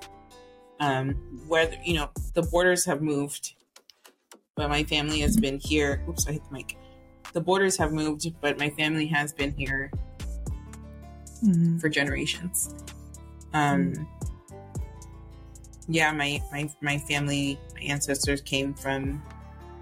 um 0.80 1.14
whether 1.46 1.76
you 1.84 1.94
know 1.94 2.10
the 2.34 2.42
borders 2.42 2.84
have 2.84 3.02
moved, 3.02 3.54
but 4.54 4.68
my 4.68 4.84
family 4.84 5.20
has 5.20 5.36
been 5.36 5.58
here. 5.58 6.02
Oops, 6.08 6.26
I 6.26 6.32
hit 6.32 6.44
the 6.48 6.52
mic. 6.52 6.76
The 7.32 7.40
borders 7.40 7.76
have 7.76 7.92
moved, 7.92 8.26
but 8.40 8.58
my 8.58 8.70
family 8.70 9.06
has 9.06 9.32
been 9.32 9.52
here 9.52 9.90
for 11.80 11.88
generations. 11.88 12.74
Um, 13.52 14.08
yeah, 15.88 16.10
my, 16.12 16.42
my 16.50 16.70
my 16.80 16.98
family, 16.98 17.60
my 17.74 17.82
ancestors 17.82 18.40
came 18.40 18.74
from 18.74 19.22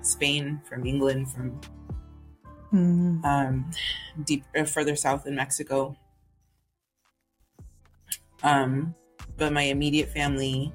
Spain, 0.02 0.60
from 0.68 0.86
England, 0.86 1.30
from 1.30 1.58
Mhm. 2.74 3.24
um, 3.24 3.70
deep 4.24 4.44
uh, 4.58 4.64
further 4.64 4.96
south 4.96 5.26
in 5.26 5.34
Mexico. 5.36 5.96
Um, 8.42 8.94
but 9.38 9.52
my 9.52 9.62
immediate 9.62 10.08
family, 10.10 10.72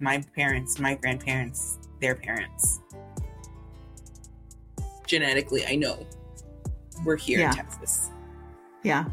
my 0.00 0.22
parents, 0.34 0.78
my 0.78 0.94
grandparents, 0.94 1.78
their 2.00 2.14
parents, 2.14 2.80
genetically, 5.06 5.64
I 5.66 5.76
know 5.76 6.06
we're 7.04 7.16
here 7.16 7.38
Yeah. 7.40 7.50
in 7.50 7.56
Texas. 7.56 8.10
Yeah. 8.82 9.04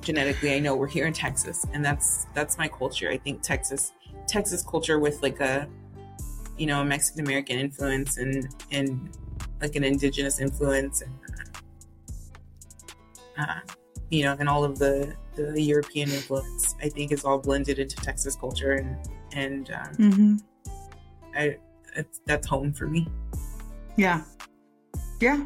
genetically 0.00 0.52
i 0.52 0.58
know 0.58 0.74
we're 0.74 0.88
here 0.88 1.06
in 1.06 1.12
texas 1.12 1.64
and 1.72 1.84
that's 1.84 2.26
that's 2.34 2.58
my 2.58 2.66
culture 2.66 3.08
i 3.08 3.16
think 3.16 3.40
texas 3.40 3.92
texas 4.26 4.60
culture 4.64 4.98
with 4.98 5.22
like 5.22 5.38
a 5.38 5.68
you 6.58 6.66
know 6.66 6.80
a 6.80 6.84
mexican 6.84 7.24
american 7.24 7.56
influence 7.56 8.18
and 8.18 8.48
and 8.72 9.16
like 9.60 9.76
an 9.76 9.84
indigenous 9.84 10.40
influence 10.40 11.02
and 11.02 11.12
uh, 13.38 13.60
you 14.10 14.22
know 14.24 14.36
and 14.38 14.48
all 14.48 14.64
of 14.64 14.78
the 14.78 15.14
the 15.36 15.60
european 15.60 16.10
influence 16.10 16.74
i 16.82 16.88
think 16.88 17.12
is 17.12 17.24
all 17.24 17.38
blended 17.38 17.78
into 17.78 17.96
texas 17.96 18.36
culture 18.36 18.72
and 18.72 18.96
and 19.34 19.70
um, 19.70 19.94
hmm 19.94 20.36
i 21.34 21.56
it's, 21.96 22.20
that's 22.26 22.46
home 22.46 22.72
for 22.72 22.86
me 22.86 23.06
Yeah. 23.96 24.22
Yeah. 25.20 25.44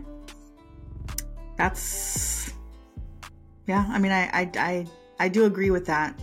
That's 1.59 2.53
yeah, 3.67 3.85
I 3.89 3.99
mean 3.99 4.13
I 4.13 4.31
I 4.33 4.51
I, 4.57 4.87
I 5.19 5.29
do 5.29 5.45
agree 5.45 5.71
with 5.71 5.87
that. 5.87 6.15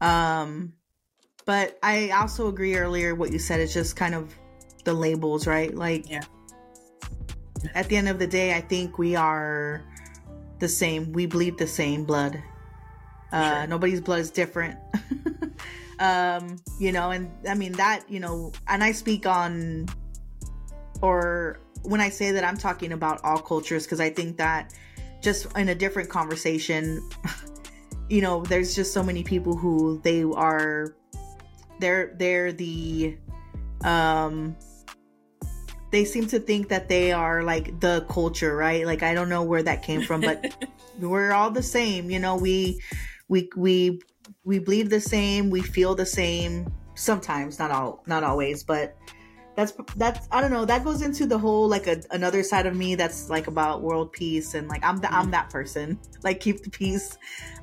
Um 0.00 0.72
but 1.46 1.78
I 1.82 2.10
also 2.10 2.48
agree 2.48 2.74
earlier 2.76 3.14
what 3.14 3.30
you 3.30 3.38
said 3.38 3.60
is 3.60 3.72
just 3.72 3.94
kind 3.94 4.14
of 4.14 4.34
the 4.84 4.92
labels, 4.92 5.46
right? 5.46 5.74
Like 5.74 6.10
Yeah. 6.10 6.24
At 7.74 7.88
the 7.88 7.96
end 7.96 8.08
of 8.08 8.18
the 8.18 8.26
day, 8.26 8.54
I 8.54 8.60
think 8.60 8.98
we 8.98 9.14
are 9.16 9.82
the 10.64 10.68
same. 10.68 11.12
We 11.12 11.26
bleed 11.26 11.58
the 11.58 11.66
same 11.66 12.04
blood. 12.04 12.42
Uh 13.30 13.60
Sure. 13.60 13.66
nobody's 13.66 14.00
blood 14.00 14.20
is 14.20 14.30
different. 14.30 14.78
um, 15.98 16.56
you 16.80 16.90
know, 16.96 17.10
and 17.10 17.30
I 17.46 17.54
mean 17.54 17.72
that, 17.72 18.08
you 18.08 18.20
know, 18.20 18.52
and 18.66 18.82
I 18.82 18.92
speak 18.92 19.26
on 19.26 19.86
or 21.02 21.58
when 21.82 22.00
I 22.00 22.08
say 22.08 22.32
that 22.32 22.44
I'm 22.44 22.56
talking 22.56 22.92
about 22.92 23.22
all 23.24 23.38
cultures 23.38 23.84
because 23.84 24.00
I 24.00 24.08
think 24.08 24.38
that 24.38 24.72
just 25.20 25.46
in 25.56 25.68
a 25.68 25.74
different 25.74 26.08
conversation 26.08 26.82
you 28.08 28.20
know 28.20 28.42
there's 28.42 28.74
just 28.74 28.92
so 28.92 29.02
many 29.02 29.22
people 29.22 29.56
who 29.56 30.00
they 30.04 30.22
are 30.22 30.94
they're 31.80 32.14
they're 32.18 32.52
the 32.52 33.16
um 33.82 34.54
they 35.94 36.04
seem 36.04 36.26
to 36.26 36.40
think 36.40 36.68
that 36.68 36.88
they 36.88 37.12
are 37.12 37.44
like 37.44 37.78
the 37.78 38.04
culture 38.10 38.56
right 38.56 38.84
like 38.84 39.04
I 39.04 39.14
don't 39.14 39.28
know 39.28 39.44
where 39.44 39.62
that 39.62 39.84
came 39.84 40.02
from 40.02 40.22
but 40.22 40.68
we're 40.98 41.32
all 41.32 41.52
the 41.52 41.62
same 41.62 42.10
you 42.10 42.18
know 42.18 42.34
we 42.34 42.80
we 43.28 43.48
we 43.56 44.00
we 44.44 44.58
bleed 44.58 44.90
the 44.90 45.00
same 45.00 45.50
we 45.50 45.62
feel 45.62 45.94
the 45.94 46.04
same 46.04 46.66
sometimes 46.96 47.60
not 47.60 47.70
all 47.70 48.02
not 48.06 48.24
always 48.24 48.64
but 48.64 48.96
that's 49.56 49.72
that's 49.94 50.26
I 50.32 50.40
don't 50.40 50.50
know. 50.50 50.64
That 50.64 50.82
goes 50.82 51.00
into 51.00 51.26
the 51.26 51.38
whole 51.38 51.68
like 51.68 51.86
a, 51.86 52.02
another 52.10 52.42
side 52.42 52.66
of 52.66 52.74
me 52.74 52.96
that's 52.96 53.30
like 53.30 53.46
about 53.46 53.82
world 53.82 54.10
peace 54.10 54.54
and 54.54 54.66
like 54.66 54.82
I'm 54.82 54.96
the, 54.96 55.12
I'm 55.14 55.30
that 55.30 55.50
person. 55.50 55.98
Like 56.24 56.40
keep 56.40 56.64
the 56.64 56.70
peace. 56.70 57.18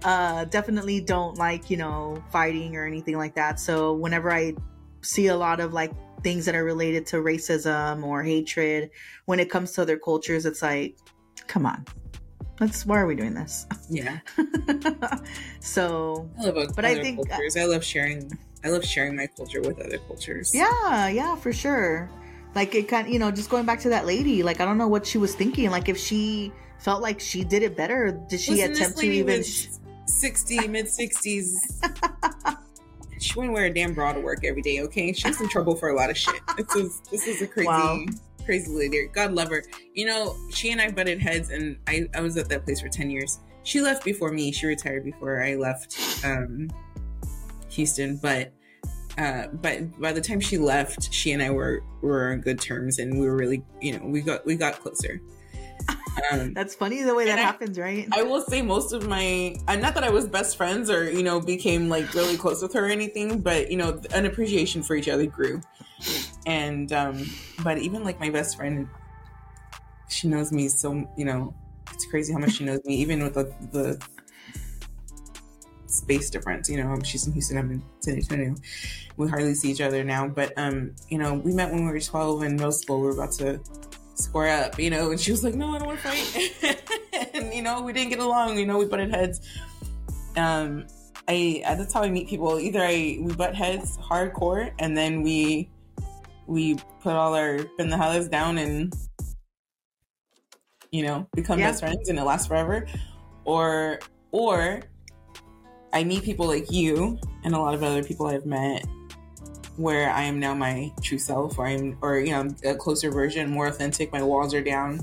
Uh, 0.05 0.45
definitely 0.45 1.01
don't 1.01 1.37
like 1.37 1.69
you 1.69 1.77
know 1.77 2.23
fighting 2.31 2.77
or 2.77 2.85
anything 2.85 3.17
like 3.17 3.35
that. 3.35 3.59
So 3.59 3.91
whenever 3.93 4.31
I 4.31 4.53
see 5.01 5.27
a 5.27 5.35
lot 5.35 5.59
of 5.59 5.73
like 5.73 5.91
things 6.23 6.45
that 6.45 6.55
are 6.55 6.63
related 6.63 7.05
to 7.07 7.17
racism 7.17 8.03
or 8.03 8.23
hatred 8.23 8.91
when 9.25 9.39
it 9.39 9.49
comes 9.49 9.71
to 9.73 9.81
other 9.81 9.97
cultures, 9.97 10.45
it's 10.45 10.61
like, 10.61 10.97
come 11.47 11.65
on, 11.65 11.85
let's 12.59 12.85
why 12.85 12.99
are 12.99 13.07
we 13.07 13.15
doing 13.15 13.33
this? 13.33 13.65
Yeah. 13.89 14.19
so, 15.59 16.29
I 16.39 16.49
love 16.49 16.75
but 16.75 16.85
I 16.85 17.01
think 17.01 17.19
uh, 17.19 17.23
cultures. 17.23 17.57
I 17.57 17.65
love 17.65 17.83
sharing. 17.83 18.31
I 18.63 18.69
love 18.69 18.85
sharing 18.85 19.15
my 19.15 19.27
culture 19.27 19.59
with 19.61 19.79
other 19.79 19.97
cultures. 19.97 20.51
Yeah, 20.53 21.07
yeah, 21.07 21.35
for 21.35 21.51
sure. 21.51 22.09
Like 22.53 22.75
it 22.75 22.87
kind, 22.87 23.07
of, 23.07 23.13
you 23.13 23.19
know, 23.19 23.31
just 23.31 23.49
going 23.49 23.65
back 23.65 23.79
to 23.81 23.89
that 23.89 24.05
lady. 24.05 24.43
Like 24.43 24.61
I 24.61 24.65
don't 24.65 24.77
know 24.77 24.87
what 24.87 25.05
she 25.05 25.17
was 25.17 25.33
thinking. 25.33 25.71
Like 25.71 25.89
if 25.89 25.97
she 25.97 26.51
felt 26.79 27.01
like 27.01 27.19
she 27.19 27.43
did 27.43 27.63
it 27.63 27.75
better, 27.75 28.11
did 28.29 28.39
she 28.39 28.51
Listen, 28.51 28.71
attempt 28.71 28.97
to 28.99 29.07
even? 29.07 29.43
Sh- 29.43 29.67
Sixty 30.05 30.67
mid 30.67 30.89
sixties. 30.89 31.81
she 33.21 33.37
wouldn't 33.37 33.53
wear 33.53 33.65
a 33.65 33.73
damn 33.73 33.93
bra 33.93 34.13
to 34.13 34.19
work 34.19 34.43
every 34.43 34.61
day. 34.61 34.81
Okay, 34.81 35.13
she 35.13 35.27
was 35.27 35.39
in 35.39 35.49
trouble 35.49 35.75
for 35.75 35.89
a 35.89 35.95
lot 35.95 36.09
of 36.09 36.17
shit. 36.17 36.41
This 36.57 36.75
is 36.75 37.01
this 37.11 37.27
is 37.27 37.41
a 37.41 37.47
crazy. 37.47 37.67
Wow 37.67 38.05
crazy 38.45 38.71
lady. 38.71 39.07
God 39.13 39.33
love 39.33 39.49
her. 39.49 39.63
You 39.93 40.05
know, 40.05 40.35
she 40.49 40.71
and 40.71 40.81
I 40.81 40.91
butted 40.91 41.21
heads, 41.21 41.49
and 41.49 41.77
I, 41.87 42.07
I 42.15 42.21
was 42.21 42.37
at 42.37 42.49
that 42.49 42.65
place 42.65 42.81
for 42.81 42.89
10 42.89 43.09
years. 43.09 43.39
She 43.63 43.81
left 43.81 44.03
before 44.03 44.31
me. 44.31 44.51
She 44.51 44.65
retired 44.65 45.03
before 45.03 45.43
I 45.43 45.55
left 45.55 45.97
um, 46.25 46.69
Houston. 47.69 48.17
But 48.17 48.51
uh, 49.17 49.47
but 49.53 49.99
by 49.99 50.11
the 50.11 50.21
time 50.21 50.39
she 50.39 50.57
left, 50.57 51.13
she 51.13 51.31
and 51.31 51.43
I 51.43 51.51
were 51.51 51.83
were 52.01 52.31
on 52.31 52.41
good 52.41 52.59
terms, 52.59 52.99
and 52.99 53.19
we 53.19 53.25
were 53.25 53.35
really, 53.35 53.63
you 53.81 53.97
know, 53.97 54.05
we 54.05 54.21
got 54.21 54.45
we 54.45 54.55
got 54.55 54.79
closer. 54.79 55.21
Um, 56.31 56.53
That's 56.53 56.75
funny 56.75 57.03
the 57.03 57.15
way 57.15 57.25
that 57.25 57.39
happens, 57.39 57.79
right? 57.79 58.07
I 58.11 58.23
will 58.23 58.41
say 58.41 58.61
most 58.61 58.93
of 58.93 59.07
my, 59.07 59.55
uh, 59.67 59.75
not 59.77 59.93
that 59.95 60.03
I 60.03 60.09
was 60.09 60.27
best 60.27 60.57
friends 60.57 60.89
or 60.89 61.09
you 61.09 61.23
know 61.23 61.39
became 61.39 61.89
like 61.89 62.13
really 62.13 62.37
close 62.37 62.61
with 62.61 62.73
her 62.73 62.85
or 62.85 62.89
anything, 62.89 63.39
but 63.41 63.71
you 63.71 63.77
know, 63.77 63.99
an 64.13 64.25
appreciation 64.25 64.83
for 64.83 64.95
each 64.95 65.07
other 65.07 65.25
grew. 65.25 65.61
And 66.45 66.91
um, 66.91 67.25
but 67.63 67.77
even 67.77 68.03
like 68.03 68.19
my 68.19 68.29
best 68.29 68.57
friend, 68.57 68.87
she 70.09 70.27
knows 70.27 70.51
me 70.51 70.67
so 70.67 71.09
you 71.15 71.25
know, 71.25 71.53
it's 71.93 72.05
crazy 72.05 72.33
how 72.33 72.39
much 72.39 72.53
she 72.53 72.65
knows 72.65 72.83
me, 72.83 72.95
even 72.95 73.23
with 73.23 73.35
the, 73.35 73.53
the 73.71 74.01
space 75.87 76.29
difference. 76.29 76.69
You 76.69 76.83
know, 76.83 76.99
she's 77.03 77.25
in 77.27 77.33
Houston, 77.33 77.57
I'm 77.57 77.71
in 77.71 77.83
San 77.99 78.15
Antonio. 78.15 78.55
We 79.17 79.27
hardly 79.29 79.53
see 79.53 79.71
each 79.71 79.81
other 79.81 80.03
now, 80.03 80.27
but 80.27 80.53
um, 80.57 80.95
you 81.09 81.17
know, 81.17 81.35
we 81.35 81.53
met 81.53 81.71
when 81.71 81.85
we 81.85 81.91
were 81.91 81.99
12 81.99 82.43
in 82.43 82.55
middle 82.55 82.71
school. 82.71 82.99
We 82.99 83.07
were 83.07 83.13
about 83.13 83.31
to 83.33 83.61
square 84.21 84.63
up, 84.63 84.79
you 84.79 84.89
know, 84.89 85.11
and 85.11 85.19
she 85.19 85.31
was 85.31 85.43
like, 85.43 85.55
"No, 85.55 85.75
I 85.75 85.79
don't 85.79 85.87
want 85.87 85.99
to 85.99 86.07
fight," 86.07 87.31
and 87.33 87.53
you 87.53 87.61
know, 87.61 87.81
we 87.81 87.93
didn't 87.93 88.09
get 88.09 88.19
along. 88.19 88.57
You 88.57 88.65
know, 88.65 88.77
we 88.77 88.85
butted 88.85 89.13
heads. 89.13 89.41
Um, 90.35 90.85
I 91.27 91.61
that's 91.65 91.93
how 91.93 92.01
I 92.01 92.09
meet 92.09 92.27
people. 92.27 92.59
Either 92.59 92.81
I 92.81 93.17
we 93.21 93.33
butt 93.35 93.55
heads 93.55 93.97
hardcore, 93.97 94.71
and 94.79 94.97
then 94.97 95.21
we 95.21 95.69
we 96.47 96.75
put 97.01 97.13
all 97.13 97.33
our 97.33 97.63
pen 97.77 97.89
the 97.89 97.97
hollers 97.97 98.27
down 98.27 98.57
and 98.57 98.93
you 100.91 101.03
know 101.03 101.27
become 101.35 101.59
yeah. 101.59 101.69
best 101.69 101.81
friends, 101.81 102.09
and 102.09 102.19
it 102.19 102.23
lasts 102.23 102.47
forever, 102.47 102.85
or 103.45 103.99
or 104.31 104.81
I 105.93 106.03
meet 106.03 106.23
people 106.23 106.47
like 106.47 106.71
you 106.71 107.19
and 107.43 107.53
a 107.53 107.59
lot 107.59 107.73
of 107.73 107.83
other 107.83 108.03
people 108.03 108.27
I've 108.27 108.45
met 108.45 108.85
where 109.81 110.09
I 110.09 110.23
am 110.23 110.39
now 110.39 110.53
my 110.53 110.91
true 111.01 111.17
self, 111.17 111.57
or 111.57 111.67
I'm, 111.67 111.97
or 112.01 112.19
you 112.19 112.31
know, 112.31 112.49
a 112.63 112.75
closer 112.75 113.11
version, 113.11 113.49
more 113.49 113.67
authentic. 113.67 114.11
My 114.11 114.23
walls 114.23 114.53
are 114.53 114.61
down, 114.61 115.01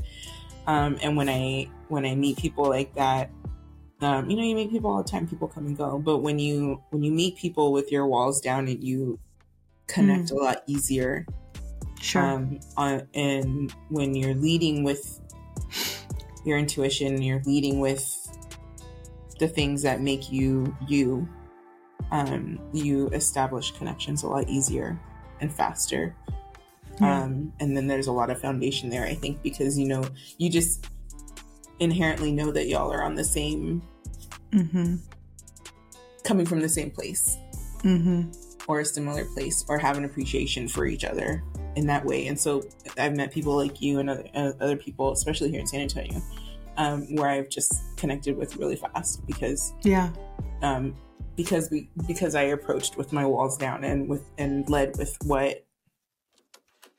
um, 0.67 0.99
and 1.03 1.17
when 1.17 1.29
I 1.29 1.69
when 1.89 2.05
I 2.05 2.15
meet 2.15 2.39
people 2.39 2.69
like 2.69 2.95
that, 2.95 3.31
um, 4.01 4.31
you 4.31 4.37
know, 4.37 4.43
you 4.43 4.55
meet 4.55 4.71
people 4.71 4.91
all 4.91 5.03
the 5.03 5.09
time. 5.09 5.27
People 5.27 5.49
come 5.49 5.67
and 5.67 5.77
go, 5.77 5.99
but 5.99 6.19
when 6.19 6.39
you 6.39 6.83
when 6.91 7.03
you 7.03 7.13
meet 7.13 7.37
people 7.37 7.73
with 7.73 7.91
your 7.91 8.07
walls 8.07 8.41
down 8.41 8.69
and 8.69 8.83
you 8.83 9.19
connect 9.87 10.29
mm. 10.29 10.33
a 10.33 10.35
lot 10.35 10.63
easier. 10.67 11.27
Sure. 12.01 12.23
Um, 12.23 12.61
on, 12.77 13.09
and 13.15 13.75
when 13.89 14.15
you're 14.15 14.35
leading 14.35 14.85
with 14.85 15.21
your 16.45 16.59
intuition, 16.59 17.21
you're 17.21 17.43
leading 17.45 17.81
with 17.81 18.15
the 19.41 19.49
things 19.49 19.83
that 19.83 20.01
make 20.01 20.31
you 20.31 20.77
you 20.87 21.29
um, 22.11 22.59
you 22.73 23.09
establish 23.09 23.73
connections 23.73 24.23
a 24.23 24.29
lot 24.29 24.49
easier 24.49 24.99
and 25.41 25.53
faster. 25.53 26.15
Um, 27.01 27.53
and 27.61 27.77
then 27.77 27.87
there's 27.87 28.09
a 28.09 28.13
lot 28.13 28.29
of 28.29 28.41
foundation 28.41 28.91
there, 28.91 29.05
I 29.05 29.15
think, 29.15 29.41
because 29.43 29.79
you 29.79 29.87
know, 29.87 30.05
you 30.39 30.51
just 30.51 30.89
inherently 31.79 32.33
know 32.33 32.51
that 32.51 32.67
y'all 32.67 32.93
are 32.93 33.05
on 33.05 33.15
the 33.15 33.23
same, 33.23 33.83
mm-hmm. 34.51 34.97
coming 36.25 36.45
from 36.45 36.61
the 36.61 36.69
same 36.69 36.91
place, 36.91 37.37
mm-hmm. 37.83 38.31
or 38.67 38.81
a 38.81 38.85
similar 38.85 39.25
place, 39.27 39.65
or 39.69 39.79
have 39.79 39.97
an 39.97 40.05
appreciation 40.05 40.67
for 40.67 40.87
each 40.87 41.05
other 41.05 41.45
in 41.77 41.87
that 41.87 42.05
way. 42.05 42.27
And 42.27 42.39
so 42.39 42.65
I've 42.99 43.15
met 43.15 43.31
people 43.31 43.55
like 43.55 43.81
you 43.81 44.01
and 44.01 44.11
other, 44.11 44.29
uh, 44.35 44.53
other 44.61 44.77
people, 44.77 45.13
especially 45.13 45.51
here 45.51 45.61
in 45.61 45.69
San 45.69 45.81
Antonio, 45.83 46.21
um, 46.79 47.03
where 47.15 47.29
I've 47.29 47.49
just 47.49 47.97
connected 47.97 48.37
with 48.37 48.57
really 48.57 48.77
fast 48.77 49.25
because, 49.25 49.73
yeah. 49.83 50.11
Um, 50.63 50.97
because 51.39 51.71
we 51.71 51.89
because 52.09 52.35
I 52.35 52.43
approached 52.43 52.97
with 52.97 53.13
my 53.13 53.25
walls 53.25 53.57
down 53.57 53.85
and 53.85 54.09
with 54.09 54.25
and 54.37 54.69
led 54.69 54.99
with 54.99 55.17
what 55.25 55.65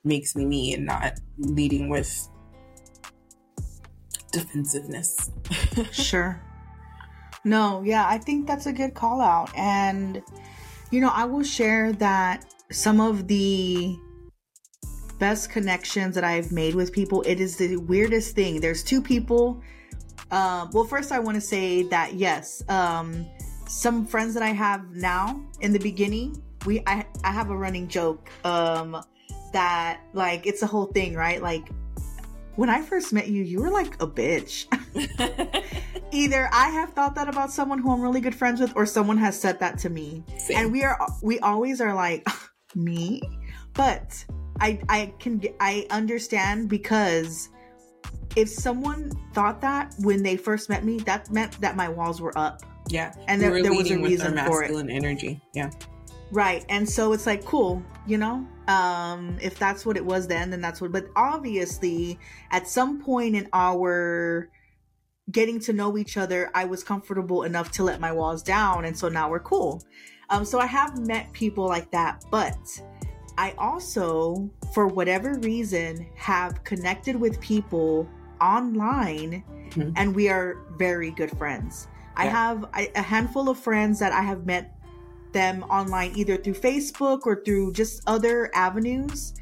makes 0.06 0.34
me 0.34 0.46
me 0.46 0.74
and 0.74 0.86
not 0.86 1.20
leading 1.38 1.90
with 1.90 2.28
defensiveness. 4.32 5.30
sure. 5.92 6.42
No, 7.44 7.84
yeah, 7.84 8.08
I 8.08 8.18
think 8.18 8.48
that's 8.48 8.66
a 8.66 8.72
good 8.72 8.94
call 8.94 9.20
out. 9.20 9.52
And 9.58 10.24
you 10.90 11.02
know, 11.02 11.12
I 11.14 11.26
will 11.26 11.44
share 11.44 11.92
that 11.94 12.46
some 12.72 13.02
of 13.02 13.28
the 13.28 13.98
best 15.20 15.50
connections 15.50 16.16
that 16.16 16.24
I've 16.24 16.54
made 16.54 16.76
with 16.76 16.94
people, 16.94 17.24
it 17.24 17.42
is 17.42 17.58
the 17.58 17.76
weirdest 17.76 18.36
thing. 18.36 18.62
There's 18.62 18.86
two 18.86 19.02
people. 19.02 19.62
Um, 20.32 20.70
well, 20.72 20.86
first 20.86 21.12
I 21.12 21.20
want 21.20 21.36
to 21.36 21.42
say 21.42 21.84
that 21.84 22.14
yes, 22.14 22.64
um, 22.70 23.28
some 23.70 24.06
friends 24.06 24.34
that 24.34 24.44
I 24.44 24.50
have 24.50 24.90
now 24.96 25.42
in 25.62 25.72
the 25.72 25.80
beginning, 25.80 26.42
we 26.66 26.82
I, 26.88 27.06
I 27.24 27.32
have 27.32 27.52
a 27.52 27.56
running 27.56 27.88
joke 27.88 28.30
um 28.44 29.02
that 29.54 30.02
like 30.14 30.46
it's 30.46 30.62
a 30.64 30.68
whole 30.68 30.88
thing, 30.88 31.14
right? 31.14 31.42
Like 31.42 31.70
when 32.56 32.70
I 32.70 32.82
first 32.82 33.14
met 33.14 33.28
you, 33.28 33.44
you 33.44 33.62
were 33.62 33.70
like 33.70 34.02
a 34.02 34.08
bitch. 34.08 34.66
Either 36.12 36.50
I 36.52 36.70
have 36.70 36.94
thought 36.94 37.16
that 37.16 37.30
about 37.30 37.52
someone 37.52 37.80
who 37.80 37.92
I'm 37.92 38.02
really 38.02 38.20
good 38.20 38.36
friends 38.36 38.60
with 38.60 38.76
or 38.76 38.86
someone 38.86 39.18
has 39.18 39.40
said 39.40 39.60
that 39.60 39.78
to 39.80 39.90
me. 39.90 40.24
Same. 40.38 40.58
And 40.58 40.72
we 40.72 40.84
are 40.84 41.00
we 41.22 41.40
always 41.40 41.80
are 41.80 41.94
like 41.94 42.28
me, 42.76 43.22
but 43.74 44.26
I 44.60 44.82
I 44.90 45.14
can 45.20 45.42
I 45.60 45.86
understand 45.92 46.70
because 46.70 47.50
if 48.36 48.50
someone 48.50 49.12
thought 49.34 49.62
that 49.62 49.94
when 50.00 50.24
they 50.24 50.38
first 50.38 50.70
met 50.70 50.84
me, 50.84 50.98
that 51.00 51.30
meant 51.32 51.60
that 51.62 51.76
my 51.76 51.88
walls 51.88 52.20
were 52.20 52.36
up 52.38 52.64
yeah. 52.90 53.14
And 53.28 53.42
there, 53.42 53.62
there 53.62 53.74
was 53.74 53.90
a 53.90 53.98
reason 53.98 54.38
for 54.46 54.64
it. 54.64 54.72
energy. 54.90 55.42
Yeah. 55.54 55.72
Right. 56.32 56.64
And 56.70 56.88
so 56.88 57.14
it's 57.14 57.26
like, 57.26 57.44
cool, 57.46 57.84
you 58.06 58.18
know? 58.18 58.46
Um, 58.68 59.38
if 59.42 59.58
that's 59.58 59.86
what 59.86 59.98
it 59.98 60.06
was 60.06 60.28
then, 60.28 60.52
then 60.52 60.62
that's 60.62 60.80
what, 60.80 60.92
but 60.92 61.08
obviously 61.16 62.20
at 62.52 62.68
some 62.68 63.02
point 63.02 63.36
in 63.36 63.50
our 63.52 64.50
getting 65.32 65.60
to 65.62 65.74
know 65.74 65.98
each 65.98 66.18
other, 66.18 66.52
I 66.54 66.66
was 66.66 66.84
comfortable 66.84 67.44
enough 67.44 67.72
to 67.74 67.84
let 67.84 68.00
my 68.00 68.12
walls 68.12 68.44
down. 68.44 68.86
And 68.86 68.98
so 68.98 69.10
now 69.10 69.30
we're 69.30 69.40
cool. 69.40 69.84
Um, 70.30 70.46
so 70.46 70.60
I 70.60 70.68
have 70.68 71.00
met 71.00 71.32
people 71.34 71.68
like 71.68 71.90
that, 71.92 72.24
but 72.30 72.58
I 73.38 73.54
also, 73.58 74.52
for 74.74 74.88
whatever 74.88 75.40
reason, 75.40 76.08
have 76.16 76.64
connected 76.64 77.16
with 77.16 77.40
people 77.42 78.08
online 78.40 79.44
mm-hmm. 79.70 79.92
and 79.96 80.16
we 80.16 80.30
are 80.30 80.58
very 80.78 81.10
good 81.12 81.36
friends. 81.38 81.88
I 82.16 82.26
have 82.26 82.66
a 82.74 83.01
handful 83.01 83.49
of 83.49 83.57
friends 83.57 83.99
that 83.99 84.12
I 84.12 84.22
have 84.22 84.45
met 84.45 84.76
them 85.32 85.64
online 85.64 86.12
either 86.16 86.38
through 86.38 86.55
Facebook 86.55 87.22
or 87.26 87.41
through 87.43 87.74
just 87.74 88.01
other 88.07 88.49
avenues. 88.53 89.34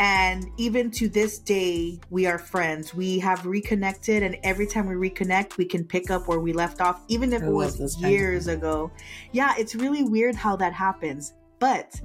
And 0.00 0.46
even 0.56 0.92
to 0.92 1.08
this 1.08 1.40
day, 1.40 1.98
we 2.08 2.26
are 2.26 2.38
friends. 2.38 2.94
We 2.94 3.18
have 3.18 3.44
reconnected, 3.44 4.22
and 4.22 4.36
every 4.44 4.66
time 4.66 4.86
we 4.86 4.94
reconnect, 5.10 5.56
we 5.56 5.64
can 5.64 5.84
pick 5.84 6.08
up 6.08 6.28
where 6.28 6.38
we 6.38 6.52
left 6.52 6.80
off, 6.80 7.02
even 7.08 7.32
if 7.32 7.42
I 7.42 7.46
it 7.46 7.50
was 7.50 8.00
years 8.00 8.46
ago. 8.46 8.92
Yeah, 9.32 9.54
it's 9.58 9.74
really 9.74 10.04
weird 10.04 10.36
how 10.36 10.54
that 10.56 10.72
happens. 10.72 11.34
But 11.58 12.00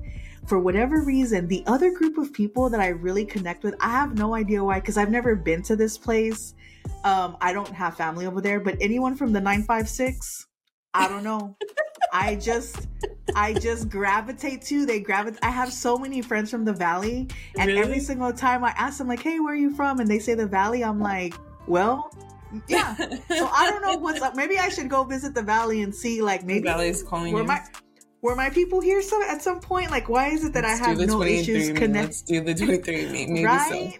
for 0.48 0.60
whatever 0.60 1.04
reason, 1.04 1.48
the 1.48 1.64
other 1.68 1.92
group 1.92 2.18
of 2.18 2.34
people 2.34 2.68
that 2.72 2.80
I 2.80 2.88
really 2.88 3.26
connect 3.26 3.64
with, 3.64 3.76
I 3.80 3.90
have 3.90 4.18
no 4.18 4.34
idea 4.34 4.64
why, 4.64 4.80
because 4.80 4.98
I've 4.98 5.12
never 5.12 5.36
been 5.36 5.62
to 5.64 5.76
this 5.76 5.96
place. 5.96 6.56
Um, 7.04 7.38
I 7.42 7.54
don't 7.54 7.70
have 7.70 7.96
family 7.98 8.26
over 8.26 8.42
there, 8.42 8.60
but 8.60 8.76
anyone 8.80 9.16
from 9.16 9.34
the 9.34 9.42
956, 9.42 10.48
I 10.94 11.08
don't 11.08 11.24
know. 11.24 11.58
I 12.12 12.36
just 12.36 12.88
I 13.36 13.54
just 13.54 13.90
gravitate 13.90 14.62
to. 14.64 14.86
They 14.86 15.00
gravitate. 15.00 15.40
I 15.44 15.50
have 15.50 15.74
so 15.74 15.98
many 15.98 16.22
friends 16.22 16.52
from 16.52 16.64
the 16.66 16.74
valley, 16.74 17.28
and 17.58 17.68
Really? 17.68 17.80
every 17.82 18.00
single 18.00 18.32
time 18.32 18.64
I 18.64 18.70
ask 18.78 19.00
them 19.00 19.08
like, 19.08 19.22
"Hey, 19.22 19.40
where 19.40 19.54
are 19.54 19.58
you 19.58 19.76
from?" 19.76 20.00
and 20.00 20.08
they 20.10 20.20
say 20.20 20.36
the 20.36 20.46
valley, 20.46 20.84
I'm 20.84 21.00
like, 21.00 21.34
"Well, 21.68 22.12
yeah." 22.68 22.96
So 23.30 23.48
I 23.48 23.70
don't 23.72 23.82
know 23.82 23.98
what's 23.98 24.22
up. 24.22 24.36
Maybe 24.36 24.60
I 24.60 24.70
should 24.70 24.90
go 24.90 25.04
visit 25.04 25.34
the 25.34 25.42
valley 25.42 25.82
and 25.82 25.94
see 25.94 26.22
like 26.22 26.44
maybe 26.44 26.60
the 26.68 26.74
Valley's 26.74 27.02
calling 27.02 27.34
were 27.34 27.42
you. 27.42 27.48
my 27.48 27.62
were 28.22 28.36
my 28.36 28.50
people 28.52 28.80
here 28.80 29.02
some 29.02 29.24
at 29.24 29.42
some 29.42 29.60
point? 29.60 29.90
Like, 29.90 30.08
why 30.10 30.28
is 30.30 30.44
it 30.46 30.54
that 30.54 30.64
Let's 30.64 30.80
I 30.80 30.90
have 30.90 30.98
no 31.00 31.24
issues 31.24 31.72
me. 31.72 31.76
connect? 31.76 32.06
Let's 32.06 32.22
do 32.22 32.42
the 32.42 32.54
23 32.54 33.10
me. 33.10 33.26
Maybe 33.26 33.46
right? 33.46 33.94
so. 33.94 34.00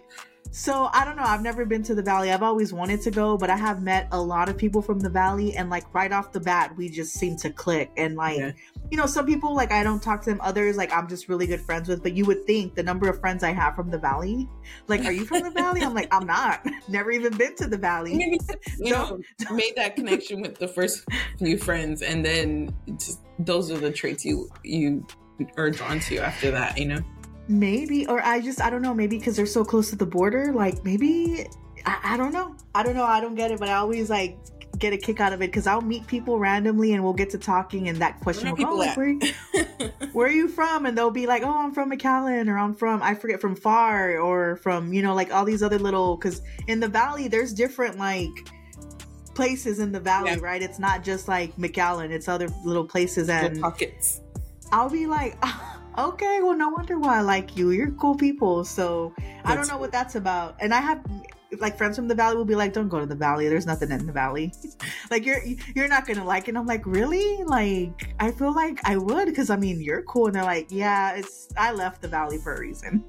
So 0.56 0.88
I 0.92 1.04
don't 1.04 1.16
know. 1.16 1.24
I've 1.24 1.42
never 1.42 1.64
been 1.66 1.82
to 1.82 1.96
the 1.96 2.02
valley. 2.02 2.30
I've 2.30 2.44
always 2.44 2.72
wanted 2.72 3.00
to 3.02 3.10
go, 3.10 3.36
but 3.36 3.50
I 3.50 3.56
have 3.56 3.82
met 3.82 4.06
a 4.12 4.22
lot 4.22 4.48
of 4.48 4.56
people 4.56 4.82
from 4.82 5.00
the 5.00 5.10
valley, 5.10 5.56
and 5.56 5.68
like 5.68 5.92
right 5.92 6.12
off 6.12 6.30
the 6.30 6.38
bat, 6.38 6.76
we 6.76 6.88
just 6.88 7.14
seem 7.14 7.36
to 7.38 7.50
click. 7.50 7.90
And 7.96 8.14
like, 8.14 8.38
Yeah. 8.38 8.52
you 8.88 8.96
know, 8.96 9.06
some 9.06 9.26
people 9.26 9.52
like 9.56 9.72
I 9.72 9.82
don't 9.82 10.00
talk 10.00 10.22
to 10.22 10.30
them. 10.30 10.40
Others 10.40 10.76
like 10.76 10.92
I'm 10.92 11.08
just 11.08 11.28
really 11.28 11.48
good 11.48 11.60
friends 11.60 11.88
with. 11.88 12.04
But 12.04 12.12
you 12.14 12.24
would 12.26 12.46
think 12.46 12.76
the 12.76 12.84
number 12.84 13.08
of 13.08 13.18
friends 13.18 13.42
I 13.42 13.50
have 13.50 13.74
from 13.74 13.90
the 13.90 13.98
valley, 13.98 14.48
like, 14.86 15.04
are 15.04 15.10
you 15.10 15.24
from 15.24 15.42
the 15.42 15.50
valley? 15.50 15.82
I'm 15.82 15.92
like, 15.92 16.14
I'm 16.14 16.24
not. 16.24 16.64
Never 16.88 17.10
even 17.10 17.36
been 17.36 17.56
to 17.56 17.66
the 17.66 17.76
valley. 17.78 18.16
Maybe 18.16 18.38
you 18.78 18.92
know 18.92 19.20
Don't- 19.40 19.56
made 19.56 19.72
that 19.74 19.96
connection 19.96 20.40
with 20.40 20.60
the 20.60 20.68
first 20.68 21.04
few 21.36 21.58
friends, 21.58 22.00
and 22.00 22.24
then 22.24 22.72
just 22.96 23.22
those 23.40 23.72
are 23.72 23.78
the 23.78 23.90
traits 23.90 24.24
you 24.24 24.48
you 24.62 25.04
are 25.56 25.70
drawn 25.70 25.98
to 25.98 26.18
after 26.18 26.52
that. 26.52 26.78
You 26.78 26.86
know. 26.86 27.04
Maybe, 27.48 28.06
or 28.06 28.22
I 28.24 28.40
just 28.40 28.60
I 28.60 28.70
don't 28.70 28.82
know. 28.82 28.94
Maybe 28.94 29.18
because 29.18 29.36
they're 29.36 29.46
so 29.46 29.64
close 29.64 29.90
to 29.90 29.96
the 29.96 30.06
border. 30.06 30.52
Like 30.52 30.84
maybe 30.84 31.46
I, 31.84 32.14
I 32.14 32.16
don't 32.16 32.32
know. 32.32 32.56
I 32.74 32.82
don't 32.82 32.94
know. 32.94 33.04
I 33.04 33.20
don't 33.20 33.34
get 33.34 33.50
it. 33.50 33.58
But 33.60 33.68
I 33.68 33.74
always 33.74 34.08
like 34.10 34.38
get 34.78 34.92
a 34.92 34.98
kick 34.98 35.20
out 35.20 35.32
of 35.32 35.40
it 35.40 35.46
because 35.46 35.66
I'll 35.68 35.80
meet 35.80 36.04
people 36.08 36.38
randomly 36.38 36.94
and 36.94 37.04
we'll 37.04 37.12
get 37.12 37.30
to 37.30 37.38
talking 37.38 37.88
and 37.88 37.98
that 37.98 38.18
question 38.20 38.46
will 38.48 38.54
are 38.54 38.56
go, 38.56 38.62
people 38.64 38.78
like, 38.78 38.88
at? 38.90 38.96
where, 38.96 40.08
where 40.12 40.26
are 40.26 40.32
you 40.32 40.48
from? 40.48 40.84
And 40.86 40.98
they'll 40.98 41.12
be 41.12 41.26
like, 41.28 41.44
oh, 41.44 41.58
I'm 41.64 41.72
from 41.72 41.92
McAllen 41.92 42.48
or 42.48 42.58
I'm 42.58 42.74
from, 42.74 43.00
I 43.00 43.14
forget, 43.14 43.40
from 43.40 43.54
Pharr 43.56 44.20
or 44.20 44.56
from, 44.56 44.92
you 44.92 45.00
know, 45.00 45.14
like 45.14 45.32
all 45.32 45.44
these 45.44 45.62
other 45.62 45.78
little, 45.78 46.16
because 46.16 46.42
in 46.66 46.80
the 46.80 46.88
valley, 46.88 47.28
there's 47.28 47.52
different 47.52 47.98
like 47.98 48.50
places 49.34 49.78
in 49.78 49.92
the 49.92 50.00
valley, 50.00 50.32
Yeah. 50.32 50.38
right? 50.40 50.60
It's 50.60 50.80
not 50.80 51.04
just 51.04 51.28
like 51.28 51.54
McAllen, 51.56 52.10
it's 52.10 52.26
other 52.26 52.48
little 52.64 52.84
places. 52.84 53.28
Little 53.28 53.46
And 53.50 53.60
pockets. 53.60 54.22
I'll 54.72 54.90
be 54.90 55.06
like, 55.06 55.36
"Ah, 55.42 55.73
okay, 55.98 56.40
well, 56.42 56.56
no 56.56 56.68
wonder 56.68 56.98
why 56.98 57.18
I 57.18 57.20
like 57.20 57.56
you. 57.56 57.70
You're 57.70 57.90
cool 57.92 58.16
people. 58.16 58.64
So 58.64 59.14
I 59.44 59.54
don't 59.54 59.68
know 59.68 59.78
what 59.78 59.92
that's 59.92 60.14
about. 60.14 60.56
And 60.60 60.72
I 60.72 60.80
have 60.80 61.04
like 61.60 61.76
friends 61.76 61.96
from 61.96 62.08
the 62.08 62.14
valley 62.14 62.36
will 62.36 62.44
be 62.44 62.54
like, 62.54 62.72
don't 62.72 62.88
go 62.88 63.00
to 63.00 63.06
the 63.06 63.14
valley. 63.14 63.48
There's 63.48 63.66
nothing 63.66 63.90
in 63.90 64.06
the 64.06 64.12
valley. 64.12 64.52
like 65.10 65.24
you're 65.24 65.42
you're 65.74 65.88
not 65.88 66.06
gonna 66.06 66.24
like 66.24 66.44
it. 66.44 66.48
And 66.50 66.58
I'm 66.58 66.66
like, 66.66 66.86
really? 66.86 67.42
Like 67.44 68.14
I 68.20 68.30
feel 68.32 68.54
like 68.54 68.80
I 68.84 68.96
would 68.96 69.26
because 69.26 69.50
I 69.50 69.56
mean 69.56 69.80
you're 69.80 70.02
cool. 70.02 70.26
And 70.26 70.34
they're 70.34 70.44
like, 70.44 70.68
yeah, 70.70 71.14
it's 71.14 71.48
I 71.56 71.72
left 71.72 72.02
the 72.02 72.08
valley 72.08 72.38
for 72.38 72.54
a 72.54 72.60
reason. 72.60 73.04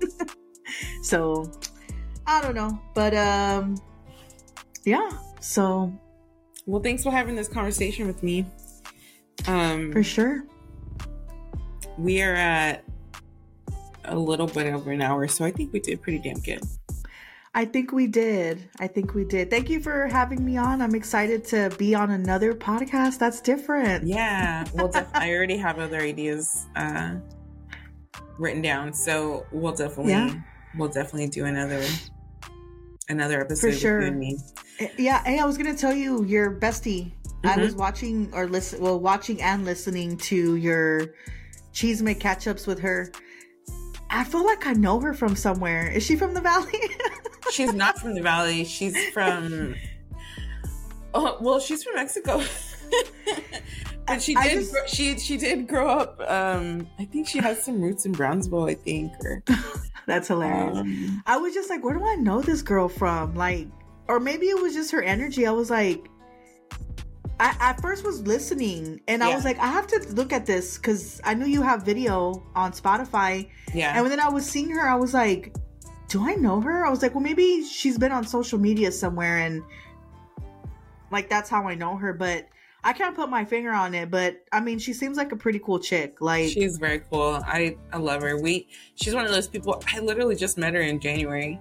so 1.04 1.52
I 2.28 2.42
don't 2.42 2.56
know, 2.56 2.80
but 2.94 3.16
um, 3.16 3.78
yeah. 4.84 5.10
So 5.40 5.94
Well, 6.66 6.82
thanks 6.82 7.04
for 7.04 7.12
having 7.12 7.36
this 7.36 7.48
conversation 7.48 8.08
with 8.08 8.24
me. 8.24 8.46
Um, 9.48 9.92
for 9.92 10.04
sure. 10.04 10.46
We 11.98 12.22
are 12.22 12.34
at 12.36 12.84
a 14.06 14.16
little 14.18 14.48
bit 14.48 14.72
over 14.74 14.92
an 14.92 15.02
hour, 15.02 15.28
so 15.28 15.46
I 15.46 15.52
think 15.52 15.74
we 15.74 15.80
did 15.80 16.02
pretty 16.02 16.20
damn 16.20 16.40
good. 16.42 16.62
I 17.54 17.64
think 17.64 17.94
we 17.94 18.06
did. 18.08 18.68
I 18.80 18.88
think 18.88 19.14
we 19.14 19.24
did. 19.24 19.50
Thank 19.50 19.70
you 19.70 19.80
for 19.80 20.08
having 20.08 20.44
me 20.44 20.58
on. 20.58 20.82
I'm 20.82 20.94
excited 20.94 21.46
to 21.46 21.74
be 21.78 21.96
on 21.96 22.12
another 22.12 22.54
podcast 22.54 23.18
that's 23.18 23.40
different. 23.40 24.06
Yeah, 24.06 24.66
well, 24.74 24.88
def- 24.92 25.08
I 25.14 25.32
already 25.34 25.56
have 25.58 25.80
other 25.80 26.02
ideas 26.02 26.68
uh, 26.76 27.16
written 28.38 28.62
down, 28.62 28.94
so 28.94 29.46
we'll 29.52 29.74
definitely 29.74 30.12
Yeah. 30.12 30.34
we'll 30.78 30.90
definitely 30.90 31.30
do 31.30 31.46
another 31.46 31.82
another 33.08 33.40
episode 33.40 33.72
for 33.74 33.78
sure. 33.80 34.12
me. 34.12 34.38
Eh, 34.80 34.90
Yeah, 34.98 35.24
hey, 35.24 35.40
I 35.40 35.46
was 35.46 35.58
gonna 35.58 35.76
tell 35.78 35.94
you 35.94 36.26
your 36.26 36.52
bestie. 36.60 37.14
I 37.46 37.56
Mhm. 37.56 37.62
was 37.62 37.76
watching 37.76 38.30
or 38.34 38.48
listen, 38.48 38.82
well, 38.82 39.00
watching 39.00 39.42
and 39.42 39.64
listening 39.64 40.18
to 40.18 40.56
your 40.58 41.14
cheese 41.76 42.02
make 42.02 42.20
catch 42.20 42.48
ups 42.48 42.66
with 42.66 42.80
her. 42.80 43.12
I 44.10 44.24
feel 44.24 44.46
like 44.46 44.66
I 44.66 44.74
know 44.74 45.00
her 45.02 45.14
from 45.14 45.36
somewhere. 45.36 45.92
Is 45.92 46.04
she 46.04 46.16
from 46.16 46.34
the 46.34 46.42
valley? 46.42 46.80
She's 47.52 47.74
not 47.74 48.00
from 48.00 48.16
the 48.16 48.22
valley. 48.22 48.64
She's 48.64 48.98
from. 49.10 49.76
Oh 51.14 51.38
well, 51.40 51.60
she's 51.60 51.84
from 51.84 51.96
Mexico. 51.96 52.42
but 54.08 54.22
she 54.22 54.34
did. 54.36 54.52
just- 54.52 54.90
she 54.90 55.18
she 55.20 55.38
did 55.38 55.68
grow 55.68 55.88
up. 55.88 56.20
Um, 56.30 56.88
I 56.98 57.06
think 57.06 57.28
she 57.28 57.38
has 57.40 57.64
some 57.64 57.80
roots 57.82 58.06
in 58.06 58.14
Brownsville. 58.14 58.66
I 58.66 58.74
think. 58.74 59.12
Or 59.24 59.44
that's 60.08 60.28
hilarious. 60.28 60.78
um, 60.80 61.24
I 61.28 61.38
was 61.38 61.54
just 61.54 61.70
like, 61.70 61.84
where 61.84 61.96
do 61.98 62.04
I 62.06 62.16
know 62.16 62.42
this 62.42 62.62
girl 62.64 62.90
from? 62.90 63.36
Like, 63.36 63.68
or 64.08 64.20
maybe 64.20 64.48
it 64.48 64.60
was 64.60 64.74
just 64.74 64.92
her 64.92 65.04
energy. 65.04 65.46
I 65.46 65.52
was 65.52 65.70
like, 65.70 66.10
I 67.40 67.56
at 67.60 67.82
first 67.82 68.06
was 68.06 68.22
listening 68.22 69.02
and 69.08 69.24
I 69.24 69.36
was 69.36 69.44
like, 69.44 69.60
I 69.60 69.68
have 69.68 69.88
to 69.88 70.06
look 70.14 70.32
at 70.32 70.46
this 70.46 70.78
because 70.78 71.20
I 71.24 71.34
knew 71.34 71.46
you 71.46 71.62
have 71.62 71.84
video 71.84 72.44
on 72.56 72.72
Spotify. 72.72 73.50
yeah. 73.74 74.00
And 74.00 74.10
then 74.10 74.20
I 74.20 74.30
was 74.30 74.46
seeing 74.46 74.70
her, 74.70 74.88
I 74.88 74.96
was 74.96 75.14
like, 75.14 75.54
do 76.08 76.26
I 76.26 76.36
know 76.36 76.62
her? 76.62 76.86
I 76.86 76.90
was 76.90 77.02
like, 77.02 77.14
well, 77.14 77.24
maybe 77.24 77.64
she's 77.64 77.98
been 77.98 78.12
on 78.12 78.26
social 78.26 78.58
media 78.60 78.92
somewhere 78.92 79.38
and 79.40 79.64
like 81.12 81.30
that's 81.30 81.50
how 81.50 81.68
I 81.68 81.76
know 81.76 81.98
her. 81.98 82.14
But 82.14 82.48
I 82.86 82.94
can't 82.94 83.16
put 83.16 83.30
my 83.30 83.44
finger 83.44 83.72
on 83.72 83.94
it. 83.94 84.12
But 84.12 84.44
I 84.52 84.62
mean, 84.62 84.80
she 84.80 84.94
seems 84.94 85.18
like 85.18 85.32
a 85.32 85.36
pretty 85.36 85.60
cool 85.60 85.80
chick. 85.80 86.22
Like, 86.22 86.50
She's 86.50 86.78
very 86.78 87.00
cool. 87.00 87.42
I 87.46 87.76
I 87.92 87.98
love 87.98 88.22
her. 88.22 88.40
We 88.40 88.68
she's 88.94 89.14
one 89.14 89.26
of 89.26 89.32
those 89.32 89.48
people. 89.48 89.84
I 89.94 90.00
literally 90.00 90.36
just 90.36 90.58
met 90.58 90.74
her 90.74 90.82
in 90.82 91.00
January. 91.00 91.60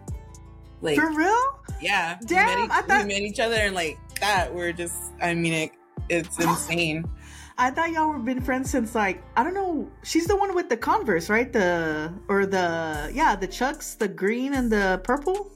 Like 0.85 0.97
for 0.97 1.11
real? 1.13 1.59
yeah, 1.81 2.19
we 2.21 2.27
Damn, 2.27 2.47
met, 2.47 2.65
each- 2.67 2.71
I 2.71 2.81
thought- 2.83 3.03
we 3.07 3.09
met 3.15 3.23
each 3.23 3.41
other 3.41 3.57
and 3.57 3.75
like 3.75 3.99
that. 4.21 4.53
We're 4.55 4.73
just. 4.73 4.97
I 5.21 5.35
mean, 5.35 5.53
it, 5.55 5.73
it's 6.09 6.39
insane. 6.45 7.05
I 7.57 7.71
thought 7.71 7.93
y'all 7.93 8.09
were 8.09 8.19
been 8.19 8.41
friends 8.43 8.71
since 8.71 8.95
like 8.95 9.23
I 9.37 9.45
don't 9.45 9.55
know. 9.55 9.89
She's 10.03 10.27
the 10.27 10.37
one 10.37 10.55
with 10.55 10.69
the 10.69 10.77
Converse, 10.77 11.31
right? 11.31 11.53
The 11.53 12.13
or 12.29 12.47
the 12.47 13.11
yeah, 13.15 13.37
the 13.37 13.47
Chucks, 13.47 13.95
the 13.95 14.09
green 14.09 14.55
and 14.55 14.71
the 14.71 15.01
purple. 15.05 15.51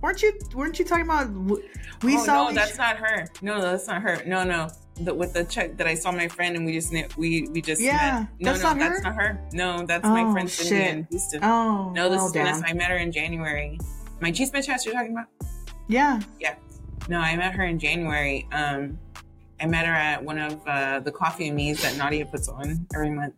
Weren't 0.00 0.22
you? 0.22 0.32
Weren't 0.54 0.78
you 0.78 0.84
talking 0.84 1.04
about? 1.04 1.28
We 2.02 2.16
oh, 2.16 2.24
saw. 2.24 2.48
no, 2.48 2.54
that's 2.54 2.78
not 2.78 2.96
her. 2.96 3.26
No, 3.42 3.60
that's 3.60 3.86
not 3.88 4.02
her. 4.02 4.22
No, 4.26 4.44
no. 4.44 4.68
The, 5.00 5.12
with 5.12 5.32
the 5.34 5.44
check 5.44 5.76
that 5.78 5.86
I 5.86 5.94
saw 5.94 6.10
my 6.12 6.28
friend 6.28 6.56
and 6.56 6.64
we 6.64 6.72
just 6.72 6.92
we 7.18 7.48
we 7.48 7.60
just 7.60 7.80
Yeah, 7.82 8.20
met. 8.20 8.28
No, 8.40 8.52
that's 8.52 8.62
no, 8.62 8.68
not 8.72 8.78
that's 8.78 8.98
her? 8.98 9.10
not 9.10 9.14
her. 9.20 9.40
No, 9.52 9.84
that's 9.86 10.04
my 10.04 10.22
Oh, 10.22 10.32
friend 10.32 10.48
Cindy 10.48 10.68
shit. 10.84 10.94
in 10.94 11.06
Houston. 11.10 11.44
oh 11.44 11.90
no, 11.90 12.08
this 12.08 12.22
oh, 12.22 12.38
is. 12.46 12.62
I 12.64 12.72
met 12.72 12.90
her 12.90 12.96
in 12.98 13.10
January. 13.12 13.78
My 14.20 14.30
cheese 14.30 14.50
bitch 14.50 14.66
house 14.66 14.84
you're 14.84 14.94
talking 14.94 15.12
about? 15.12 15.26
Yeah. 15.88 16.20
Yeah. 16.40 16.54
No, 17.08 17.20
I 17.20 17.36
met 17.36 17.54
her 17.54 17.64
in 17.64 17.78
January. 17.78 18.48
Um, 18.52 18.98
I 19.60 19.66
met 19.66 19.86
her 19.86 19.92
at 19.92 20.22
one 20.24 20.38
of 20.38 20.66
uh, 20.66 21.00
the 21.00 21.12
coffee 21.12 21.48
and 21.48 21.56
me's 21.56 21.82
that 21.82 21.96
Nadia 21.96 22.26
puts 22.26 22.48
on 22.48 22.86
every 22.94 23.10
month, 23.10 23.34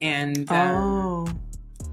and 0.00 0.50
um, 0.50 0.68
Oh. 0.76 1.28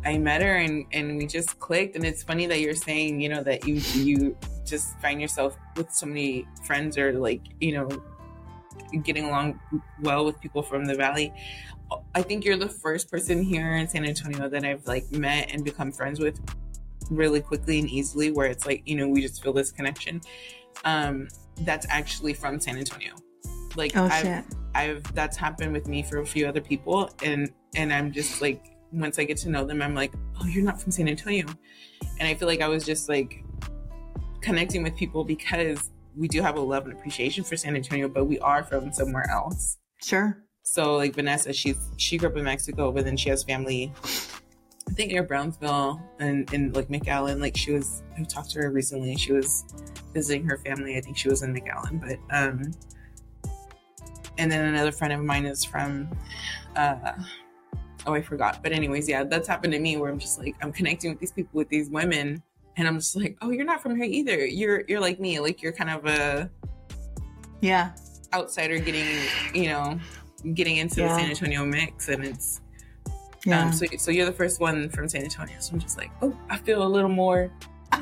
I 0.04 0.18
met 0.18 0.42
her 0.42 0.56
and 0.56 0.86
and 0.92 1.18
we 1.18 1.28
just 1.28 1.60
clicked. 1.60 1.96
And 1.96 2.04
it's 2.04 2.24
funny 2.24 2.48
that 2.48 2.60
you're 2.60 2.74
saying, 2.76 3.22
you 3.22 3.30
know, 3.30 3.44
that 3.44 3.68
you 3.68 3.76
you 3.94 4.36
just 4.66 5.00
find 5.00 5.22
yourself 5.22 5.56
with 5.78 5.92
so 5.92 6.06
many 6.08 6.48
friends 6.66 6.98
or 6.98 7.14
like 7.14 7.42
you 7.60 7.74
know 7.74 7.88
getting 9.04 9.26
along 9.26 9.60
well 10.02 10.26
with 10.26 10.40
people 10.42 10.64
from 10.64 10.86
the 10.86 10.96
valley. 10.96 11.32
I 12.16 12.22
think 12.22 12.46
you're 12.46 12.58
the 12.58 12.70
first 12.70 13.12
person 13.12 13.44
here 13.44 13.76
in 13.76 13.88
San 13.88 14.06
Antonio 14.06 14.50
that 14.50 14.66
I've 14.66 14.88
like 14.88 15.12
met 15.12 15.52
and 15.54 15.64
become 15.64 15.92
friends 15.92 16.20
with 16.20 16.40
really 17.12 17.42
quickly 17.42 17.80
and 17.80 17.90
easily 17.90 18.32
where 18.32 18.48
it's 18.48 18.66
like, 18.66 18.82
you 18.86 18.96
know, 18.96 19.08
we 19.08 19.22
just 19.22 19.44
feel 19.44 19.54
this 19.54 19.72
connection. 19.72 20.22
Um 20.86 21.28
that's 21.62 21.86
actually 21.90 22.34
from 22.34 22.60
San 22.60 22.78
Antonio. 22.78 23.14
Like 23.76 23.96
Oh 23.96 24.06
I've, 24.06 24.24
shit. 24.24 24.44
I've 24.74 25.04
that's 25.14 25.38
happened 25.38 25.74
with 25.74 25.88
me 25.88 26.02
for 26.02 26.20
a 26.20 26.26
few 26.26 26.48
other 26.48 26.62
people 26.62 27.12
and 27.24 27.52
and 27.76 27.94
I'm 27.94 28.12
just 28.12 28.42
like 28.42 28.66
once 28.92 29.20
I 29.20 29.24
get 29.24 29.38
to 29.38 29.50
know 29.50 29.64
them 29.64 29.82
I'm 29.82 29.96
like, 29.96 30.14
"Oh, 30.42 30.46
you're 30.46 30.64
not 30.64 30.82
from 30.82 30.92
San 30.92 31.08
Antonio." 31.08 31.46
And 32.20 32.28
I 32.28 32.34
feel 32.34 32.48
like 32.48 32.62
I 32.62 32.68
was 32.68 32.86
just 32.86 33.08
like 33.08 33.44
connecting 34.42 34.84
with 34.84 34.96
people 34.96 35.24
because 35.24 35.92
we 36.16 36.28
do 36.28 36.42
have 36.42 36.58
a 36.58 36.60
love 36.60 36.86
and 36.86 36.94
appreciation 36.94 37.44
for 37.44 37.56
San 37.56 37.76
Antonio, 37.76 38.10
but 38.10 38.26
we 38.26 38.40
are 38.40 38.64
from 38.64 38.92
somewhere 38.92 39.30
else. 39.30 39.78
Sure. 40.04 40.44
So 40.64 40.96
like 40.96 41.16
Vanessa, 41.16 41.54
she's 41.54 41.78
she 41.98 42.18
grew 42.18 42.30
up 42.30 42.38
in 42.38 42.44
Mexico, 42.44 42.92
but 42.92 43.06
then 43.06 43.18
she 43.18 43.30
has 43.30 43.44
family. 43.44 43.94
I 44.92 44.94
think 44.94 45.14
near 45.14 45.24
Brownsville 45.24 46.02
and 46.20 46.52
in 46.54 46.74
like 46.74 46.90
McAllen. 46.90 47.40
Like 47.40 47.56
she 47.56 47.72
was, 47.72 48.04
I 48.20 48.24
talked 48.24 48.52
to 48.52 48.60
her 48.60 48.70
recently. 48.72 49.16
She 49.16 49.32
was 49.32 49.64
visiting 50.14 50.46
her 50.50 50.58
family. 50.58 50.98
I 50.98 51.02
think 51.02 51.18
she 51.18 51.30
was 51.30 51.44
in 51.44 51.54
McAllen, 51.56 52.02
but 52.02 52.20
um. 52.36 52.72
And 54.38 54.52
then 54.52 54.66
another 54.66 54.92
friend 54.92 55.14
of 55.14 55.22
mine 55.24 55.46
is 55.46 55.64
from, 55.64 56.10
uh, 56.76 57.14
oh 58.06 58.14
I 58.14 58.22
forgot. 58.22 58.62
But 58.64 58.74
anyways, 58.74 59.08
yeah, 59.08 59.24
that's 59.24 59.48
happened 59.48 59.72
to 59.74 59.80
me 59.80 59.96
where 59.96 60.12
I'm 60.12 60.20
just 60.20 60.40
like 60.40 60.56
I'm 60.62 60.74
connecting 60.74 61.12
with 61.12 61.20
these 61.20 61.32
people 61.32 61.52
with 61.54 61.70
these 61.70 61.90
women, 61.90 62.44
and 62.76 62.88
I'm 62.88 62.96
just 62.98 63.16
like, 63.16 63.38
oh, 63.42 63.52
you're 63.52 63.66
not 63.66 63.82
from 63.82 63.96
here 63.96 64.06
either. 64.06 64.46
You're 64.46 64.84
you're 64.90 65.00
like 65.00 65.20
me. 65.22 65.40
Like 65.40 65.62
you're 65.62 65.74
kind 65.74 65.90
of 65.90 66.06
a 66.06 66.50
Yeah. 67.62 67.92
outsider 68.34 68.78
getting, 68.80 69.08
you 69.54 69.70
know, 69.70 70.00
getting 70.54 70.78
into 70.78 71.02
Yeah. 71.02 71.08
the 71.10 71.16
San 71.16 71.30
Antonio 71.30 71.66
mix, 71.66 72.10
and 72.10 72.26
it's 72.26 72.60
Yeah. 73.46 73.66
um, 73.66 73.74
so 73.74 73.86
so 73.98 74.12
you're 74.12 74.26
the 74.26 74.32
first 74.32 74.60
one 74.60 74.90
from 74.90 75.08
San 75.10 75.24
Antonio, 75.24 75.56
so 75.60 75.74
I'm 75.74 75.80
just 75.80 75.98
like, 75.98 76.12
oh, 76.22 76.36
I 76.50 76.58
feel 76.58 76.84
a 76.84 76.88
little 76.88 77.10
more. 77.10 77.52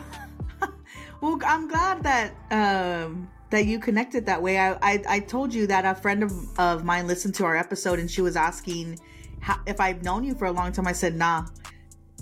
Well, 1.21 1.37
I'm 1.45 1.67
glad 1.67 2.03
that 2.03 2.33
um 2.49 3.29
that 3.49 3.65
you 3.65 3.77
connected 3.79 4.25
that 4.27 4.41
way. 4.41 4.57
I 4.57 4.71
I, 4.81 5.03
I 5.09 5.19
told 5.19 5.53
you 5.53 5.67
that 5.67 5.83
a 5.83 5.93
friend 5.93 6.23
of, 6.23 6.31
of 6.57 6.85
mine 6.85 7.07
listened 7.07 7.35
to 7.35 7.43
our 7.45 7.57
episode 7.57 7.99
and 7.99 8.09
she 8.09 8.21
was 8.21 8.37
asking 8.37 8.99
how, 9.41 9.59
if 9.65 9.79
I've 9.81 10.03
known 10.03 10.23
you 10.23 10.33
for 10.35 10.45
a 10.45 10.51
long 10.51 10.71
time. 10.71 10.87
I 10.87 10.93
said, 10.93 11.15
nah, 11.15 11.45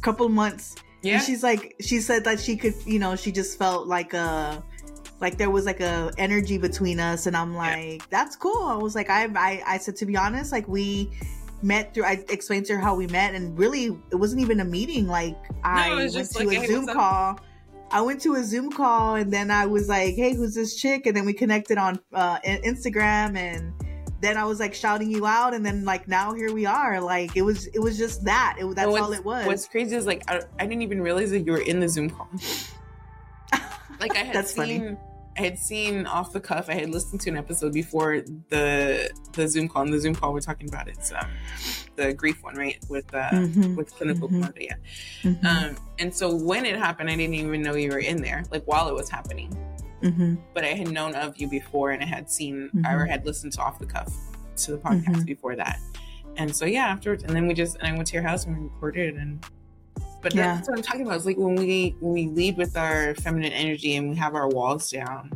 couple 0.02 0.30
months. 0.30 0.76
Yeah, 1.04 1.16
And 1.16 1.24
she's 1.24 1.44
like, 1.44 1.76
she 1.80 2.00
said 2.00 2.24
that 2.24 2.40
she 2.40 2.56
could, 2.56 2.74
you 2.86 3.00
know, 3.00 3.16
she 3.16 3.32
just 3.32 3.58
felt 3.58 3.88
like 3.88 4.14
a, 4.14 4.64
like 5.20 5.38
there 5.38 5.50
was 5.50 5.66
like 5.66 5.80
a 5.80 6.12
energy 6.18 6.58
between 6.58 7.00
us, 7.00 7.28
and 7.28 7.38
I'm 7.38 7.56
like, 7.56 8.08
that's 8.10 8.36
cool. 8.36 8.66
I 8.66 8.76
was 8.76 8.96
like, 8.96 9.10
I, 9.10 9.26
I, 9.36 9.64
I 9.66 9.78
said 9.78 9.96
to 9.98 10.06
be 10.06 10.16
honest, 10.18 10.52
like 10.52 10.68
we 10.68 11.12
met 11.62 11.94
through. 11.94 12.06
I 12.06 12.24
explained 12.30 12.66
to 12.68 12.76
her 12.76 12.80
how 12.80 12.96
we 12.96 13.08
met, 13.08 13.36
and 13.36 13.58
really, 13.58 13.86
it 14.12 14.16
wasn't 14.16 14.42
even 14.42 14.60
a 14.60 14.66
meeting. 14.66 15.08
Like 15.08 15.38
I 15.64 15.94
was 15.94 16.16
went 16.16 16.30
to 16.32 16.48
like, 16.48 16.58
a 16.58 16.62
hey, 16.62 16.68
Zoom 16.68 16.88
call. 16.88 17.40
I 17.90 18.02
went 18.02 18.22
to 18.22 18.36
a 18.36 18.44
Zoom 18.44 18.72
call, 18.72 19.16
and 19.16 19.32
then 19.32 19.50
I 19.50 19.66
was 19.66 19.88
like, 19.88 20.16
hey, 20.16 20.36
who's 20.36 20.54
this 20.56 20.76
chick? 20.76 21.06
And 21.06 21.16
then 21.16 21.26
we 21.26 21.34
connected 21.34 21.78
on 21.78 22.00
uh, 22.14 22.40
Instagram, 22.40 23.38
and 23.38 23.74
then 24.20 24.38
I 24.38 24.46
was 24.46 24.60
like 24.60 24.74
shouting 24.74 25.12
you 25.12 25.26
out, 25.26 25.54
and 25.54 25.66
then 25.66 25.86
like 25.86 26.08
now 26.08 26.34
here 26.34 26.54
we 26.54 26.66
are. 26.66 27.00
Like 27.02 27.36
it 27.36 27.44
was, 27.44 27.68
it 27.68 27.80
was 27.80 27.98
just 27.98 28.26
that. 28.26 28.58
It 28.60 28.76
that's 28.76 28.88
all 28.88 29.14
it 29.14 29.24
was. 29.24 29.46
What's 29.46 29.68
crazy 29.68 29.96
is 29.96 30.06
like 30.06 30.24
I, 30.28 30.42
I 30.60 30.66
didn't 30.66 30.82
even 30.82 31.02
realize 31.02 31.32
that 31.32 31.46
you 31.46 31.52
were 31.52 31.62
in 31.62 31.80
the 31.80 31.90
Zoom 31.90 32.10
call. 32.10 32.30
Like 34.00 34.16
I 34.16 34.20
had 34.20 34.36
That's 34.36 34.54
funny. 34.54 34.96
I 35.38 35.42
had 35.42 35.60
seen 35.60 36.06
off 36.08 36.34
the 36.34 36.40
cuff. 36.40 36.70
I 36.70 36.74
had 36.74 36.90
listened 36.90 37.22
to 37.22 37.30
an 37.30 37.38
episode 37.38 37.74
before 37.74 38.22
the 38.50 39.10
the 39.34 39.48
Zoom 39.48 39.68
call. 39.68 39.84
And 39.84 39.94
the 39.94 40.00
Zoom 40.00 40.16
call 40.16 40.34
we're 40.34 40.40
talking 40.42 40.68
about 40.68 40.88
it's 40.88 41.12
um, 41.12 41.28
the 41.96 42.14
grief 42.14 42.44
one, 42.44 42.56
right? 42.56 42.78
With 42.90 43.14
uh, 43.14 43.30
Mhm, 43.32 43.76
with 43.76 43.94
clinical 43.94 44.30
mhm. 44.30 44.42
chlamydia. 44.44 44.74
mhm. 45.24 45.46
Um, 45.46 45.78
and 46.00 46.14
so 46.14 46.36
when 46.36 46.66
it 46.66 46.76
happened, 46.78 47.10
I 47.10 47.16
didn't 47.16 47.36
even 47.36 47.62
know 47.62 47.76
you 47.76 47.92
were 47.92 48.00
in 48.00 48.22
there, 48.22 48.44
like 48.52 48.64
while 48.66 48.88
it 48.90 48.96
was 48.96 49.10
happening. 49.10 49.52
hmm 50.02 50.36
But 50.54 50.64
I 50.64 50.70
had 50.74 50.90
known 50.90 51.14
of 51.16 51.38
you 51.38 51.48
before, 51.48 51.92
and 51.92 52.02
I 52.04 52.08
had 52.08 52.30
seen, 52.30 52.70
Mhm. 52.76 52.86
I 52.86 53.08
had 53.08 53.26
listened 53.26 53.54
to 53.54 53.62
off 53.62 53.80
the 53.80 53.86
cuff 53.86 54.12
to 54.58 54.72
the 54.72 54.78
podcast 54.78 55.18
Mhm. 55.22 55.26
before 55.26 55.56
that. 55.56 55.80
And 56.38 56.56
so 56.56 56.66
yeah, 56.66 56.86
afterwards, 56.88 57.24
and 57.24 57.36
then 57.36 57.48
we 57.48 57.54
just, 57.54 57.78
and 57.78 57.88
I 57.88 57.92
went 57.94 58.08
to 58.08 58.14
your 58.14 58.24
house 58.24 58.46
and 58.46 58.56
we 58.58 58.64
recorded, 58.64 59.16
and 59.16 59.44
but 60.30 60.36
Yeah. 60.36 60.56
that's 60.56 60.68
what 60.70 60.78
I'm 60.78 60.84
talking 60.84 61.02
about. 61.06 61.16
It's 61.16 61.26
like 61.26 61.38
when 61.38 61.56
we 61.56 61.96
when 62.00 62.14
we 62.14 62.28
lead 62.28 62.58
with 62.58 62.76
our 62.76 63.16
feminine 63.16 63.54
energy 63.54 63.96
and 63.96 64.10
we 64.10 64.16
have 64.18 64.36
our 64.36 64.48
walls 64.50 64.92
down. 64.92 65.32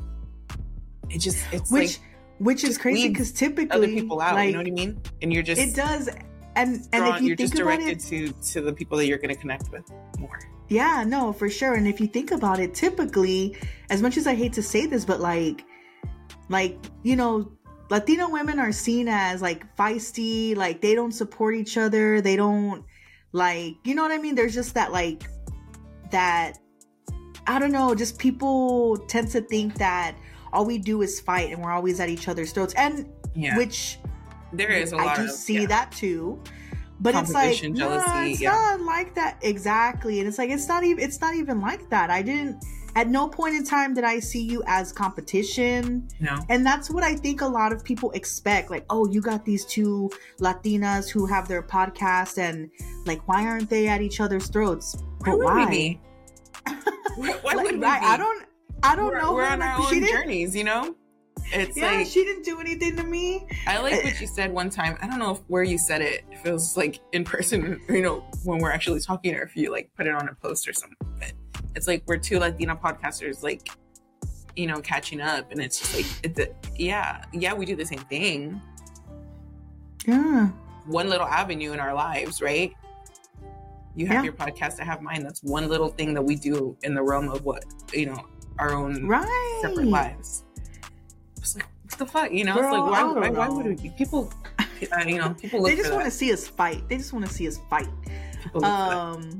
It 1.10 1.20
just 1.20 1.46
it's 1.52 1.72
Which 1.72 2.00
like 2.00 2.08
which 2.39 2.64
is 2.64 2.78
crazy 2.78 3.08
because 3.10 3.32
typically 3.32 3.72
other 3.72 3.88
people 3.88 4.20
out. 4.22 4.36
like, 4.36 4.48
you 4.48 4.54
know 4.54 4.60
what 4.60 4.68
I 4.68 4.72
mean? 4.72 5.02
And 5.22 5.32
you're 5.32 5.44
just 5.44 5.62
it 5.62 5.76
does. 5.76 6.10
And 6.56 6.76
and 6.92 7.04
drawn, 7.04 7.16
if 7.16 7.22
you 7.22 7.28
you're 7.30 7.38
think 7.38 7.52
just 7.52 7.62
about 7.62 7.80
directed 7.80 7.98
it, 7.98 8.34
to 8.44 8.52
to 8.54 8.62
the 8.62 8.74
people 8.74 8.98
that 8.98 9.06
you're 9.08 9.18
going 9.18 9.34
to 9.34 9.39
connect 9.39 9.72
with 9.72 9.89
more. 10.20 10.39
yeah, 10.68 11.04
no, 11.08 11.32
for 11.32 11.50
sure. 11.50 11.76
And 11.76 11.88
if 11.88 12.02
you 12.02 12.08
think 12.08 12.32
about 12.32 12.60
it, 12.60 12.74
typically, 12.74 13.56
as 13.89 14.02
much 14.02 14.18
as 14.18 14.28
I 14.28 14.36
hate 14.36 14.54
to 14.54 14.64
say 14.64 14.86
this, 14.86 15.06
but 15.06 15.22
like, 15.22 15.64
like 16.50 16.78
you 17.04 17.16
know, 17.16 17.52
Latino 17.89 18.30
women 18.30 18.60
are 18.60 18.72
seen 18.74 19.08
as 19.08 19.42
like 19.42 19.74
feisty, 19.78 20.56
like 20.58 20.82
they 20.82 20.94
don't 20.96 21.14
support 21.14 21.56
each 21.56 21.78
other, 21.78 22.20
they 22.20 22.36
don't 22.36 22.84
like, 23.34 23.76
you 23.84 23.96
know 23.96 24.04
what 24.04 24.12
I 24.12 24.18
mean? 24.18 24.36
There's 24.36 24.54
just 24.54 24.74
that 24.74 24.92
like 24.92 25.24
that. 26.12 26.58
I 27.48 27.60
don't 27.60 27.72
know. 27.72 27.96
Just 27.96 28.20
people 28.20 28.98
tend 29.08 29.30
to 29.30 29.42
think 29.42 29.76
that 29.76 30.16
all 30.54 30.66
we 30.66 30.78
do 30.78 31.02
is 31.02 31.20
fight, 31.20 31.52
and 31.52 31.62
we're 31.62 31.72
always 31.72 32.00
at 32.00 32.10
each 32.10 32.28
other's 32.28 32.52
throats, 32.52 32.74
and 32.76 33.10
Yeah, 33.34 33.58
which 33.58 33.98
there 34.54 34.70
is 34.70 34.92
a 34.92 34.98
lot 34.98 35.20
I 35.20 35.24
do 35.24 35.30
of 35.30 35.32
see 35.32 35.62
yeah. 35.62 35.68
that 35.68 35.92
too. 35.92 36.42
But 37.00 37.16
it's 37.16 37.34
like 37.34 37.60
Competition, 37.60 37.74
no, 37.74 38.04
it's 38.26 38.42
yeah. 38.42 38.52
not 38.52 38.82
like 38.82 39.16
that 39.16 39.40
exactly. 39.42 40.20
And 40.20 40.28
it's 40.28 40.38
like 40.38 40.52
it's 40.52 40.68
not 40.68 40.84
even 40.84 41.04
it's 41.04 41.20
not 41.20 41.34
even 41.34 41.60
like 41.60 41.90
that. 41.90 42.12
I 42.12 42.22
didn't 42.22 42.64
at 42.96 43.08
no 43.08 43.28
point 43.28 43.56
in 43.56 43.64
time 43.64 43.94
did 43.94 44.04
I 44.04 44.20
see 44.20 44.42
you 44.42 44.64
as 44.68 44.92
competition. 44.92 46.08
No, 46.20 46.38
And 46.50 46.66
that's 46.66 46.89
what 46.89 47.04
I 47.04 47.16
think 47.16 47.42
a 47.42 47.48
lot 47.48 47.72
of 47.74 47.84
people 47.84 48.12
expect. 48.12 48.70
Like, 48.70 48.86
oh, 48.89 49.08
you 49.08 49.22
got 49.22 49.46
these 49.46 49.66
two 49.66 50.10
Latinas 50.39 51.10
who 51.10 51.26
have 51.26 51.48
their 51.48 51.64
podcast 51.64 52.38
and 52.38 52.70
like 53.06 53.28
why 53.28 53.46
aren't 53.46 53.70
they 53.70 53.88
at 53.88 54.02
each 54.02 54.20
other's 54.20 54.48
throats? 54.48 54.96
why 55.20 55.30
But 55.32 55.38
would 55.38 55.46
why? 55.46 55.66
we 55.66 55.72
be? 55.72 56.02
Why 57.16 57.32
why 57.42 57.54
Like, 57.54 57.66
would 57.66 57.74
we 57.76 57.80
be? 57.80 57.86
I, 57.86 58.14
I 58.14 58.18
don't 58.18 58.46
I 58.84 58.96
don't 58.96 59.08
we're, 59.08 59.22
know. 59.22 59.34
We're 59.34 59.46
on 59.46 59.60
Like, 59.60 59.80
our 59.80 59.89
she 59.89 59.98
own 59.98 60.08
journeys, 60.08 60.56
you 60.56 60.64
know. 60.64 60.96
It's 61.54 61.76
Yeah, 61.78 61.92
like 61.92 62.08
she 62.08 62.24
didn't 62.24 62.44
do 62.44 62.60
anything 62.60 62.96
to 62.98 63.04
me. 63.04 63.46
I 63.68 63.80
like 63.80 64.04
what 64.04 64.20
you 64.22 64.28
said 64.28 64.52
one 64.54 64.70
time. 64.70 64.98
I 65.02 65.08
don't 65.08 65.20
know 65.20 65.32
if, 65.32 65.39
where 65.48 65.64
you 65.64 65.78
said 65.78 66.02
it. 66.02 66.24
If 66.32 66.46
it 66.46 66.52
was 66.52 66.78
like 66.78 67.00
in 67.12 67.24
person, 67.24 67.80
you 67.89 68.02
know, 68.02 68.24
when 68.44 68.60
we're 68.60 68.72
actually 68.72 69.00
talking, 69.02 69.36
or 69.36 69.42
if 69.44 69.56
you 69.56 69.72
like 69.72 69.89
put 69.98 70.08
it 70.08 70.14
on 70.14 70.28
a 70.30 70.36
post 70.36 70.68
or 70.68 70.74
something. 70.74 70.98
But 71.20 71.34
it's 71.76 71.88
like 71.88 72.03
we're 72.05 72.17
two 72.17 72.39
Latina 72.39 72.76
podcasters, 72.76 73.43
like 73.43 73.69
you 74.55 74.67
know, 74.67 74.82
catching 74.82 75.22
up, 75.22 75.49
and 75.51 75.61
it's 75.61 75.80
just 75.80 75.95
like, 75.95 76.05
it's 76.24 76.39
a, 76.39 76.47
yeah, 76.76 77.24
yeah, 77.32 77.53
we 77.53 77.65
do 77.65 77.76
the 77.76 77.86
same 77.86 77.99
thing. 77.99 78.61
Yeah. 80.05 80.49
One 80.88 81.09
little 81.09 81.28
avenue 81.28 81.72
in 81.72 81.80
our 81.80 81.93
lives, 81.93 82.41
right? 82.41 82.74
You 83.95 84.07
have 84.07 84.17
Yeah. 84.17 84.24
your 84.24 84.34
podcast, 84.34 84.80
I 84.82 84.84
have 84.84 85.01
mine. 85.01 85.24
That's 85.24 85.41
one 85.43 85.69
little 85.69 85.89
thing 85.89 86.13
that 86.15 86.22
we 86.22 86.36
do 86.36 86.76
in 86.84 86.95
the 86.95 87.01
realm 87.01 87.30
of 87.30 87.45
what 87.45 87.63
you 87.93 88.07
know, 88.07 88.26
our 88.59 88.74
own 88.74 89.07
Right. 89.07 89.59
separate 89.61 89.88
lives. 89.88 90.43
It's 91.38 91.55
like, 91.55 91.67
what 91.86 91.97
the 91.97 92.05
fuck? 92.05 92.32
You 92.32 92.43
know, 92.45 92.55
Girl, 92.55 92.63
it's 92.65 92.74
like, 92.74 92.91
why, 92.91 93.30
why, 93.30 93.30
why 93.30 93.49
would 93.49 93.65
we? 93.82 93.89
People, 93.91 94.34
you 95.07 95.17
know, 95.17 95.34
people 95.34 95.61
look 95.61 95.69
They 95.72 95.78
just 95.78 95.93
want 95.93 96.05
to 96.05 96.11
see 96.11 96.32
us 96.34 96.47
fight. 96.47 96.88
They 96.89 96.97
just 96.97 97.13
want 97.13 97.26
to 97.26 97.34
see 97.34 97.47
us 97.47 97.57
fight. 97.69 97.88
Um, 98.63 99.38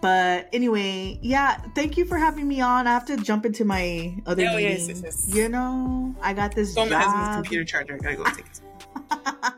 but 0.00 0.48
anyway, 0.52 1.18
yeah. 1.22 1.56
Thank 1.74 1.96
you 1.96 2.04
for 2.04 2.16
having 2.18 2.46
me 2.48 2.60
on. 2.60 2.86
I 2.86 2.92
have 2.92 3.04
to 3.06 3.16
jump 3.16 3.44
into 3.46 3.64
my 3.64 4.14
other 4.26 4.46
Oh, 4.48 4.56
meeting. 4.56 4.88
yes, 4.88 5.02
yes. 5.02 5.34
You 5.34 5.48
know, 5.48 6.14
I 6.22 6.32
got 6.32 6.54
this 6.54 6.74
So 6.74 6.86
my 6.86 6.96
husband's 6.96 7.28
job. 7.28 7.34
computer 7.44 7.64
charger. 7.64 7.94
I 7.94 7.98
gotta 7.98 8.16
go 8.16 8.24
take 8.24 8.46
it. 8.46 8.60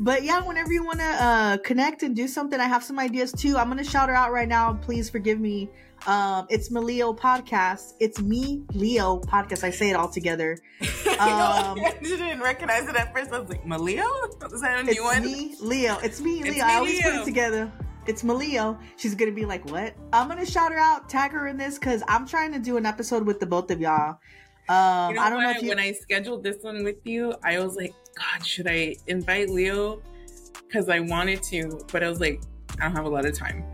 but 0.00 0.22
yeah, 0.22 0.40
whenever 0.46 0.72
you 0.72 0.84
want 0.84 0.98
to 1.00 1.04
uh, 1.04 1.56
connect 1.58 2.02
and 2.02 2.14
do 2.14 2.28
something, 2.28 2.58
I 2.60 2.64
have 2.64 2.84
some 2.84 2.98
ideas 2.98 3.32
too. 3.32 3.56
I'm 3.56 3.68
gonna 3.68 3.84
shout 3.84 4.08
her 4.08 4.14
out 4.14 4.32
right 4.32 4.48
now. 4.48 4.74
Please 4.74 5.08
forgive 5.10 5.40
me. 5.40 5.68
Um, 6.06 6.46
it's 6.48 6.70
my 6.70 6.78
Leo 6.78 7.12
podcast. 7.12 7.94
It's 7.98 8.20
me, 8.20 8.62
Leo 8.72 9.18
podcast. 9.18 9.64
I 9.64 9.70
say 9.70 9.90
it 9.90 9.94
all 9.94 10.08
together. 10.08 10.56
I 11.18 11.64
Um, 11.72 11.80
I 11.84 11.96
didn't 12.00 12.40
recognize 12.40 12.88
it 12.88 12.94
at 12.94 13.12
first. 13.12 13.32
I 13.32 13.40
was 13.40 13.48
like, 13.48 13.64
Maleo? 13.64 14.06
Is 14.52 14.60
that 14.60 14.78
a 14.78 14.82
new 14.84 14.90
It's 14.92 15.00
one? 15.02 15.22
me, 15.22 15.56
Leo. 15.60 15.98
It's 15.98 16.20
me, 16.20 16.40
It's 16.40 16.50
Leo. 16.50 16.64
I 16.64 16.68
me, 16.68 16.74
always 16.76 17.02
put 17.02 17.14
it 17.16 17.24
together. 17.24 17.72
It's 18.08 18.22
Malio, 18.22 18.78
She's 18.96 19.14
gonna 19.14 19.32
be 19.32 19.44
like, 19.44 19.64
"What?" 19.70 19.94
I'm 20.12 20.28
gonna 20.28 20.46
shout 20.46 20.72
her 20.72 20.78
out, 20.78 21.08
tag 21.08 21.30
her 21.32 21.46
in 21.46 21.56
this, 21.58 21.78
because 21.78 22.02
I'm 22.08 22.26
trying 22.26 22.52
to 22.52 22.58
do 22.58 22.76
an 22.78 22.86
episode 22.86 23.24
with 23.26 23.38
the 23.38 23.46
both 23.46 23.70
of 23.70 23.80
y'all. 23.80 24.18
Um, 24.68 25.10
You 25.10 25.16
know, 25.16 25.22
I 25.22 25.30
don't 25.30 25.42
know 25.42 25.50
if 25.50 25.62
you. 25.62 25.68
when 25.68 25.78
I 25.78 25.92
scheduled 25.92 26.42
this 26.42 26.56
one 26.62 26.84
with 26.84 27.04
you, 27.04 27.34
I 27.44 27.58
was 27.58 27.76
like, 27.76 27.94
God, 28.16 28.46
should 28.46 28.66
I 28.66 28.96
invite 29.06 29.50
Leo? 29.50 30.02
Because 30.66 30.88
I 30.88 31.00
wanted 31.00 31.42
to, 31.44 31.80
but 31.92 32.02
I 32.02 32.08
was 32.08 32.20
like, 32.20 32.42
I 32.80 32.84
don't 32.84 32.96
have 32.96 33.04
a 33.04 33.08
lot 33.08 33.24
of 33.24 33.36
time. 33.36 33.64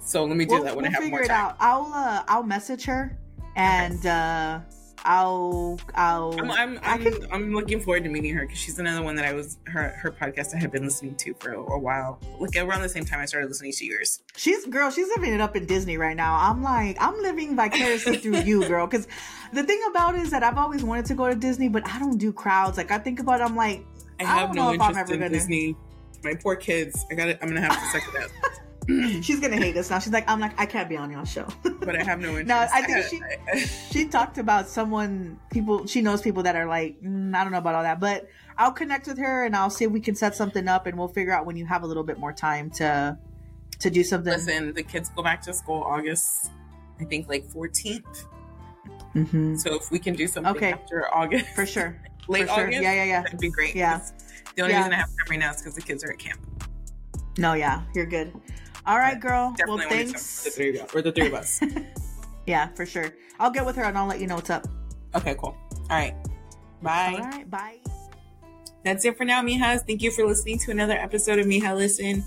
So 0.00 0.24
let 0.24 0.36
me 0.36 0.44
do 0.44 0.54
we'll, 0.54 0.64
that 0.64 0.76
when 0.76 0.82
we'll 0.82 0.90
I 0.90 0.94
have 0.94 1.02
figure 1.02 1.18
more 1.18 1.22
it 1.22 1.30
out. 1.30 1.56
I'll 1.60 1.90
uh, 1.94 2.24
I'll 2.28 2.42
message 2.42 2.84
her 2.84 3.16
and 3.56 4.04
uh, 4.06 4.60
I'll 5.04 5.78
I'll. 5.94 6.34
I'm, 6.40 6.50
I'm, 6.50 6.78
I 6.82 6.92
I'm, 6.94 7.02
can- 7.02 7.26
I'm 7.32 7.54
looking 7.54 7.80
forward 7.80 8.04
to 8.04 8.10
meeting 8.10 8.34
her 8.34 8.42
because 8.42 8.58
she's 8.58 8.78
another 8.78 9.02
one 9.02 9.16
that 9.16 9.24
I 9.26 9.32
was 9.34 9.58
her 9.66 9.88
her 10.00 10.10
podcast 10.10 10.54
I 10.54 10.58
had 10.58 10.72
been 10.72 10.84
listening 10.84 11.14
to 11.16 11.34
for 11.34 11.52
a, 11.52 11.58
a 11.60 11.78
while. 11.78 12.18
Like 12.38 12.56
around 12.56 12.82
the 12.82 12.88
same 12.88 13.04
time 13.04 13.20
I 13.20 13.26
started 13.26 13.48
listening 13.48 13.72
to 13.72 13.84
yours. 13.84 14.20
She's 14.36 14.64
girl. 14.66 14.90
She's 14.90 15.08
living 15.08 15.32
it 15.34 15.40
up 15.40 15.56
in 15.56 15.66
Disney 15.66 15.98
right 15.98 16.16
now. 16.16 16.36
I'm 16.36 16.62
like, 16.62 16.96
I'm 17.00 17.20
living 17.20 17.54
vicariously 17.56 18.16
through 18.16 18.38
you, 18.38 18.66
girl. 18.66 18.86
Because 18.86 19.06
the 19.52 19.62
thing 19.62 19.80
about 19.90 20.14
it 20.14 20.22
is 20.22 20.30
that 20.30 20.42
I've 20.42 20.58
always 20.58 20.82
wanted 20.82 21.06
to 21.06 21.14
go 21.14 21.28
to 21.28 21.34
Disney, 21.34 21.68
but 21.68 21.86
I 21.86 21.98
don't 21.98 22.16
do 22.18 22.32
crowds. 22.32 22.76
Like 22.78 22.90
I 22.90 22.98
think 22.98 23.20
about, 23.20 23.40
it, 23.40 23.44
I'm 23.44 23.56
like, 23.56 23.84
I 24.20 24.24
I 24.24 24.26
have 24.26 24.48
don't 24.48 24.56
no 24.56 24.62
know 24.68 24.72
if 24.74 24.80
I'm 24.80 24.88
interest 24.90 25.10
ever 25.10 25.14
in 25.14 25.20
gonna- 25.20 25.30
Disney. 25.30 25.76
My 26.22 26.34
poor 26.34 26.56
kids. 26.56 27.04
I 27.10 27.14
got 27.14 27.28
I'm 27.42 27.48
gonna 27.48 27.60
have 27.60 27.72
to 27.78 27.86
suck 28.00 28.14
it 28.14 28.22
up. 28.22 28.30
she's 29.22 29.40
gonna 29.40 29.56
hate 29.56 29.76
us 29.76 29.90
now. 29.90 29.98
She's 29.98 30.12
like, 30.12 30.28
I'm 30.28 30.40
like, 30.40 30.58
I 30.60 30.66
can't 30.66 30.88
be 30.88 30.96
on 30.96 31.10
your 31.10 31.24
show. 31.24 31.46
but 31.80 31.98
I 31.98 32.04
have 32.04 32.20
no 32.20 32.28
interest. 32.38 32.48
No, 32.48 32.56
I 32.72 32.82
think 32.82 33.04
she- 33.06 33.66
she 33.92 34.08
talked 34.08 34.38
about 34.38 34.68
someone 34.68 35.38
people 35.50 35.86
she 35.86 36.02
knows 36.02 36.20
people 36.20 36.42
that 36.42 36.56
are 36.56 36.66
like 36.66 37.00
mm, 37.00 37.32
i 37.34 37.42
don't 37.44 37.52
know 37.52 37.58
about 37.58 37.74
all 37.76 37.82
that 37.84 38.00
but 38.00 38.26
i'll 38.58 38.72
connect 38.72 39.06
with 39.06 39.18
her 39.18 39.44
and 39.44 39.54
i'll 39.54 39.70
see 39.70 39.84
if 39.84 39.90
we 39.92 40.00
can 40.00 40.16
set 40.16 40.34
something 40.34 40.66
up 40.66 40.86
and 40.86 40.98
we'll 40.98 41.06
figure 41.08 41.32
out 41.32 41.46
when 41.46 41.56
you 41.56 41.64
have 41.64 41.84
a 41.84 41.86
little 41.86 42.02
bit 42.02 42.18
more 42.18 42.32
time 42.32 42.68
to 42.70 43.16
to 43.78 43.90
do 43.90 44.02
something 44.02 44.32
Listen, 44.32 44.72
the 44.72 44.82
kids 44.82 45.10
go 45.14 45.22
back 45.22 45.40
to 45.42 45.52
school 45.54 45.82
August, 45.84 46.50
I 47.00 47.04
think 47.04 47.28
like 47.28 47.46
14th. 47.48 48.26
hmm 49.12 49.56
So 49.56 49.74
if 49.74 49.90
we 49.90 49.98
can 50.00 50.14
do 50.14 50.26
something 50.26 50.56
Okay. 50.56 50.72
after 50.72 51.06
August, 51.14 51.46
for 51.54 51.66
sure 51.66 51.96
late 52.28 52.48
for 52.48 52.54
sure 52.54 52.66
August, 52.66 52.82
yeah 52.82 52.92
yeah 52.94 53.04
yeah 53.04 53.22
that'd 53.22 53.38
be 53.38 53.50
great. 53.50 53.74
Yeah, 53.76 54.00
The 54.56 54.62
only 54.62 54.72
Yeah. 54.74 54.78
reason 54.78 54.92
I 54.92 54.96
have 54.96 55.08
time 55.08 55.26
right 55.30 55.38
now 55.38 55.50
is 55.52 55.58
because 55.58 55.74
the 55.76 55.82
kids 55.82 56.02
are 56.04 56.10
at 56.10 56.18
camp. 56.18 56.40
no 57.38 57.52
yeah 57.54 57.82
you're 57.94 58.06
good 58.06 58.32
all 58.86 58.98
right 58.98 59.20
girl 59.20 59.54
well 59.66 59.78
thanks 59.78 60.44
the 60.44 60.50
three 60.50 60.78
or 60.94 61.02
the 61.02 61.12
three 61.12 61.26
of 61.26 61.34
us. 61.34 61.60
yeah 62.46 62.68
for 62.74 62.84
sure 62.84 63.12
i'll 63.40 63.50
get 63.50 63.64
with 63.64 63.76
her 63.76 63.84
and 63.84 63.96
i'll 63.96 64.06
let 64.06 64.20
you 64.20 64.26
know 64.26 64.36
what's 64.36 64.50
up 64.50 64.66
okay, 65.14 65.34
cool. 65.36 65.56
All 65.90 65.96
right. 65.96 66.14
Bye. 66.82 67.18
all 67.18 67.30
right 67.30 67.50
bye 67.50 67.78
that's 68.84 69.06
it 69.06 69.16
for 69.16 69.24
now, 69.24 69.40
Mijas. 69.40 69.86
Thank 69.86 70.02
you 70.02 70.10
for 70.10 70.26
listening 70.26 70.58
to 70.58 70.70
another 70.70 70.92
episode 70.92 71.38
of 71.38 71.46
Mija 71.46 71.74
Listen. 71.74 72.22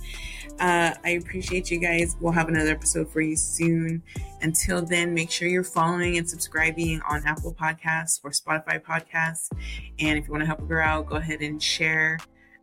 Uh, 0.59 0.91
I 1.03 1.09
appreciate 1.21 1.69
you 1.69 1.77
guys. 1.77 2.15
We'll 2.19 2.33
have 2.33 2.47
another 2.47 2.71
episode 2.71 3.11
for 3.11 3.21
you 3.21 3.35
soon. 3.35 4.01
Until 4.41 4.81
then, 4.81 5.13
make 5.13 5.29
sure 5.29 5.47
you're 5.47 5.63
following 5.63 6.17
and 6.17 6.27
subscribing 6.27 6.99
on 7.07 7.21
Apple 7.27 7.53
Podcasts 7.53 8.19
or 8.23 8.31
Spotify 8.31 8.81
Podcasts. 8.81 9.51
And 9.99 10.17
if 10.17 10.25
you 10.25 10.31
want 10.31 10.41
to 10.41 10.47
help 10.47 10.59
a 10.59 10.65
girl 10.65 10.83
out, 10.83 11.05
go 11.05 11.17
ahead 11.17 11.41
and 11.41 11.61
share 11.61 12.17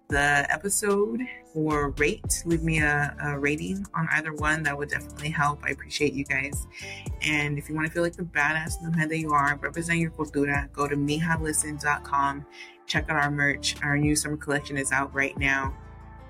the 0.09 0.45
episode 0.53 1.21
or 1.55 1.91
rate. 1.91 2.43
Leave 2.45 2.63
me 2.63 2.81
a, 2.81 3.17
a, 3.23 3.39
rating 3.39 3.87
on 3.95 4.09
either 4.13 4.35
one. 4.35 4.63
That 4.63 4.77
would 4.77 4.91
definitely 4.91 5.31
help. 5.31 5.61
I 5.65 5.71
appreciate 5.71 6.13
you 6.13 6.25
guys. 6.25 6.67
And 7.23 7.59
if 7.59 7.69
you 7.69 7.75
want 7.75 7.87
to 7.87 7.93
feel 7.93 8.03
like 8.03 8.17
the 8.17 8.25
badass 8.25 8.95
head 8.97 9.09
that 9.09 9.19
you 9.19 9.31
are, 9.31 9.57
represent 9.61 9.99
your 9.99 10.11
cultura, 10.11 10.71
go 10.73 10.89
to 10.89 10.97
mijalisten.com. 10.97 12.45
Check 12.87 13.09
out 13.09 13.17
our 13.17 13.31
merch. 13.31 13.77
Our 13.83 13.97
new 13.97 14.15
summer 14.17 14.37
collection 14.37 14.77
is 14.77 14.93
out 14.93 15.15
right 15.15 15.37
now. 15.39 15.75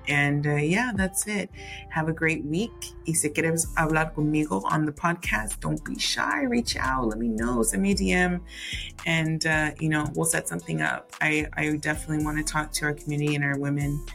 And 0.07 0.45
uh, 0.45 0.55
yeah, 0.55 0.91
that's 0.95 1.27
it. 1.27 1.49
Have 1.89 2.09
a 2.09 2.13
great 2.13 2.45
week. 2.45 2.71
Y 3.07 3.13
si 3.13 3.29
quieres 3.29 3.67
hablar 3.75 4.13
conmigo 4.13 4.63
on 4.65 4.85
the 4.85 4.91
podcast, 4.91 5.59
don't 5.59 5.83
be 5.83 5.97
shy. 5.97 6.43
Reach 6.43 6.75
out. 6.77 7.07
Let 7.07 7.17
me 7.17 7.27
know. 7.27 7.63
Send 7.63 7.81
me 7.81 7.91
a 7.91 7.95
DM. 7.95 8.41
And, 9.05 9.45
uh, 9.45 9.71
you 9.79 9.89
know, 9.89 10.07
we'll 10.15 10.25
set 10.25 10.47
something 10.47 10.81
up. 10.81 11.11
I, 11.21 11.47
I 11.53 11.75
definitely 11.77 12.23
want 12.23 12.37
to 12.37 12.43
talk 12.43 12.71
to 12.73 12.85
our 12.85 12.93
community 12.93 13.35
and 13.35 13.43
our 13.43 13.57
women, 13.57 14.05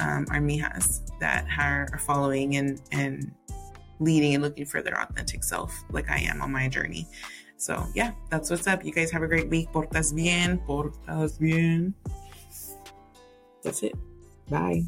um, 0.00 0.26
our 0.30 0.40
mijas 0.40 1.00
that 1.20 1.46
are, 1.58 1.88
are 1.92 1.98
following 1.98 2.56
and, 2.56 2.80
and 2.92 3.32
leading 4.00 4.34
and 4.34 4.42
looking 4.42 4.66
for 4.66 4.82
their 4.82 5.00
authentic 5.00 5.44
self, 5.44 5.72
like 5.90 6.10
I 6.10 6.18
am 6.18 6.42
on 6.42 6.52
my 6.52 6.68
journey. 6.68 7.06
So, 7.56 7.86
yeah, 7.94 8.12
that's 8.30 8.50
what's 8.50 8.66
up. 8.66 8.84
You 8.84 8.92
guys 8.92 9.10
have 9.10 9.22
a 9.22 9.28
great 9.28 9.48
week. 9.48 9.72
Portas 9.72 10.14
bien. 10.14 10.60
Portas 10.66 11.38
bien. 11.38 11.94
That's 13.62 13.82
it. 13.82 13.94
Bye. 14.50 14.84